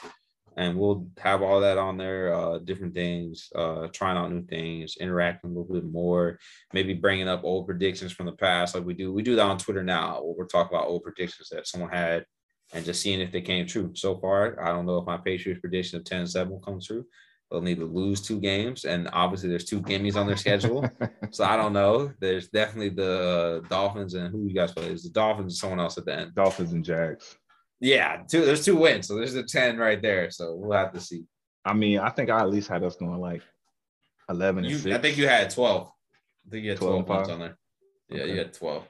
and 0.57 0.77
we'll 0.77 1.07
have 1.17 1.41
all 1.41 1.59
that 1.61 1.77
on 1.77 1.97
there. 1.97 2.33
Uh, 2.33 2.59
different 2.59 2.93
things, 2.93 3.49
uh, 3.55 3.87
trying 3.93 4.17
out 4.17 4.31
new 4.31 4.45
things, 4.45 4.97
interacting 4.99 5.49
a 5.49 5.53
little 5.53 5.73
bit 5.73 5.85
more, 5.85 6.39
maybe 6.73 6.93
bringing 6.93 7.27
up 7.27 7.43
old 7.43 7.65
predictions 7.65 8.11
from 8.11 8.25
the 8.25 8.33
past, 8.33 8.75
like 8.75 8.85
we 8.85 8.93
do. 8.93 9.11
We 9.11 9.23
do 9.23 9.35
that 9.35 9.45
on 9.45 9.57
Twitter 9.57 9.83
now. 9.83 10.21
Where 10.21 10.35
we're 10.37 10.45
talking 10.45 10.75
about 10.75 10.87
old 10.87 11.03
predictions 11.03 11.49
that 11.49 11.67
someone 11.67 11.89
had, 11.89 12.25
and 12.73 12.85
just 12.85 13.01
seeing 13.01 13.21
if 13.21 13.31
they 13.31 13.41
came 13.41 13.65
true. 13.67 13.91
So 13.95 14.17
far, 14.17 14.61
I 14.63 14.69
don't 14.69 14.85
know 14.85 14.97
if 14.97 15.05
my 15.05 15.17
Patriots 15.17 15.61
prediction 15.61 15.99
of 15.99 16.05
10-7 16.05 16.49
will 16.49 16.59
come 16.59 16.79
true. 16.81 17.05
They'll 17.51 17.61
need 17.61 17.79
to 17.79 17.85
lose 17.85 18.19
two 18.19 18.39
games, 18.39 18.83
and 18.85 19.07
obviously 19.13 19.47
there's 19.47 19.65
two 19.65 19.79
gimmies 19.81 20.15
on 20.15 20.27
their 20.27 20.37
schedule. 20.37 20.89
So 21.31 21.43
I 21.43 21.57
don't 21.57 21.73
know. 21.73 22.13
There's 22.19 22.49
definitely 22.49 22.89
the 22.89 23.63
uh, 23.65 23.67
Dolphins 23.67 24.13
and 24.13 24.29
who 24.31 24.45
you 24.45 24.53
guys 24.53 24.71
play. 24.71 24.85
Is 24.85 25.01
the 25.01 25.09
Dolphins 25.09 25.53
and 25.53 25.57
someone 25.57 25.79
else 25.79 25.97
at 25.97 26.05
the 26.05 26.13
end? 26.13 26.35
Dolphins 26.35 26.73
and 26.73 26.85
Jags. 26.85 27.37
Yeah, 27.83 28.21
two. 28.29 28.45
There's 28.45 28.63
two 28.63 28.77
wins, 28.77 29.07
so 29.09 29.15
there's 29.15 29.35
a 29.35 29.43
ten 29.43 29.77
right 29.77 30.01
there. 30.01 30.31
So 30.31 30.55
we'll 30.55 30.77
have 30.77 30.93
to 30.93 31.01
see. 31.01 31.25
I 31.65 31.73
mean, 31.73 31.99
I 31.99 32.09
think 32.09 32.29
I 32.29 32.39
at 32.39 32.49
least 32.49 32.69
had 32.69 32.81
us 32.81 32.95
going 32.95 33.19
like 33.19 33.41
eleven 34.29 34.63
and 34.63 34.73
You. 34.85 34.95
I 34.95 34.99
think 34.99 35.17
you 35.17 35.27
had 35.27 35.49
twelve. 35.49 35.89
I 36.47 36.49
think 36.49 36.63
you 36.63 36.69
had 36.71 36.79
12 36.79 37.05
twelve 37.05 37.07
points 37.07 37.29
on 37.29 37.39
there. 37.39 37.57
Yeah, 38.09 38.21
Okay. 38.23 38.31
you 38.31 38.37
had 38.37 38.53
twelve. 38.53 38.87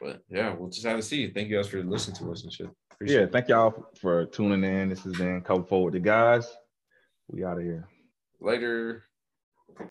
But 0.00 0.20
yeah, 0.28 0.54
we'll 0.54 0.70
just 0.70 0.86
have 0.86 0.96
to 0.96 1.02
see. 1.02 1.28
Thank 1.32 1.48
you 1.48 1.56
guys 1.56 1.66
for 1.66 1.82
listening 1.82 2.16
to 2.18 2.30
us 2.30 2.44
and 2.44 2.52
shit. 2.52 2.68
Appreciate 2.92 3.16
yeah, 3.18 3.24
it. 3.24 3.32
thank 3.32 3.48
y'all 3.48 3.86
for 4.00 4.26
tuning 4.26 4.62
in. 4.62 4.88
This 4.88 5.02
has 5.02 5.14
been 5.14 5.40
Cover 5.40 5.64
Forward 5.64 5.94
the 5.94 6.00
guys. 6.00 6.48
We 7.26 7.44
out 7.44 7.58
of 7.58 7.64
here. 7.64 7.88
Later. 8.40 9.07